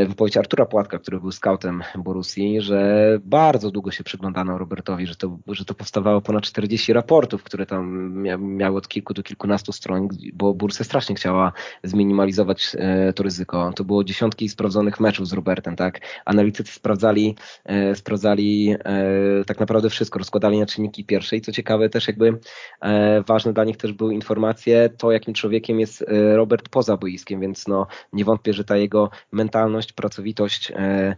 wypowiedź 0.08 0.36
Artura 0.36 0.66
Płatka, 0.66 0.98
który 0.98 1.20
był 1.20 1.32
scoutem 1.32 1.82
Borussii, 1.96 2.60
że 2.60 3.18
bardzo 3.24 3.70
długo 3.70 3.90
się 3.90 4.04
przyglądano 4.04 4.58
Robertowi, 4.58 5.06
że 5.06 5.16
to, 5.16 5.38
że 5.46 5.64
to 5.64 5.74
powstawało 5.74 6.20
ponad 6.20 6.44
40 6.44 6.92
raportów, 6.92 7.42
które 7.42 7.66
tam 7.66 8.12
miały 8.38 8.76
od 8.76 8.88
kilku 8.88 9.14
do 9.14 9.22
kilkunastu 9.22 9.72
stron, 9.72 10.08
bo 10.32 10.54
Borussia 10.54 10.84
strasznie 10.84 11.14
chciała 11.14 11.52
zminimalizować 11.84 12.76
e, 12.78 13.12
to 13.12 13.22
ryzyko. 13.22 13.72
To 13.76 13.84
było 13.84 14.04
dziesiątki 14.04 14.48
sprawdzonych 14.48 15.00
meczów 15.00 15.28
z 15.28 15.32
Robertem, 15.32 15.76
tak? 15.76 16.00
Analitycy 16.24 16.72
sprawdzali, 16.72 17.36
e, 17.64 17.94
sprawdzali 17.94 18.76
tak 19.46 19.60
naprawdę 19.60 19.90
wszystko, 19.90 20.18
rozkładali 20.18 20.60
na 20.60 20.66
czynniki 20.66 21.04
pierwsze 21.04 21.36
i 21.36 21.40
co 21.40 21.52
ciekawe 21.52 21.88
też 21.88 22.08
jakby 22.08 22.38
ważne 23.26 23.52
dla 23.52 23.64
nich 23.64 23.76
też 23.76 23.92
były 23.92 24.14
informacje, 24.14 24.90
to 24.98 25.12
jakim 25.12 25.34
człowiekiem 25.34 25.80
jest 25.80 26.04
Robert 26.34 26.68
poza 26.68 26.96
boiskiem, 26.96 27.40
więc 27.40 27.68
no 27.68 27.86
nie 28.12 28.24
wątpię, 28.24 28.52
że 28.52 28.64
ta 28.64 28.76
jego 28.76 29.10
mentalność 29.32 29.67
mentalność, 29.68 29.92
pracowitość 29.92 30.72
e, 30.76 31.16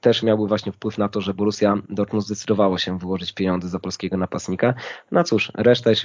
też 0.00 0.22
miałby 0.22 0.46
właśnie 0.46 0.72
wpływ 0.72 0.98
na 0.98 1.08
to, 1.08 1.20
że 1.20 1.34
Borussia 1.34 1.76
Dortmund 1.90 2.26
zdecydowało 2.26 2.78
się 2.78 2.98
wyłożyć 2.98 3.32
pieniądze 3.32 3.68
za 3.68 3.78
polskiego 3.78 4.16
napastnika. 4.16 4.74
No 5.10 5.24
cóż, 5.24 5.52
reszta 5.54 5.90
jest, 5.90 6.02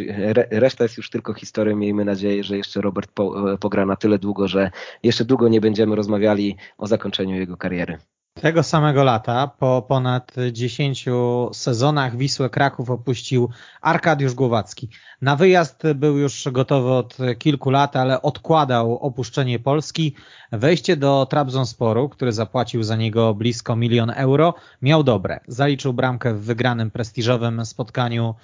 reszta 0.51 0.83
jest 0.83 0.97
już 0.97 1.09
tylko 1.09 1.33
historią. 1.33 1.75
Miejmy 1.75 2.05
nadzieję, 2.05 2.43
że 2.43 2.57
jeszcze 2.57 2.81
Robert 2.81 3.11
e, 3.19 3.57
pogra 3.57 3.85
na 3.85 3.95
tyle 3.95 4.19
długo, 4.19 4.47
że 4.47 4.71
jeszcze 5.03 5.25
długo 5.25 5.47
nie 5.47 5.61
będziemy 5.61 5.95
rozmawiali 5.95 6.57
o 6.77 6.87
zakończeniu 6.87 7.35
jego 7.35 7.57
kariery. 7.57 7.97
Tego 8.41 8.63
samego 8.63 9.03
lata, 9.03 9.47
po 9.47 9.81
ponad 9.81 10.35
10 10.51 11.05
sezonach 11.53 12.17
Wisłę 12.17 12.49
Kraków 12.49 12.89
opuścił 12.89 13.49
Arkadiusz 13.81 14.33
Głowacki. 14.33 14.89
Na 15.21 15.35
wyjazd 15.35 15.83
był 15.95 16.17
już 16.17 16.47
gotowy 16.51 16.91
od 16.91 17.17
kilku 17.39 17.69
lat, 17.69 17.95
ale 17.95 18.21
odkładał 18.21 18.97
opuszczenie 18.97 19.59
Polski. 19.59 20.15
Wejście 20.51 20.97
do 20.97 21.27
Trabzonsporu, 21.29 22.09
który 22.09 22.31
zapłacił 22.31 22.83
za 22.83 22.95
niego 22.95 23.33
blisko 23.33 23.75
milion 23.75 24.09
euro, 24.09 24.53
miał 24.81 25.03
dobre. 25.03 25.39
Zaliczył 25.47 25.93
bramkę 25.93 26.33
w 26.33 26.41
wygranym 26.41 26.91
prestiżowym 26.91 27.65
spotkaniu 27.65 28.35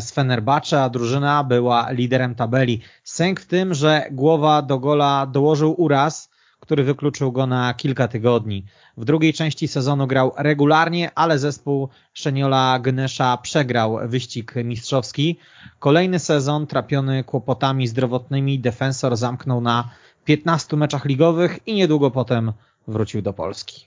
z 0.00 0.12
Fenerbahce, 0.12 0.82
a 0.82 0.88
drużyna 0.88 1.44
była 1.44 1.90
liderem 1.90 2.34
tabeli. 2.34 2.80
Sęk 3.04 3.40
w 3.40 3.46
tym, 3.46 3.74
że 3.74 4.06
głowa 4.10 4.62
do 4.62 4.78
gola 4.78 5.26
dołożył 5.26 5.74
uraz, 5.78 6.35
który 6.60 6.84
wykluczył 6.84 7.32
go 7.32 7.46
na 7.46 7.74
kilka 7.74 8.08
tygodni. 8.08 8.64
W 8.96 9.04
drugiej 9.04 9.32
części 9.32 9.68
sezonu 9.68 10.06
grał 10.06 10.32
regularnie, 10.36 11.10
ale 11.14 11.38
zespół 11.38 11.88
Szeniola 12.12 12.78
Gnesza 12.78 13.36
przegrał 13.36 13.98
wyścig 14.08 14.54
mistrzowski. 14.64 15.38
Kolejny 15.78 16.18
sezon 16.18 16.66
trapiony 16.66 17.24
kłopotami 17.24 17.86
zdrowotnymi 17.86 18.58
defensor 18.58 19.16
zamknął 19.16 19.60
na 19.60 19.90
15 20.24 20.76
meczach 20.76 21.04
ligowych 21.04 21.58
i 21.66 21.74
niedługo 21.74 22.10
potem 22.10 22.52
wrócił 22.88 23.22
do 23.22 23.32
Polski. 23.32 23.86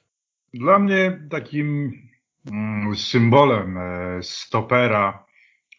Dla 0.53 0.79
mnie 0.79 1.19
takim 1.29 1.93
mm, 2.51 2.95
symbolem 2.95 3.77
e, 3.77 4.23
stopera, 4.23 5.25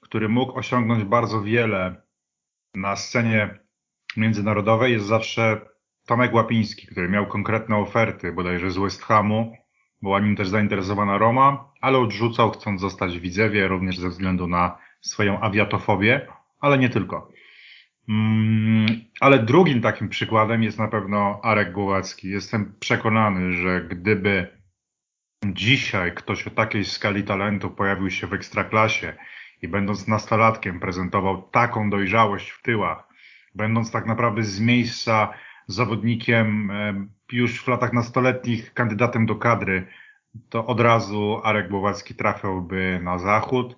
który 0.00 0.28
mógł 0.28 0.58
osiągnąć 0.58 1.04
bardzo 1.04 1.42
wiele 1.42 2.02
na 2.74 2.96
scenie 2.96 3.58
międzynarodowej 4.16 4.92
jest 4.92 5.06
zawsze 5.06 5.69
Tomek 6.10 6.34
Łapiński, 6.34 6.86
który 6.86 7.08
miał 7.08 7.26
konkretne 7.26 7.76
oferty, 7.76 8.32
bodajże 8.32 8.70
z 8.70 8.78
West 8.78 9.02
Hamu, 9.02 9.56
była 10.02 10.20
nim 10.20 10.36
też 10.36 10.48
zainteresowana 10.48 11.18
Roma, 11.18 11.72
ale 11.80 11.98
odrzucał 11.98 12.50
chcąc 12.50 12.80
zostać 12.80 13.18
w 13.18 13.20
Widzewie, 13.20 13.68
również 13.68 13.98
ze 13.98 14.08
względu 14.08 14.46
na 14.46 14.78
swoją 15.00 15.40
awiatofobię, 15.40 16.26
ale 16.60 16.78
nie 16.78 16.88
tylko. 16.88 17.28
Mm, 18.08 18.86
ale 19.20 19.38
drugim 19.38 19.80
takim 19.80 20.08
przykładem 20.08 20.62
jest 20.62 20.78
na 20.78 20.88
pewno 20.88 21.40
Arek 21.42 21.72
Głowacki. 21.72 22.30
Jestem 22.30 22.74
przekonany, 22.80 23.52
że 23.52 23.80
gdyby 23.80 24.46
dzisiaj 25.46 26.14
ktoś 26.14 26.46
o 26.46 26.50
takiej 26.50 26.84
skali 26.84 27.24
talentu 27.24 27.70
pojawił 27.70 28.10
się 28.10 28.26
w 28.26 28.34
ekstraklasie 28.34 29.12
i 29.62 29.68
będąc 29.68 30.08
nastolatkiem 30.08 30.80
prezentował 30.80 31.42
taką 31.42 31.90
dojrzałość 31.90 32.50
w 32.50 32.62
tyłach, 32.62 33.08
będąc 33.54 33.90
tak 33.90 34.06
naprawdę 34.06 34.42
z 34.42 34.60
miejsca 34.60 35.34
zawodnikiem 35.72 36.72
już 37.32 37.62
w 37.62 37.68
latach 37.68 37.92
nastoletnich, 37.92 38.74
kandydatem 38.74 39.26
do 39.26 39.36
kadry, 39.36 39.86
to 40.48 40.66
od 40.66 40.80
razu 40.80 41.40
Arek 41.44 41.68
Głowacki 41.68 42.14
trafiałby 42.14 43.00
na 43.02 43.18
zachód 43.18 43.76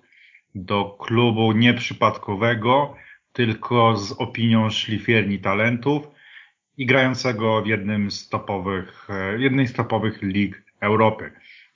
do 0.55 0.97
klubu 0.99 1.51
nieprzypadkowego, 1.51 2.95
tylko 3.33 3.97
z 3.97 4.11
opinią 4.11 4.69
szlifierni 4.69 5.39
talentów 5.39 6.07
i 6.77 6.85
grającego 6.85 7.61
w 7.61 7.67
jednym 7.67 8.11
z 8.11 8.29
topowych, 8.29 9.07
e, 9.09 9.39
jednej 9.39 9.67
z 9.67 9.73
topowych 9.73 10.21
lig 10.21 10.63
Europy. 10.79 11.31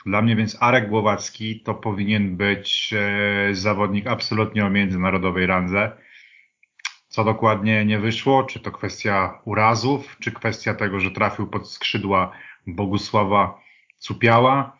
Dla 0.05 0.21
mnie 0.21 0.35
więc 0.35 0.57
Arek 0.59 0.89
Głowacki 0.89 1.59
to 1.59 1.73
powinien 1.73 2.37
być 2.37 2.93
e, 2.93 3.55
zawodnik 3.55 4.07
absolutnie 4.07 4.65
o 4.65 4.69
międzynarodowej 4.69 5.45
randze 5.45 5.97
co 7.17 7.23
dokładnie 7.23 7.85
nie 7.85 7.99
wyszło, 7.99 8.43
czy 8.43 8.59
to 8.59 8.71
kwestia 8.71 9.41
urazów, 9.45 10.17
czy 10.19 10.31
kwestia 10.31 10.73
tego, 10.73 10.99
że 10.99 11.11
trafił 11.11 11.47
pod 11.47 11.71
skrzydła 11.71 12.31
Bogusława 12.67 13.61
Cupiała, 13.97 14.77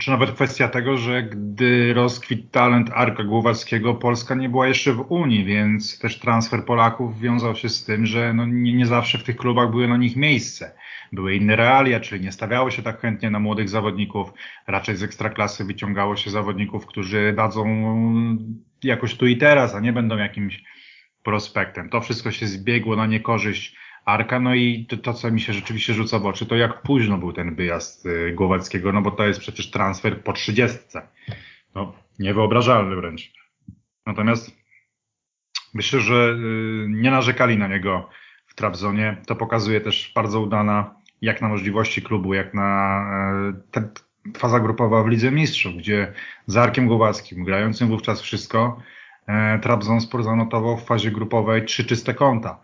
czy 0.00 0.10
nawet 0.10 0.30
kwestia 0.30 0.68
tego, 0.68 0.96
że 0.96 1.22
gdy 1.22 1.94
rozkwit 1.94 2.50
talent 2.50 2.90
Arka 2.94 3.24
Głowackiego, 3.24 3.94
Polska 3.94 4.34
nie 4.34 4.48
była 4.48 4.68
jeszcze 4.68 4.92
w 4.92 5.00
Unii, 5.08 5.44
więc 5.44 5.98
też 5.98 6.18
transfer 6.18 6.64
Polaków 6.64 7.20
wiązał 7.20 7.54
się 7.56 7.68
z 7.68 7.84
tym, 7.84 8.06
że 8.06 8.34
no 8.34 8.46
nie, 8.46 8.72
nie 8.72 8.86
zawsze 8.86 9.18
w 9.18 9.24
tych 9.24 9.36
klubach 9.36 9.70
były 9.70 9.88
na 9.88 9.96
nich 9.96 10.16
miejsce. 10.16 10.74
Były 11.12 11.34
inne 11.34 11.56
realia, 11.56 12.00
czyli 12.00 12.24
nie 12.24 12.32
stawiało 12.32 12.70
się 12.70 12.82
tak 12.82 13.00
chętnie 13.00 13.30
na 13.30 13.40
młodych 13.40 13.68
zawodników, 13.68 14.32
raczej 14.66 14.96
z 14.96 15.02
ekstraklasy 15.02 15.64
wyciągało 15.64 16.16
się 16.16 16.30
zawodników, 16.30 16.86
którzy 16.86 17.34
dadzą 17.36 17.66
jakoś 18.82 19.14
tu 19.14 19.26
i 19.26 19.36
teraz, 19.36 19.74
a 19.74 19.80
nie 19.80 19.92
będą 19.92 20.16
jakimś 20.16 20.75
prospektem. 21.26 21.88
To 21.88 22.00
wszystko 22.00 22.30
się 22.30 22.46
zbiegło 22.46 22.96
na 22.96 23.06
niekorzyść 23.06 23.76
Arka, 24.04 24.40
no 24.40 24.54
i 24.54 24.86
to, 24.88 24.96
to, 24.96 25.14
co 25.14 25.30
mi 25.30 25.40
się 25.40 25.52
rzeczywiście 25.52 25.94
rzuca 25.94 26.18
w 26.18 26.26
oczy, 26.26 26.46
to 26.46 26.56
jak 26.56 26.82
późno 26.82 27.18
był 27.18 27.32
ten 27.32 27.54
wyjazd 27.54 28.06
y, 28.06 28.32
Głowackiego, 28.34 28.92
no 28.92 29.02
bo 29.02 29.10
to 29.10 29.26
jest 29.26 29.40
przecież 29.40 29.70
transfer 29.70 30.22
po 30.22 30.32
trzydziestce. 30.32 31.08
No, 31.74 31.92
niewyobrażalny 32.18 32.96
wręcz. 32.96 33.32
Natomiast 34.06 34.56
myślę, 35.74 36.00
że 36.00 36.14
y, 36.14 36.86
nie 36.88 37.10
narzekali 37.10 37.58
na 37.58 37.68
niego 37.68 38.08
w 38.46 38.54
Trabzonie. 38.54 39.16
To 39.26 39.36
pokazuje 39.36 39.80
też 39.80 40.12
bardzo 40.14 40.40
udana, 40.40 40.94
jak 41.22 41.42
na 41.42 41.48
możliwości 41.48 42.02
klubu, 42.02 42.34
jak 42.34 42.54
na 42.54 43.02
te, 43.70 43.88
faza 44.36 44.60
grupowa 44.60 45.02
w 45.02 45.08
Lidze 45.08 45.30
Mistrzów, 45.30 45.76
gdzie 45.76 46.12
z 46.46 46.56
Arkiem 46.56 46.86
Głowackim, 46.86 47.44
grającym 47.44 47.88
wówczas 47.88 48.20
wszystko, 48.20 48.80
E, 48.80 48.94
Trabzonspor 49.62 50.22
zanotował 50.22 50.76
w 50.76 50.84
fazie 50.84 51.10
grupowej 51.10 51.64
trzy 51.64 51.84
czyste 51.84 52.14
konta. 52.14 52.60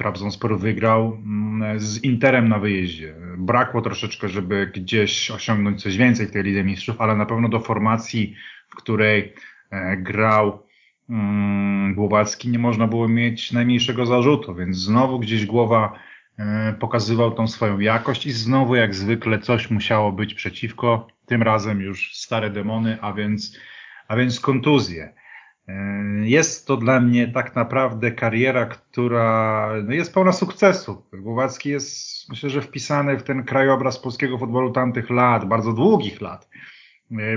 Trabzonspor 0.00 0.58
wygrał 0.58 1.12
mm, 1.14 1.80
z 1.80 2.04
Interem 2.04 2.48
na 2.48 2.58
wyjeździe. 2.58 3.14
Brakło 3.38 3.82
troszeczkę, 3.82 4.28
żeby 4.28 4.70
gdzieś 4.74 5.30
osiągnąć 5.30 5.82
coś 5.82 5.96
więcej 5.96 6.26
w 6.26 6.30
tej 6.30 6.42
Lidze 6.42 6.64
Mistrzów, 6.64 7.00
ale 7.00 7.16
na 7.16 7.26
pewno 7.26 7.48
do 7.48 7.60
formacji, 7.60 8.34
w 8.68 8.76
której 8.76 9.34
e, 9.70 9.96
grał 9.96 10.66
mm, 11.10 11.94
Głowacki 11.94 12.48
nie 12.48 12.58
można 12.58 12.86
było 12.86 13.08
mieć 13.08 13.52
najmniejszego 13.52 14.06
zarzutu, 14.06 14.54
więc 14.54 14.76
znowu 14.76 15.18
gdzieś 15.18 15.46
głowa 15.46 15.92
e, 16.38 16.72
pokazywał 16.80 17.30
tą 17.30 17.48
swoją 17.48 17.78
jakość 17.78 18.26
i 18.26 18.32
znowu 18.32 18.74
jak 18.74 18.94
zwykle 18.94 19.38
coś 19.38 19.70
musiało 19.70 20.12
być 20.12 20.34
przeciwko, 20.34 21.08
tym 21.26 21.42
razem 21.42 21.80
już 21.80 22.14
stare 22.14 22.50
demony, 22.50 22.98
a 23.00 23.12
więc, 23.12 23.58
a 24.08 24.16
więc 24.16 24.40
kontuzje. 24.40 25.19
Jest 26.22 26.66
to 26.66 26.76
dla 26.76 27.00
mnie 27.00 27.28
tak 27.28 27.56
naprawdę 27.56 28.12
kariera, 28.12 28.66
która 28.66 29.68
no 29.84 29.92
jest 29.92 30.14
pełna 30.14 30.32
sukcesu. 30.32 31.06
Głowacki 31.12 31.68
jest, 31.68 32.28
myślę, 32.28 32.50
że 32.50 32.62
wpisany 32.62 33.18
w 33.18 33.22
ten 33.22 33.44
krajobraz 33.44 33.98
polskiego 33.98 34.38
futbolu 34.38 34.70
tamtych 34.70 35.10
lat, 35.10 35.44
bardzo 35.44 35.72
długich 35.72 36.20
lat, 36.20 36.48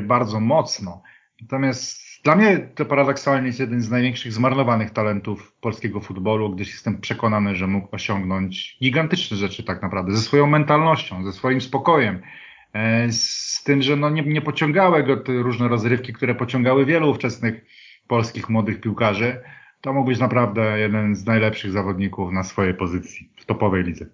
bardzo 0.02 0.40
mocno. 0.40 1.02
Natomiast 1.42 2.04
dla 2.24 2.36
mnie 2.36 2.58
to 2.76 2.86
paradoksalnie 2.86 3.48
jest 3.48 3.60
jeden 3.60 3.82
z 3.82 3.90
największych 3.90 4.34
zmarnowanych 4.34 4.92
talentów 4.92 5.54
polskiego 5.62 6.02
futbolu, 6.02 6.50
gdyż 6.50 6.72
jestem 6.72 7.02
przekonany, 7.02 7.56
że 7.56 7.68
mógł 7.68 7.96
osiągnąć 7.96 8.78
gigantyczne 8.84 9.38
rzeczy 9.38 9.64
tak 9.64 9.82
naprawdę, 9.82 10.12
ze 10.12 10.22
swoją 10.22 10.48
mentalnością, 10.48 11.24
ze 11.24 11.32
swoim 11.32 11.62
spokojem, 11.62 12.22
e, 12.74 13.12
z 13.12 13.64
tym, 13.64 13.82
że 13.82 13.96
no 13.96 14.10
nie, 14.10 14.22
nie 14.22 14.42
pociągały 14.42 15.04
go 15.04 15.18
te 15.18 15.34
różne 15.34 15.68
rozrywki, 15.68 16.14
które 16.14 16.36
pociągały 16.36 16.86
wielu 16.86 17.10
ówczesnych 17.10 17.66
polskich 18.14 18.50
młodych 18.50 18.82
piłkarzy. 18.82 19.42
To 19.82 19.94
mógł 19.94 20.08
być 20.08 20.20
naprawdę 20.20 20.80
jeden 20.80 21.16
z 21.16 21.26
najlepszych 21.26 21.72
zawodników 21.72 22.32
na 22.32 22.44
swojej 22.44 22.74
pozycji 22.74 23.30
w 23.38 23.46
topowej 23.46 23.84
lidze. 23.84 24.06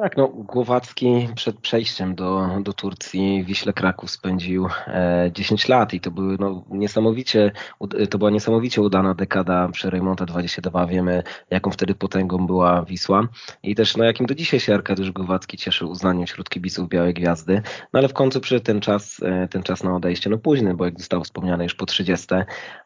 Tak, 0.00 0.16
no 0.16 0.28
Głowacki 0.28 1.28
przed 1.34 1.58
przejściem 1.58 2.14
do, 2.14 2.48
do 2.62 2.72
Turcji 2.72 3.42
w 3.42 3.46
Wiśle 3.46 3.72
Kraków 3.72 4.10
spędził 4.10 4.68
e, 4.86 5.30
10 5.34 5.68
lat 5.68 5.94
i 5.94 6.00
to 6.00 6.10
były 6.10 6.36
no, 6.40 6.64
niesamowicie, 6.70 7.52
to 8.10 8.18
była 8.18 8.30
niesamowicie 8.30 8.82
udana 8.82 9.14
dekada 9.14 9.68
przy 9.68 9.90
Reymonta 9.90 10.26
22. 10.26 10.86
Wiemy, 10.86 11.22
jaką 11.50 11.70
wtedy 11.70 11.94
potęgą 11.94 12.46
była 12.46 12.84
Wisła 12.84 13.28
i 13.62 13.74
też 13.74 13.96
no, 13.96 14.04
jakim 14.04 14.26
do 14.26 14.34
dzisiaj 14.34 14.60
się 14.60 14.74
Arkadiusz 14.74 15.10
Głowacki 15.10 15.56
cieszy 15.56 15.86
uznaniem 15.86 16.26
wśród 16.26 16.48
kibiców 16.50 16.88
Białej 16.88 17.14
Gwiazdy. 17.14 17.62
No 17.92 17.98
ale 17.98 18.08
w 18.08 18.12
końcu 18.12 18.40
przyszedł 18.40 18.64
ten 18.64 18.80
czas, 18.80 19.20
e, 19.22 19.48
ten 19.48 19.62
czas 19.62 19.84
na 19.84 19.96
odejście, 19.96 20.30
no 20.30 20.38
późny, 20.38 20.74
bo 20.74 20.84
jak 20.84 20.98
zostało 20.98 21.24
wspomniane 21.24 21.64
już 21.64 21.74
po 21.74 21.86
30. 21.86 22.26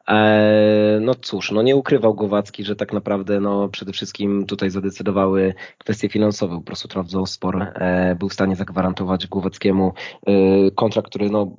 E, 0.08 0.98
no 1.00 1.14
cóż, 1.14 1.50
no 1.50 1.62
nie 1.62 1.76
ukrywał 1.76 2.14
Głowacki, 2.14 2.64
że 2.64 2.76
tak 2.76 2.92
naprawdę 2.92 3.40
no 3.40 3.68
przede 3.68 3.92
wszystkim 3.92 4.46
tutaj 4.46 4.70
zadecydowały 4.70 5.54
kwestie 5.78 6.08
finansowe, 6.08 6.56
po 6.56 6.62
prostu 6.62 6.88
Trabzonspor 7.02 7.62
e, 7.62 8.16
był 8.18 8.28
w 8.28 8.32
stanie 8.32 8.56
zagwarantować 8.56 9.26
Głowackiemu 9.26 9.92
e, 10.26 10.32
kontrakt, 10.70 11.08
który 11.08 11.30
no 11.30 11.56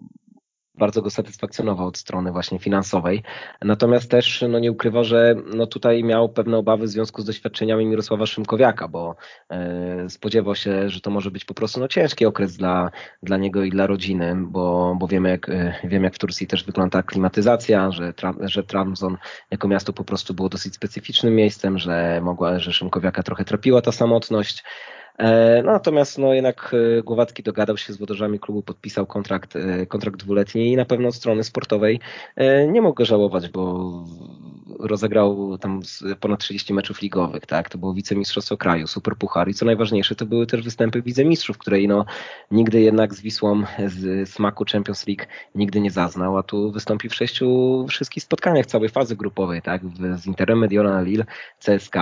bardzo 0.76 1.02
go 1.02 1.10
satysfakcjonował 1.10 1.88
od 1.88 1.98
strony 1.98 2.32
właśnie 2.32 2.60
finansowej. 2.60 3.24
Natomiast 3.62 4.12
też 4.12 4.44
no, 4.50 4.60
nie 4.60 4.72
ukrywa, 4.72 5.04
że 5.04 5.36
no, 5.56 5.68
tutaj 5.68 6.04
miał 6.04 6.30
pewne 6.30 6.58
obawy 6.58 6.86
w 6.86 6.90
związku 6.90 7.22
z 7.22 7.26
doświadczeniami 7.26 7.86
Mirosława 7.86 8.26
Szymkowiaka, 8.26 8.88
bo 8.88 9.16
e, 9.50 10.10
spodziewał 10.10 10.56
się, 10.56 10.90
że 10.90 11.02
to 11.02 11.12
może 11.12 11.32
być 11.32 11.46
po 11.46 11.54
prostu 11.54 11.80
no, 11.80 11.88
ciężki 11.88 12.26
okres 12.26 12.58
dla, 12.58 12.92
dla 13.24 13.38
niego 13.38 13.64
i 13.64 13.70
dla 13.70 13.88
rodziny, 13.88 14.36
bo, 14.38 14.96
bo 15.00 15.08
wiemy, 15.08 15.30
jak, 15.30 15.48
jak 16.02 16.16
w 16.16 16.20
Turcji 16.20 16.48
też 16.48 16.64
wygląda 16.64 17.04
klimatyzacja, 17.04 17.92
że, 17.92 18.14
że 18.42 18.64
Trabzon 18.64 19.18
jako 19.52 19.68
miasto 19.68 19.94
po 19.94 20.04
prostu 20.04 20.34
było 20.34 20.50
dosyć 20.50 20.76
specyficznym 20.76 21.36
miejscem, 21.36 21.78
że 21.78 22.22
mogła, 22.24 22.60
że 22.60 22.74
Szymkowiaka 22.74 23.24
trochę 23.24 23.46
trapiła 23.46 23.82
ta 23.82 23.92
samotność. 23.92 24.64
E, 25.18 25.62
no, 25.64 25.72
natomiast 25.72 26.18
no, 26.18 26.34
jednak 26.34 26.76
e, 27.00 27.04
Głowacki 27.04 27.44
dogadał 27.44 27.78
się 27.78 27.94
z 27.94 27.98
wodorzami 27.98 28.40
klubu, 28.40 28.64
podpisał 28.64 29.06
kontrakt, 29.06 29.56
e, 29.56 29.86
kontrakt 29.86 30.20
dwuletni 30.20 30.72
i 30.72 30.76
na 30.76 30.86
pewno 30.86 31.08
od 31.08 31.16
strony 31.16 31.44
sportowej 31.44 32.00
nie 32.68 32.82
mogę 32.82 33.06
żałować, 33.06 33.50
bo 33.50 33.92
rozegrał 34.80 35.58
tam 35.58 35.82
ponad 36.20 36.40
30 36.40 36.74
meczów 36.74 37.02
ligowych, 37.02 37.46
tak? 37.46 37.70
To 37.70 37.78
było 37.78 37.94
wicemistrzostwo 37.94 38.58
kraju, 38.58 38.88
superpuchar 38.88 39.50
i 39.50 39.54
co 39.54 39.66
najważniejsze, 39.66 40.16
to 40.16 40.26
były 40.26 40.48
też 40.48 40.62
występy 40.62 41.02
wicemistrzów, 41.02 41.58
której 41.58 41.88
no 41.88 42.06
nigdy 42.52 42.82
jednak 42.82 43.14
z 43.14 43.22
Wisłą 43.22 43.64
z 43.88 44.30
smaku 44.30 44.66
Champions 44.72 45.08
League 45.08 45.24
nigdy 45.56 45.80
nie 45.80 45.92
zaznał, 45.92 46.38
a 46.38 46.44
tu 46.44 46.72
wystąpi 46.72 47.10
w 47.10 47.16
sześciu 47.16 47.86
wszystkich 47.90 48.24
spotkaniach 48.24 48.66
całej 48.66 48.90
fazy 48.90 49.16
grupowej, 49.16 49.62
tak? 49.62 49.82
Z 50.16 50.26
Interem, 50.26 50.60
Mediona, 50.60 51.02
Lille, 51.02 51.26
CSK. 51.60 51.96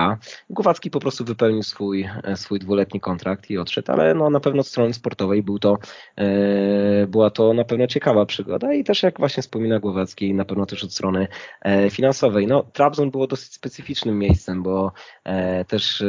Głowacki 0.50 0.90
po 0.90 1.00
prostu 1.00 1.24
wypełnił 1.24 1.62
swój, 1.62 2.08
swój 2.34 2.58
dwuletni 2.58 3.00
kontrakt 3.00 3.50
i 3.50 3.58
odszedł, 3.58 3.92
ale 3.92 4.14
no 4.14 4.30
na 4.30 4.40
pewno 4.40 4.60
od 4.60 4.66
strony 4.66 4.94
sportowej 4.94 5.42
był 5.42 5.58
to, 5.58 5.78
e, 6.16 7.06
była 7.06 7.30
to 7.30 7.54
na 7.54 7.64
pewno 7.64 7.86
ciekawa 7.86 8.26
przygoda 8.26 8.74
i 8.74 8.84
też 8.84 9.02
jak 9.02 9.18
właśnie 9.18 9.42
wspomina 9.42 9.78
Głowacki, 9.80 10.34
na 10.34 10.44
pewno 10.44 10.66
też 10.66 10.84
od 10.84 10.92
strony 10.92 11.28
e, 11.60 11.90
finansowej. 11.90 12.46
No 12.46 12.61
Trabzon 12.62 13.10
było 13.10 13.26
dosyć 13.26 13.52
specyficznym 13.52 14.18
miejscem, 14.18 14.62
bo 14.62 14.92
e, 15.24 15.64
też 15.64 16.02
e, 16.02 16.06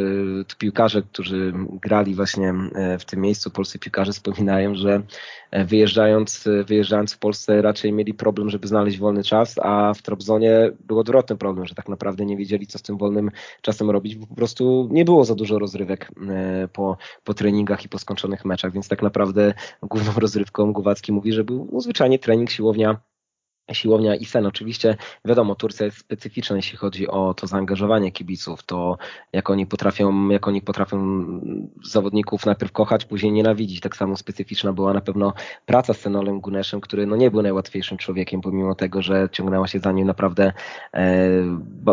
piłkarze, 0.58 1.02
którzy 1.02 1.54
grali 1.82 2.16
właśnie 2.16 2.54
e, 2.76 3.00
w 3.00 3.06
tym 3.06 3.22
miejscu, 3.22 3.52
polscy 3.52 3.80
piłkarze 3.80 4.12
wspominają, 4.12 4.76
że 4.76 5.02
e, 5.52 5.66
wyjeżdżając, 5.66 6.50
wyjeżdżając 6.68 7.14
w 7.14 7.18
Polsce 7.18 7.62
raczej 7.62 7.94
mieli 7.94 8.14
problem, 8.14 8.50
żeby 8.50 8.68
znaleźć 8.68 8.98
wolny 8.98 9.24
czas, 9.24 9.56
a 9.64 9.94
w 9.94 10.02
Trabzonie 10.02 10.72
był 10.80 11.00
odwrotny 11.00 11.38
problem, 11.38 11.66
że 11.66 11.76
tak 11.76 11.90
naprawdę 11.90 12.26
nie 12.26 12.38
wiedzieli, 12.38 12.68
co 12.68 12.78
z 12.80 12.82
tym 12.82 12.98
wolnym 12.98 13.32
czasem 13.62 13.90
robić, 13.90 14.16
bo 14.16 14.28
po 14.28 14.36
prostu 14.36 14.90
nie 14.92 15.06
było 15.06 15.26
za 15.26 15.36
dużo 15.36 15.60
rozrywek 15.60 16.12
po, 16.74 16.98
po 17.24 17.34
treningach 17.34 17.86
i 17.86 17.90
po 17.90 18.00
skończonych 18.00 18.46
meczach, 18.46 18.74
więc 18.74 18.88
tak 18.88 19.02
naprawdę 19.02 19.54
główną 19.82 20.12
rozrywką 20.20 20.74
Głowacki 20.74 21.12
mówi, 21.12 21.34
że 21.34 21.44
był 21.44 21.70
no, 21.72 21.82
zwyczajnie 21.82 22.20
trening, 22.20 22.50
siłownia, 22.50 23.00
siłownia 23.72 24.16
i 24.16 24.26
sen. 24.26 24.46
Oczywiście 24.46 24.98
wiadomo, 25.26 25.56
Turcja 25.56 25.86
jest 25.86 25.98
specyficzna, 25.98 26.56
jeśli 26.56 26.78
chodzi 26.78 27.08
o 27.08 27.34
to 27.34 27.48
zaangażowanie 27.48 28.12
kibiców, 28.12 28.64
to 28.64 28.98
jak 29.34 29.50
oni 29.50 29.68
potrafią, 29.68 30.30
jak 30.30 30.48
oni 30.48 30.62
potrafią 30.62 31.26
zawodników 31.84 32.46
najpierw 32.46 32.72
kochać, 32.72 33.06
później 33.06 33.32
nienawidzić. 33.32 33.80
Tak 33.80 33.96
samo 33.96 34.18
specyficzna 34.18 34.74
była 34.74 34.94
na 34.94 35.02
pewno 35.02 35.34
praca 35.66 35.94
z 35.94 36.00
Senolem 36.00 36.42
Guneszem, 36.42 36.82
który 36.82 37.06
no 37.06 37.16
nie 37.16 37.32
był 37.32 37.42
najłatwiejszym 37.42 37.98
człowiekiem, 37.98 38.42
pomimo 38.42 38.76
tego, 38.76 39.02
że 39.02 39.30
ciągnęła 39.32 39.68
się 39.68 39.80
za 39.80 39.92
nim 39.92 40.08
naprawdę 40.08 40.54
e, 40.94 41.30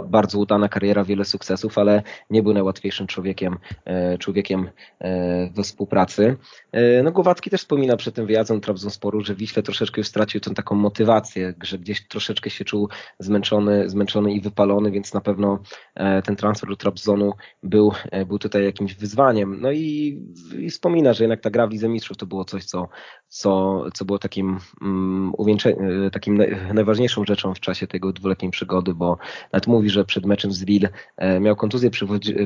bardzo 0.09 0.39
udana 0.39 0.69
kariera, 0.69 1.05
wiele 1.05 1.25
sukcesów, 1.25 1.79
ale 1.79 2.03
nie 2.31 2.43
był 2.43 2.53
najłatwiejszym 2.53 3.07
człowiekiem, 3.07 3.57
e, 3.85 4.19
człowiekiem 4.19 4.71
e, 5.01 5.51
we 5.51 5.63
współpracy. 5.63 6.37
E, 6.73 7.03
no 7.03 7.13
Głowacki 7.13 7.51
też 7.51 7.61
wspomina 7.61 7.97
przed 7.97 8.15
tym 8.15 8.27
wyjazdem 8.27 8.61
Trabzonsporu, 8.61 9.21
że 9.21 9.35
Wiśle 9.35 9.63
troszeczkę 9.63 10.01
już 10.01 10.09
stracił 10.09 10.41
tę 10.41 10.55
taką 10.55 10.75
motywację, 10.75 11.55
że 11.65 11.79
gdzieś 11.79 12.09
troszeczkę 12.09 12.51
się 12.51 12.65
czuł 12.65 12.89
zmęczony, 13.19 13.89
zmęczony 13.89 14.33
i 14.33 14.41
wypalony, 14.41 14.91
więc 14.91 15.15
na 15.15 15.21
pewno 15.21 15.59
e, 15.95 16.23
ten 16.23 16.37
transfer 16.37 16.69
do 16.71 16.77
Trabzonu 16.77 17.33
był, 17.63 17.93
e, 18.11 18.27
był 18.27 18.39
tutaj 18.39 18.65
jakimś 18.65 18.95
wyzwaniem. 18.95 19.61
No 19.61 19.73
i, 19.73 20.19
i 20.59 20.71
wspomina, 20.71 21.13
że 21.13 21.25
jednak 21.25 21.41
ta 21.41 21.51
gra 21.51 21.67
w 21.67 21.71
Lidze 21.71 21.89
Mistrzów 21.89 22.17
to 22.17 22.27
było 22.27 22.45
coś, 22.45 22.65
co, 22.65 22.89
co, 23.29 23.85
co 23.95 24.05
było 24.05 24.19
takim 24.19 24.59
um, 24.81 25.33
takim 26.13 26.43
najważniejszą 26.75 27.25
rzeczą 27.25 27.55
w 27.55 27.61
czasie 27.61 27.87
tego 27.87 28.13
dwuletniej 28.13 28.51
przygody, 28.51 28.95
bo 28.95 29.19
nawet 29.53 29.67
mówi, 29.67 29.91
że 29.91 30.05
przed 30.05 30.27
meczem 30.27 30.53
z 30.53 30.63
Lille 30.63 30.89
miał 31.41 31.57
kontuzję 31.57 31.91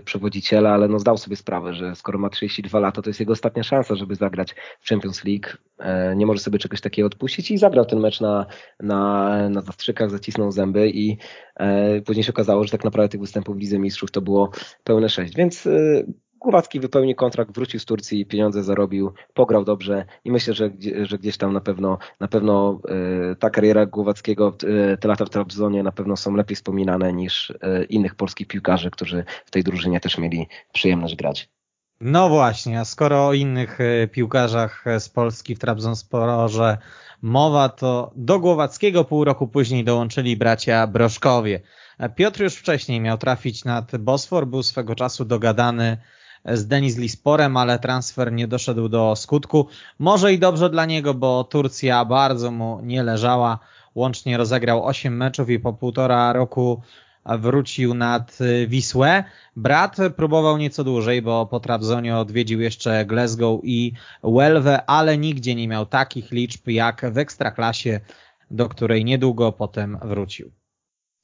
przewodziciela, 0.05 0.71
ale 0.71 0.89
no 0.89 0.99
zdał 0.99 1.19
sobie 1.19 1.37
sprawę, 1.37 1.75
że 1.75 1.95
skoro 1.95 2.19
ma 2.19 2.31
32 2.31 2.79
lata, 2.79 3.03
to 3.03 3.11
jest 3.11 3.21
jego 3.21 3.33
ostatnia 3.33 3.62
szansa, 3.62 3.95
żeby 3.95 4.15
zagrać 4.15 4.55
w 4.81 4.89
Champions 4.89 5.25
League. 5.25 5.49
Nie 6.16 6.27
może 6.27 6.41
sobie 6.41 6.59
czegoś 6.59 6.81
takiego 6.81 7.07
odpuścić 7.07 7.51
i 7.51 7.59
zagrał 7.59 7.85
ten 7.85 8.01
mecz 8.01 8.20
na, 8.20 8.47
na 8.81 9.25
na, 9.49 9.61
zastrzykach, 9.61 10.11
zacisnął 10.11 10.53
zęby 10.53 10.91
i 10.91 11.18
e, 11.57 12.01
później 12.01 12.25
się 12.25 12.33
okazało, 12.33 12.64
że 12.64 12.70
tak 12.70 12.85
naprawdę 12.85 13.09
tych 13.09 13.20
występów 13.20 13.57
w 13.57 13.59
Lidze 13.59 13.79
Mistrzów 13.79 14.11
to 14.11 14.20
było 14.20 14.51
pełne 14.85 15.09
sześć. 15.09 15.37
Więc 15.37 15.66
e, 15.66 16.05
Głowacki 16.45 16.81
wypełnił 16.81 17.16
kontrakt, 17.16 17.55
wrócił 17.55 17.81
z 17.81 17.85
Turcji, 17.85 18.27
pieniądze 18.27 18.62
zarobił, 18.62 19.12
pograł 19.35 19.64
dobrze 19.64 20.05
i 20.25 20.31
myślę, 20.31 20.55
że, 20.55 20.70
że 21.03 21.18
gdzieś 21.18 21.37
tam 21.37 21.53
na 21.53 21.61
pewno, 21.61 21.99
na 22.20 22.29
pewno 22.29 22.81
e, 22.89 23.37
ta 23.37 23.51
kariera 23.51 23.87
Głowackiego, 23.87 24.57
e, 24.93 24.97
te 24.97 25.09
lata 25.09 25.25
w 25.25 25.31
Trabzonie 25.31 25.83
na 25.83 25.93
pewno 25.93 26.16
są 26.16 26.37
lepiej 26.37 26.57
wspominane 26.57 27.12
niż 27.12 27.51
e, 27.51 27.85
innych 27.85 28.14
polskich 28.14 28.47
piłkarzy, 28.47 28.91
którzy 28.91 29.25
w 29.45 29.51
tej 29.51 29.62
drużynie 29.62 30.01
też 30.01 30.18
mieli 30.18 30.47
przyjemność 30.72 31.16
grać. 31.16 31.53
No 32.01 32.28
właśnie, 32.28 32.80
a 32.80 32.84
skoro 32.84 33.26
o 33.26 33.32
innych 33.32 33.80
e, 33.80 34.09
piłkarzach 34.09 34.84
z 34.99 35.09
Polski 35.09 35.55
w 35.55 35.59
Trabzonsporze 35.59 36.78
mowa, 37.22 37.68
to 37.68 38.12
do 38.16 38.40
Głowackiego 38.40 39.05
pół 39.05 39.24
roku 39.24 39.49
później 39.49 39.84
dołączyli 39.84 40.36
bracia 40.36 40.86
Broszkowie. 40.86 41.61
Piotr 42.16 42.42
już 42.42 42.55
wcześniej 42.55 43.01
miał 43.01 43.18
trafić 43.18 43.64
nad 43.64 43.97
Bosfor, 43.97 44.47
był 44.47 44.62
swego 44.62 44.95
czasu 44.95 45.24
dogadany 45.24 45.97
z 46.45 46.66
Denis 46.66 46.99
Lisporem, 46.99 47.57
ale 47.57 47.78
transfer 47.78 48.32
nie 48.32 48.49
doszedł 48.49 48.88
do 48.88 49.16
skutku. 49.16 49.68
Może 49.99 50.32
i 50.32 50.38
dobrze 50.38 50.70
dla 50.70 50.84
niego, 50.84 51.14
bo 51.14 51.45
Turcja 51.45 52.05
bardzo 52.05 52.51
mu 52.51 52.80
nie 52.82 53.03
leżała. 53.03 53.59
Łącznie 53.95 54.36
rozegrał 54.36 54.86
8 54.86 55.16
meczów 55.16 55.51
i 55.51 55.59
po 55.59 55.72
półtora 55.72 56.32
roku 56.32 56.82
wrócił 57.27 57.95
nad 57.95 58.41
y, 58.41 58.66
Wisłę. 58.66 59.25
Brat 59.57 59.97
próbował 60.16 60.59
nieco 60.59 60.85
dłużej, 60.85 61.22
bo 61.22 61.47
po 61.47 61.61
Trabzonie 61.61 62.16
odwiedził 62.16 62.61
jeszcze 62.61 63.07
Glasgow 63.07 63.61
i 63.62 63.93
Welwę, 64.25 64.87
ale 64.87 65.18
nigdzie 65.18 65.55
nie 65.55 65.68
miał 65.68 65.87
takich 65.87 66.31
liczb 66.31 66.68
jak 66.68 67.12
w 67.12 67.18
Ekstraklasie, 67.18 68.01
do 68.51 68.68
której 68.68 69.05
niedługo 69.05 69.53
potem 69.53 69.99
wrócił. 70.03 70.51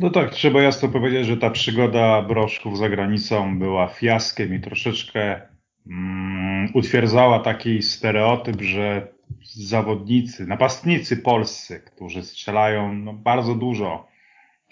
No 0.00 0.10
tak, 0.10 0.30
trzeba 0.30 0.62
jasno 0.62 0.88
powiedzieć, 0.88 1.26
że 1.26 1.36
ta 1.36 1.50
przygoda 1.50 2.22
Broszków 2.22 2.78
za 2.78 2.88
granicą 2.88 3.58
była 3.58 3.88
fiaskiem 3.88 4.54
i 4.54 4.60
troszeczkę 4.60 5.40
mm, 5.86 6.70
utwierdzała 6.74 7.38
taki 7.38 7.82
stereotyp, 7.82 8.60
że 8.60 9.08
zawodnicy, 9.42 10.46
napastnicy 10.46 11.16
polscy, 11.16 11.80
którzy 11.80 12.22
strzelają 12.22 12.92
no, 12.94 13.12
bardzo 13.12 13.54
dużo 13.54 14.09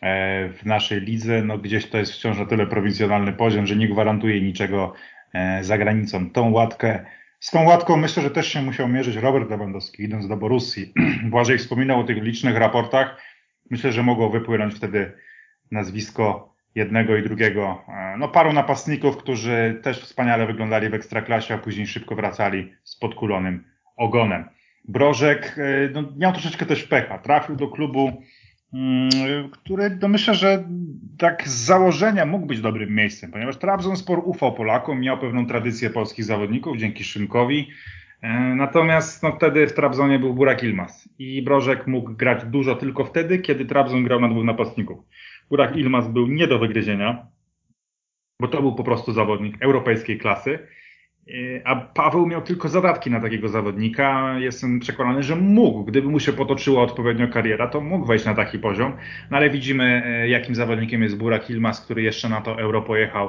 w 0.03 0.61
naszej 0.65 1.01
lidze. 1.01 1.43
No 1.43 1.59
gdzieś 1.59 1.87
to 1.87 1.99
jest 1.99 2.13
wciąż 2.13 2.39
na 2.39 2.47
tyle 2.47 2.67
prowincjonalny 2.67 3.33
poziom, 3.33 3.67
że 3.67 3.77
nie 3.77 3.89
gwarantuje 3.89 4.41
niczego 4.41 4.93
e, 5.33 5.65
za 5.65 5.79
granicą. 5.79 6.31
Tą 6.31 6.51
łatkę, 6.51 7.05
z 7.41 7.51
tą 7.51 7.65
łatką 7.65 7.97
myślę, 7.97 8.23
że 8.23 8.31
też 8.31 8.53
się 8.53 8.63
musiał 8.63 8.89
mierzyć 8.89 9.17
Robert 9.17 9.51
Lewandowski, 9.51 10.03
idąc 10.03 10.29
do 10.29 10.37
Borussii. 10.37 10.93
Błażej 11.31 11.59
wspominał 11.59 12.01
o 12.01 12.05
tych 12.05 12.23
licznych 12.23 12.57
raportach. 12.57 13.23
Myślę, 13.71 13.93
że 13.93 14.03
mogło 14.03 14.31
wypłynąć 14.31 14.75
wtedy 14.75 15.13
nazwisko 15.71 16.55
jednego 16.75 17.17
i 17.17 17.23
drugiego, 17.23 17.85
e, 17.89 18.17
no 18.19 18.29
paru 18.29 18.53
napastników, 18.53 19.17
którzy 19.17 19.81
też 19.83 20.01
wspaniale 20.01 20.47
wyglądali 20.47 20.89
w 20.89 20.95
Ekstraklasie, 20.95 21.55
a 21.55 21.59
później 21.59 21.87
szybko 21.87 22.15
wracali 22.15 22.73
z 22.85 22.97
podkulonym 22.97 23.65
ogonem. 23.97 24.49
Brożek 24.89 25.57
e, 25.59 25.89
no, 25.93 26.03
miał 26.17 26.33
troszeczkę 26.33 26.67
też 26.67 26.85
pecha. 26.85 27.19
Trafił 27.19 27.57
do 27.57 27.69
klubu, 27.69 28.23
który 29.53 29.99
no 30.03 30.09
myślę, 30.09 30.35
że 30.35 30.65
tak 31.19 31.49
z 31.49 31.53
założenia 31.53 32.27
mógł 32.27 32.47
być 32.47 32.61
dobrym 32.61 32.95
miejscem, 32.95 33.31
ponieważ 33.31 33.57
Trabzonspor 33.57 34.23
ufał 34.25 34.55
Polakom, 34.55 35.01
miał 35.01 35.19
pewną 35.19 35.47
tradycję 35.47 35.91
polskich 35.91 36.25
zawodników 36.25 36.77
dzięki 36.77 37.05
Szymkowi. 37.05 37.69
E, 38.23 38.55
natomiast 38.55 39.23
no, 39.23 39.33
wtedy 39.33 39.67
w 39.67 39.73
Trabzonie 39.73 40.19
był 40.19 40.35
Burak 40.35 40.63
Ilmaz 40.63 41.09
i 41.19 41.43
Brożek 41.43 41.87
mógł 41.87 42.13
grać 42.13 42.45
dużo 42.45 42.75
tylko 42.75 43.05
wtedy, 43.05 43.39
kiedy 43.39 43.65
Trabzon 43.65 44.05
grał 44.05 44.21
na 44.21 44.29
dwóch 44.29 44.45
napastników. 44.45 44.99
Burak 45.51 45.77
Ilmaz 45.77 46.09
był 46.09 46.27
nie 46.27 46.47
do 46.47 46.59
wygryzienia, 46.59 47.27
bo 48.41 48.49
to 48.49 48.61
był 48.63 48.75
po 48.75 48.85
prostu 48.85 49.13
zawodnik 49.13 49.63
europejskiej 49.63 50.19
klasy 50.19 50.59
a 51.65 51.77
Paweł 51.77 52.27
miał 52.27 52.43
tylko 52.43 52.69
zadatki 52.69 53.11
na 53.11 53.21
takiego 53.21 53.49
zawodnika. 53.49 54.35
Jestem 54.39 54.81
przekonany, 54.81 55.23
że 55.23 55.37
mógł, 55.37 55.85
gdyby 55.85 56.09
mu 56.09 56.21
się 56.21 56.33
potoczyła 56.33 56.83
odpowiednio 56.83 57.29
kariera, 57.29 57.69
to 57.69 57.81
mógł 57.81 58.07
wejść 58.07 58.25
na 58.25 58.35
taki 58.35 58.59
poziom. 58.59 58.93
No 59.31 59.37
ale 59.37 59.51
widzimy, 59.51 60.03
e, 60.07 60.29
jakim 60.29 60.55
zawodnikiem 60.55 61.03
jest 61.03 61.17
Burak 61.17 61.51
Ilmaz, 61.51 61.81
który 61.81 62.03
jeszcze 62.03 62.29
na 62.29 62.41
to 62.41 62.61
euro 62.61 62.83
pojechał, 62.83 63.29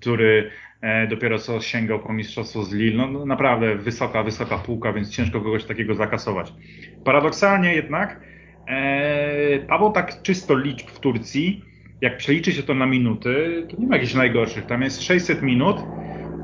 który 0.00 0.50
e, 0.80 1.06
dopiero 1.06 1.38
co 1.38 1.60
sięgał 1.60 1.98
po 1.98 2.12
mistrzostwo 2.12 2.62
z 2.62 2.72
Lille. 2.72 2.96
No, 2.96 3.06
no 3.18 3.26
naprawdę 3.26 3.74
wysoka, 3.74 4.22
wysoka 4.22 4.58
półka, 4.58 4.92
więc 4.92 5.10
ciężko 5.10 5.40
kogoś 5.40 5.64
takiego 5.64 5.94
zakasować. 5.94 6.52
Paradoksalnie 7.04 7.74
jednak 7.74 8.20
e, 8.68 9.58
Paweł 9.58 9.92
tak 9.92 10.22
czysto 10.22 10.58
liczb 10.58 10.88
w 10.88 11.00
Turcji, 11.00 11.64
jak 12.00 12.16
przeliczy 12.16 12.52
się 12.52 12.62
to 12.62 12.74
na 12.74 12.86
minuty, 12.86 13.66
to 13.70 13.76
nie 13.80 13.86
ma 13.86 13.96
jakichś 13.96 14.14
najgorszych. 14.14 14.66
Tam 14.66 14.82
jest 14.82 15.02
600 15.02 15.42
minut 15.42 15.76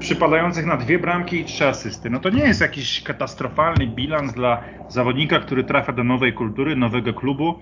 przypadających 0.00 0.66
na 0.66 0.76
dwie 0.76 0.98
bramki 0.98 1.40
i 1.40 1.44
trzy 1.44 1.66
asysty. 1.66 2.10
No 2.10 2.18
to 2.20 2.30
nie 2.30 2.42
jest 2.42 2.60
jakiś 2.60 3.02
katastrofalny 3.02 3.86
bilans 3.86 4.32
dla 4.32 4.62
zawodnika, 4.88 5.38
który 5.38 5.64
trafia 5.64 5.92
do 5.92 6.04
nowej 6.04 6.32
kultury, 6.32 6.76
nowego 6.76 7.14
klubu 7.14 7.58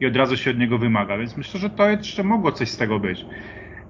i 0.00 0.06
od 0.06 0.16
razu 0.16 0.36
się 0.36 0.50
od 0.50 0.58
niego 0.58 0.78
wymaga. 0.78 1.18
Więc 1.18 1.36
myślę, 1.36 1.60
że 1.60 1.70
to 1.70 1.90
jeszcze 1.90 2.24
mogło 2.24 2.52
coś 2.52 2.70
z 2.70 2.76
tego 2.76 2.98
być. 2.98 3.26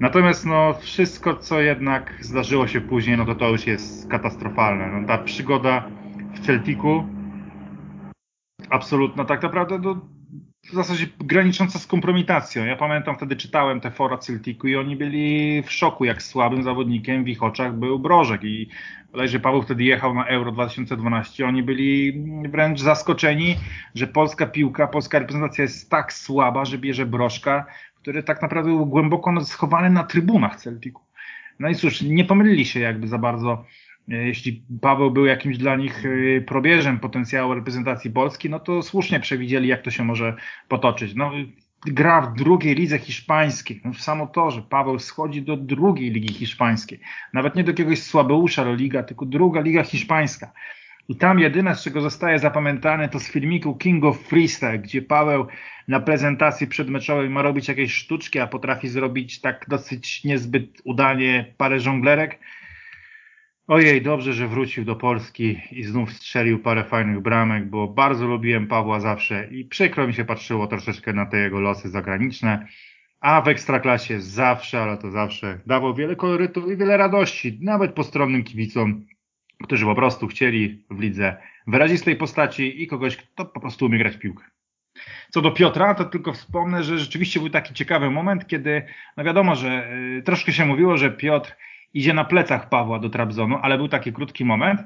Natomiast 0.00 0.46
no, 0.46 0.74
wszystko, 0.80 1.36
co 1.36 1.60
jednak 1.60 2.18
zdarzyło 2.20 2.66
się 2.66 2.80
później, 2.80 3.16
no 3.16 3.24
to 3.24 3.34
to 3.34 3.48
już 3.48 3.66
jest 3.66 4.10
katastrofalne. 4.10 5.00
No, 5.00 5.06
ta 5.06 5.18
przygoda 5.18 5.84
w 6.34 6.40
Celticu 6.40 7.06
absolutna 8.70 9.24
tak 9.24 9.42
naprawdę 9.42 9.78
do, 9.78 9.96
w 10.70 10.74
zasadzie 10.74 11.06
granicząca 11.18 11.78
z 11.78 11.86
kompromitacją. 11.86 12.64
Ja 12.64 12.76
pamiętam 12.76 13.16
wtedy 13.16 13.36
czytałem 13.36 13.80
te 13.80 13.90
fora 13.90 14.18
Celticu 14.18 14.68
i 14.68 14.76
oni 14.76 14.96
byli 14.96 15.62
w 15.62 15.72
szoku, 15.72 16.04
jak 16.04 16.22
słabym 16.22 16.62
zawodnikiem 16.62 17.24
w 17.24 17.28
ich 17.28 17.42
oczach 17.42 17.74
był 17.74 17.98
Brożek 17.98 18.44
i 18.44 18.68
bodajże 19.12 19.40
Paweł 19.40 19.62
wtedy 19.62 19.84
jechał 19.84 20.14
na 20.14 20.26
Euro 20.26 20.52
2012, 20.52 21.46
oni 21.46 21.62
byli 21.62 22.24
wręcz 22.50 22.80
zaskoczeni, 22.80 23.56
że 23.94 24.06
polska 24.06 24.46
piłka, 24.46 24.86
polska 24.86 25.18
reprezentacja 25.18 25.62
jest 25.62 25.90
tak 25.90 26.12
słaba, 26.12 26.64
że 26.64 26.78
bierze 26.78 27.06
Brożka, 27.06 27.66
który 28.02 28.22
tak 28.22 28.42
naprawdę 28.42 28.70
był 28.70 28.86
głęboko 28.86 29.44
schowany 29.44 29.90
na 29.90 30.04
trybunach 30.04 30.56
Celticu. 30.56 31.00
No 31.58 31.68
i 31.68 31.74
cóż, 31.74 32.02
nie 32.02 32.24
pomylili 32.24 32.64
się 32.64 32.80
jakby 32.80 33.08
za 33.08 33.18
bardzo 33.18 33.64
jeśli 34.08 34.62
Paweł 34.80 35.10
był 35.10 35.26
jakimś 35.26 35.58
dla 35.58 35.76
nich 35.76 36.04
e, 36.06 36.40
probierzem 36.40 36.98
potencjału 36.98 37.54
reprezentacji 37.54 38.10
Polski, 38.10 38.50
no 38.50 38.60
to 38.60 38.82
słusznie 38.82 39.20
przewidzieli, 39.20 39.68
jak 39.68 39.82
to 39.82 39.90
się 39.90 40.04
może 40.04 40.36
potoczyć. 40.68 41.14
No, 41.14 41.32
gra 41.86 42.20
w 42.20 42.34
drugiej 42.34 42.74
lidze 42.74 42.98
hiszpańskiej. 42.98 43.80
No, 43.84 43.94
samo 43.94 44.26
to, 44.26 44.50
że 44.50 44.62
Paweł 44.62 44.98
schodzi 44.98 45.42
do 45.42 45.56
drugiej 45.56 46.10
ligi 46.10 46.34
hiszpańskiej. 46.34 47.00
Nawet 47.32 47.54
nie 47.54 47.64
do 47.64 47.70
jakiegoś 47.70 48.02
słabeusza 48.02 48.72
liga, 48.72 49.02
tylko 49.02 49.26
druga 49.26 49.60
liga 49.60 49.84
hiszpańska. 49.84 50.52
I 51.08 51.16
tam 51.16 51.38
jedyne, 51.38 51.74
z 51.74 51.82
czego 51.82 52.00
zostaje 52.00 52.38
zapamiętane, 52.38 53.08
to 53.08 53.20
z 53.20 53.28
filmiku 53.28 53.74
King 53.74 54.04
of 54.04 54.20
Freestyle, 54.20 54.78
gdzie 54.78 55.02
Paweł 55.02 55.46
na 55.88 56.00
prezentacji 56.00 56.66
przedmeczowej 56.66 57.30
ma 57.30 57.42
robić 57.42 57.68
jakieś 57.68 57.94
sztuczki, 57.94 58.38
a 58.38 58.46
potrafi 58.46 58.88
zrobić 58.88 59.40
tak 59.40 59.66
dosyć 59.68 60.24
niezbyt 60.24 60.82
udanie 60.84 61.54
parę 61.56 61.80
żonglerek 61.80 62.38
Ojej, 63.66 64.02
dobrze, 64.02 64.32
że 64.32 64.48
wrócił 64.48 64.84
do 64.84 64.96
Polski 64.96 65.60
i 65.70 65.82
znów 65.82 66.12
strzelił 66.12 66.58
parę 66.58 66.84
fajnych 66.84 67.20
bramek, 67.20 67.66
bo 67.66 67.88
bardzo 67.88 68.26
lubiłem 68.26 68.66
Pawła 68.66 69.00
zawsze 69.00 69.48
i 69.50 69.64
przykro 69.64 70.06
mi 70.06 70.14
się 70.14 70.24
patrzyło 70.24 70.66
troszeczkę 70.66 71.12
na 71.12 71.26
te 71.26 71.38
jego 71.38 71.60
losy 71.60 71.88
zagraniczne. 71.88 72.66
A 73.20 73.42
w 73.42 73.48
ekstraklasie 73.48 74.20
zawsze, 74.20 74.82
ale 74.82 74.98
to 74.98 75.10
zawsze 75.10 75.60
dawał 75.66 75.94
wiele 75.94 76.16
kolorytu 76.16 76.72
i 76.72 76.76
wiele 76.76 76.96
radości, 76.96 77.58
nawet 77.62 77.92
postronnym 77.94 78.44
kibicom, 78.44 79.06
którzy 79.64 79.84
po 79.84 79.94
prostu 79.94 80.26
chcieli 80.26 80.84
w 80.90 81.00
lidze 81.00 81.36
wyrazistej 81.66 82.16
postaci 82.16 82.82
i 82.82 82.86
kogoś, 82.86 83.16
kto 83.16 83.44
po 83.44 83.60
prostu 83.60 83.86
umie 83.86 83.98
grać 83.98 84.16
w 84.16 84.18
piłkę. 84.18 84.44
Co 85.30 85.40
do 85.40 85.50
Piotra, 85.50 85.94
to 85.94 86.04
tylko 86.04 86.32
wspomnę, 86.32 86.82
że 86.82 86.98
rzeczywiście 86.98 87.40
był 87.40 87.50
taki 87.50 87.74
ciekawy 87.74 88.10
moment, 88.10 88.46
kiedy, 88.46 88.82
no 89.16 89.24
wiadomo, 89.24 89.56
że 89.56 89.92
y, 90.18 90.22
troszkę 90.22 90.52
się 90.52 90.66
mówiło, 90.66 90.96
że 90.96 91.10
Piotr 91.10 91.56
idzie 91.94 92.14
na 92.14 92.24
plecach 92.24 92.68
Pawła 92.68 92.98
do 92.98 93.10
Trabzonu, 93.10 93.58
ale 93.62 93.78
był 93.78 93.88
taki 93.88 94.12
krótki 94.12 94.44
moment, 94.44 94.80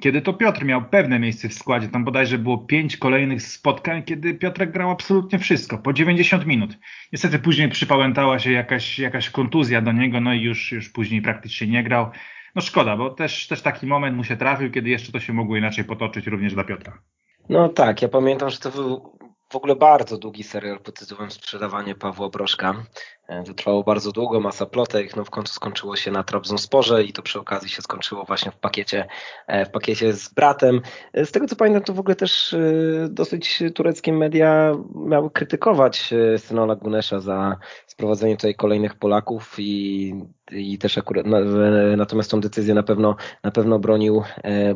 kiedy 0.00 0.22
to 0.22 0.32
Piotr 0.32 0.64
miał 0.64 0.84
pewne 0.84 1.18
miejsce 1.18 1.48
w 1.48 1.54
składzie. 1.54 1.88
Tam 1.88 2.04
bodajże 2.04 2.38
było 2.38 2.58
pięć 2.58 2.96
kolejnych 2.96 3.42
spotkań, 3.42 4.02
kiedy 4.02 4.34
Piotrek 4.34 4.70
grał 4.70 4.90
absolutnie 4.90 5.38
wszystko, 5.38 5.78
po 5.78 5.92
90 5.92 6.46
minut. 6.46 6.78
Niestety 7.12 7.38
później 7.38 7.68
przypałętała 7.68 8.38
się 8.38 8.52
jakaś, 8.52 8.98
jakaś 8.98 9.30
kontuzja 9.30 9.80
do 9.80 9.92
niego, 9.92 10.20
no 10.20 10.34
i 10.34 10.40
już, 10.40 10.72
już 10.72 10.88
później 10.88 11.22
praktycznie 11.22 11.66
nie 11.66 11.84
grał. 11.84 12.10
No 12.54 12.62
szkoda, 12.62 12.96
bo 12.96 13.10
też, 13.10 13.46
też 13.46 13.62
taki 13.62 13.86
moment 13.86 14.16
mu 14.16 14.24
się 14.24 14.36
trafił, 14.36 14.70
kiedy 14.70 14.90
jeszcze 14.90 15.12
to 15.12 15.20
się 15.20 15.32
mogło 15.32 15.56
inaczej 15.56 15.84
potoczyć 15.84 16.26
również 16.26 16.54
dla 16.54 16.64
Piotra. 16.64 16.98
No 17.48 17.68
tak, 17.68 18.02
ja 18.02 18.08
pamiętam, 18.08 18.50
że 18.50 18.58
to 18.58 18.70
był 18.70 19.18
w 19.50 19.56
ogóle 19.56 19.76
bardzo 19.76 20.18
długi 20.18 20.42
serial 20.42 20.80
pod 20.80 20.98
tytułem 20.98 21.30
Sprzedawanie 21.30 21.94
Pawła 21.94 22.28
Broszka. 22.28 22.74
E, 23.30 23.44
to 23.44 23.54
trwało 23.54 23.82
bardzo 23.82 24.12
długo, 24.12 24.40
masa 24.40 24.66
plotek, 24.66 25.16
no 25.16 25.24
w 25.24 25.30
końcu 25.30 25.54
skończyło 25.54 25.96
się 25.96 26.10
na 26.10 26.22
Trabzonsporze 26.22 27.04
i 27.04 27.12
to 27.12 27.22
przy 27.22 27.40
okazji 27.40 27.68
się 27.68 27.82
skończyło 27.82 28.24
właśnie 28.24 28.50
w 28.50 28.56
pakiecie, 28.56 29.06
e, 29.46 29.64
w 29.64 29.70
pakiecie 29.70 30.12
z 30.12 30.34
bratem. 30.34 30.80
E, 31.12 31.26
z 31.26 31.32
tego 31.32 31.46
co 31.46 31.56
pamiętam, 31.56 31.82
to 31.82 31.92
w 31.94 32.00
ogóle 32.00 32.16
też 32.16 32.56
dosyć 33.08 33.62
tureckie 33.74 34.12
media 34.12 34.72
miały 34.94 35.30
krytykować 35.30 36.14
Synola 36.38 36.76
Gunesza 36.76 37.20
za 37.20 37.56
sprowadzenie 37.86 38.36
tutaj 38.36 38.54
kolejnych 38.54 38.94
Polaków 38.94 39.54
i, 39.58 40.14
i 40.52 40.78
też 40.78 40.98
akurat 40.98 41.26
natomiast 41.96 42.30
tą 42.30 42.40
decyzję 42.40 42.74
na 42.74 42.82
pewno 42.82 43.16
na 43.42 43.50
pewno 43.50 43.78
bronił, 43.78 44.22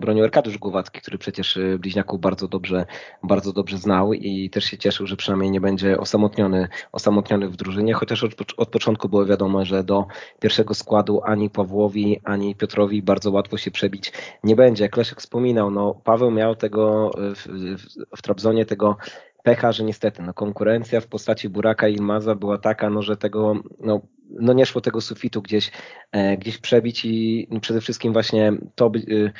bronił 0.01 0.25
Arkadiusz 0.25 0.59
Głowacki, 0.59 1.01
który 1.01 1.19
przecież 1.19 1.59
bliźniaków 1.79 2.21
bardzo 2.21 2.49
dobrze, 2.49 2.87
bardzo 3.23 3.53
dobrze 3.53 3.79
znał 3.79 4.13
i 4.13 4.51
też 4.51 4.65
się 4.65 4.79
cieszył, 4.79 5.07
że 5.07 5.17
przynajmniej 5.17 5.51
nie 5.51 5.61
będzie 5.61 5.99
osamotniony, 5.99 6.69
osamotniony 6.93 7.49
w 7.49 7.57
drużynie, 7.57 7.95
chociaż 7.95 8.25
od 8.25 8.35
od 8.57 8.68
początku 8.68 9.09
było 9.09 9.26
wiadomo, 9.26 9.64
że 9.64 9.84
do 9.84 10.07
pierwszego 10.40 10.74
składu 10.74 11.20
ani 11.24 11.51
Pawłowi, 11.51 12.20
ani 12.24 12.55
Piotrowi 12.55 13.03
bardzo 13.03 13.30
łatwo 13.30 13.57
się 13.57 13.70
przebić 13.70 14.12
nie 14.45 14.57
będzie. 14.57 14.84
Jak 14.84 14.97
Leszek 14.97 15.20
wspominał, 15.20 15.70
no 15.70 15.95
Paweł 16.05 16.30
miał 16.30 16.57
tego 16.57 17.11
w, 17.16 17.47
w, 17.47 18.16
w 18.16 18.22
Trabzonie 18.22 18.66
tego 18.66 18.97
pecha, 19.42 19.72
że 19.72 19.84
niestety 19.84 20.22
no, 20.22 20.34
konkurencja 20.34 21.01
w 21.01 21.07
postaci 21.07 21.49
Buraka 21.49 21.88
i 21.88 21.95
Ilmaza 21.95 22.34
była 22.34 22.59
taka, 22.59 22.90
no, 22.90 23.03
że 23.03 23.16
tego 23.16 23.55
no, 23.80 24.01
no 24.30 24.53
nie 24.53 24.66
szło 24.66 24.80
tego 24.80 25.01
sufitu 25.01 25.42
gdzieś, 25.42 25.70
e, 26.12 26.36
gdzieś 26.36 26.59
przebić 26.59 27.05
i 27.05 27.49
przede 27.61 27.80
wszystkim 27.80 28.12
właśnie 28.12 28.53
to 28.74 28.92
y, 28.97 29.32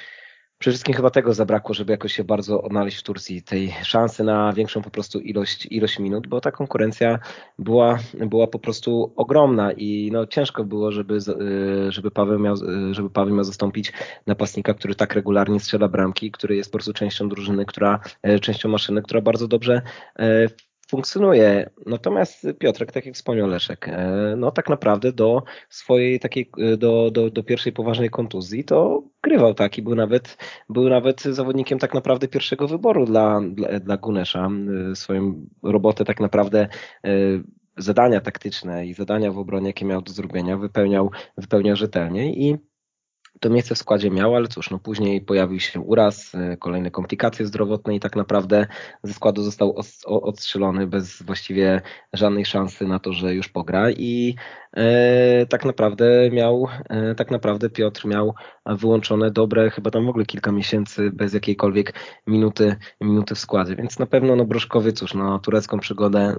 Przede 0.59 0.73
wszystkim 0.73 0.95
chyba 0.95 1.11
tego 1.11 1.35
zabrakło, 1.35 1.75
żeby 1.75 1.93
jakoś 1.93 2.13
się 2.13 2.25
bardzo 2.25 2.63
odnaleźć 2.63 2.99
w 2.99 3.03
Turcji, 3.03 3.43
tej 3.43 3.75
szansy 3.83 4.25
na 4.25 4.53
większą 4.53 4.83
po 4.83 4.91
prostu 4.91 5.21
ilość, 5.21 5.67
ilość 5.71 5.99
minut, 5.99 6.27
bo 6.27 6.41
ta 6.41 6.53
konkurencja 6.53 7.19
była, 7.59 7.99
była 8.15 8.47
po 8.47 8.59
prostu 8.59 9.13
ogromna 9.17 9.73
i 9.73 10.11
no, 10.13 10.27
ciężko 10.27 10.65
było, 10.65 10.93
żeby, 10.93 11.15
y, 11.89 11.93
żeby, 11.93 12.11
Paweł 12.11 12.39
miał, 12.39 12.55
y, 12.55 12.95
żeby 12.95 13.11
Paweł 13.11 13.35
miał 13.35 13.45
zastąpić 13.45 13.93
napastnika, 14.27 14.75
który 14.75 14.95
tak 14.95 15.15
regularnie 15.15 15.61
strzela 15.61 15.89
bramki, 15.89 16.31
który 16.31 16.57
jest 16.57 16.71
po 16.71 16.79
prostu 16.79 16.93
częścią 16.93 17.29
drużyny, 17.29 17.67
która, 17.67 18.01
y, 18.29 18.41
częścią 18.41 18.69
maszyny, 18.69 19.03
która 19.03 19.21
bardzo 19.21 19.49
dobrze 19.49 19.83
funkcjonuje. 20.95 21.71
Natomiast 21.87 22.47
Piotrek, 22.59 22.93
tak 22.93 23.07
jak 23.07 23.15
wspomniał 23.15 23.47
Leszek, 23.47 23.89
e, 23.89 24.35
no 24.37 24.51
tak 24.51 24.69
naprawdę 24.69 25.13
do 25.13 25.43
swojej 25.69 26.21
takiej, 26.21 26.51
e, 26.59 26.77
do, 26.77 27.11
do, 27.11 27.31
do 27.31 27.43
pierwszej 27.43 27.73
poważnej 27.73 28.11
kontuzji 28.11 28.65
to 28.65 29.03
grywał 29.23 29.55
tak 29.55 29.79
i 29.79 29.83
był 29.83 29.95
nawet, 29.95 30.37
był 30.69 30.89
nawet 30.89 31.23
zawodnikiem 31.23 31.79
tak 31.79 31.95
naprawdę 31.95 32.29
pierwszego 32.29 32.69
wyboru 32.69 33.07
dla, 33.07 33.41
dla, 33.41 33.81
dla 33.81 33.97
Gunesza. 33.97 34.51
E, 34.93 34.97
swoją 34.97 35.47
robotę 35.63 36.05
tak 36.05 36.21
naprawdę 36.21 36.69
zadania 37.77 38.21
taktyczne 38.21 38.87
i 38.87 38.95
zadania 38.95 39.33
w 39.33 39.39
obronie, 39.39 39.67
jakie 39.67 39.85
miał 39.85 40.03
do 40.03 40.13
zrobienia, 40.13 40.57
wypełniał, 40.57 41.11
wypełniał 41.37 41.77
rzetelnie 41.77 42.35
i 42.35 42.57
to 43.41 43.51
miejsce 43.51 43.75
w 43.75 43.79
składzie 43.79 44.11
miał, 44.11 44.37
ale 44.37 44.49
cóż, 44.49 44.71
no 44.71 44.79
później 44.79 45.21
pojawił 45.21 45.61
się 45.61 45.81
uraz, 45.81 46.35
y, 46.35 46.57
kolejne 46.57 46.91
komplikacje 46.91 47.47
zdrowotne 47.47 47.95
i 47.95 48.01
tak 48.01 48.17
naprawdę 48.17 48.67
ze 49.03 49.13
składu 49.13 49.43
został 49.43 49.77
odstrzelony 50.07 50.87
bez 50.87 51.23
właściwie 51.23 51.83
żadnej 52.13 52.45
szansy 52.45 52.87
na 52.87 52.99
to, 52.99 53.13
że 53.13 53.35
już 53.35 53.49
pogra 53.49 53.91
i 53.91 54.35
e, 54.39 54.64
tak 55.49 55.65
naprawdę 55.65 56.31
miał, 56.31 56.69
e, 56.89 57.15
tak 57.15 57.31
naprawdę 57.31 57.71
Piotr 57.71 58.07
miał 58.07 58.35
wyłączone 58.67 59.31
dobre, 59.31 59.71
chyba 59.71 59.91
tam 59.91 60.07
w 60.07 60.09
ogóle 60.09 60.25
kilka 60.25 60.53
miesięcy 60.53 61.11
bez 61.11 61.35
jakiejkolwiek 61.35 61.95
minuty, 62.27 62.77
minuty 63.01 63.35
w 63.35 63.39
składzie, 63.39 63.77
więc 63.77 63.99
na 63.99 64.07
pewno 64.07 64.37
no 64.37 64.45
Broszkowy, 64.45 64.93
cóż, 64.93 65.15
no 65.15 65.39
turecką 65.39 65.79
przygodę 65.79 66.21
e, 66.21 66.37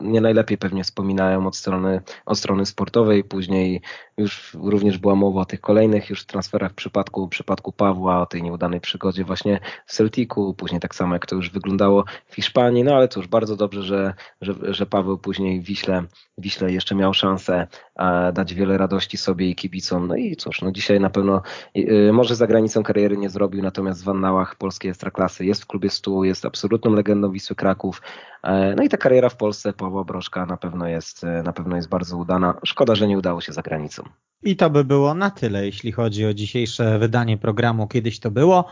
nie 0.00 0.20
najlepiej 0.20 0.58
pewnie 0.58 0.84
wspominają 0.84 1.46
od 1.46 1.56
strony, 1.56 2.00
od 2.26 2.38
strony 2.38 2.66
sportowej, 2.66 3.24
później 3.24 3.82
już 4.16 4.56
również 4.62 4.98
była 4.98 5.14
mowa 5.14 5.40
o 5.40 5.44
tych 5.44 5.60
kolejnych 5.60 6.10
już 6.10 6.26
transferach 6.26 6.72
w 6.72 6.74
przypadku, 6.74 7.26
w 7.26 7.30
przypadku 7.30 7.72
Pawła, 7.72 8.20
o 8.20 8.26
tej 8.26 8.42
nieudanej 8.42 8.80
przygodzie 8.80 9.24
właśnie 9.24 9.60
w 9.86 9.92
Celticu, 9.92 10.54
później 10.54 10.80
tak 10.80 10.94
samo 10.94 11.14
jak 11.14 11.26
to 11.26 11.36
już 11.36 11.50
wyglądało 11.50 12.04
w 12.26 12.34
Hiszpanii, 12.34 12.84
no 12.84 12.94
ale 12.94 13.08
cóż, 13.08 13.28
bardzo 13.28 13.56
dobrze, 13.56 13.82
że, 13.82 14.14
że, 14.40 14.54
że 14.74 14.86
Paweł 14.86 15.18
później 15.18 15.60
w 15.60 15.64
Wiśle, 15.64 16.04
Wiśle 16.38 16.72
jeszcze 16.72 16.94
miał 16.94 17.14
szansę 17.20 17.66
e, 17.96 18.32
dać 18.32 18.54
wiele 18.54 18.78
radości 18.78 19.16
sobie 19.16 19.50
i 19.50 19.54
kibicom, 19.54 20.08
no 20.08 20.16
i 20.16 20.36
cóż, 20.36 20.62
no 20.62 20.72
dzisiaj 20.72 21.00
na 21.00 21.10
pewno 21.10 21.42
e, 21.74 22.12
może 22.12 22.36
za 22.36 22.46
granicą 22.46 22.82
kariery 22.82 23.16
nie 23.16 23.30
zrobił, 23.30 23.62
natomiast 23.62 24.02
w 24.02 24.04
Wannałach 24.04 24.56
polskiej 24.56 24.90
Ekstraklasy 24.90 25.44
jest 25.44 25.62
w 25.62 25.66
klubie 25.66 25.90
Stu, 25.90 26.24
jest 26.24 26.44
absolutną 26.44 26.94
legendą 26.94 27.32
Wisły 27.32 27.56
Kraków, 27.56 28.02
e, 28.42 28.74
no 28.76 28.82
i 28.82 28.88
ta 28.88 28.96
kariera 28.96 29.28
w 29.28 29.36
Polsce 29.36 29.72
Pawła 29.72 30.04
Broszka 30.04 30.46
na 30.46 30.56
pewno 30.56 30.88
jest, 30.88 31.22
na 31.44 31.52
pewno 31.52 31.76
jest 31.76 31.88
bardzo 31.88 32.16
udana. 32.16 32.54
Szkoda, 32.64 32.94
że 32.94 33.08
nie 33.08 33.18
udało 33.18 33.40
się 33.40 33.52
za 33.52 33.62
granicą. 33.62 34.02
I 34.42 34.56
to 34.56 34.70
by 34.70 34.84
było 34.84 35.14
na 35.14 35.30
tyle, 35.30 35.66
jeśli 35.66 35.92
chodzi 35.92 36.26
o 36.26 36.34
dzisiejsze 36.34 36.98
wydanie 36.98 37.38
programu 37.38 37.88
Kiedyś 37.88 38.20
to 38.20 38.30
było. 38.30 38.64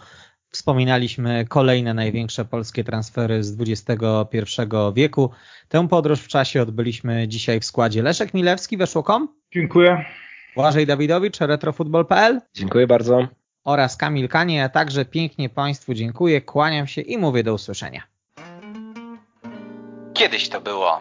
Wspominaliśmy 0.51 1.45
kolejne 1.49 1.95
największe 1.95 2.45
polskie 2.45 2.85
transfery 2.85 3.45
z 3.45 3.61
XXI 3.61 4.61
wieku. 4.95 5.31
Tę 5.69 5.89
podróż 5.89 6.21
w 6.21 6.29
czasie 6.29 6.63
odbyliśmy 6.63 7.29
dzisiaj 7.29 7.61
w 7.61 7.65
składzie 7.65 8.03
Leszek 8.03 8.35
Milewski, 8.35 8.77
weszło.com. 8.77 9.29
Dziękuję. 9.53 10.05
Błażej 10.55 10.87
Dawidowicz, 10.87 11.41
retrofutbol.pl. 11.41 12.41
Dziękuję 12.55 12.87
bardzo. 12.87 13.29
Oraz 13.65 13.97
Kamil 13.97 14.29
Kanie, 14.29 14.65
a 14.65 14.69
także 14.69 15.05
pięknie 15.05 15.49
Państwu 15.49 15.95
dziękuję, 15.95 16.41
kłaniam 16.41 16.87
się 16.87 17.01
i 17.01 17.19
mówię 17.19 17.43
do 17.43 17.55
usłyszenia. 17.55 18.03
Kiedyś 20.15 20.49
to 20.49 20.61
było. 20.61 21.01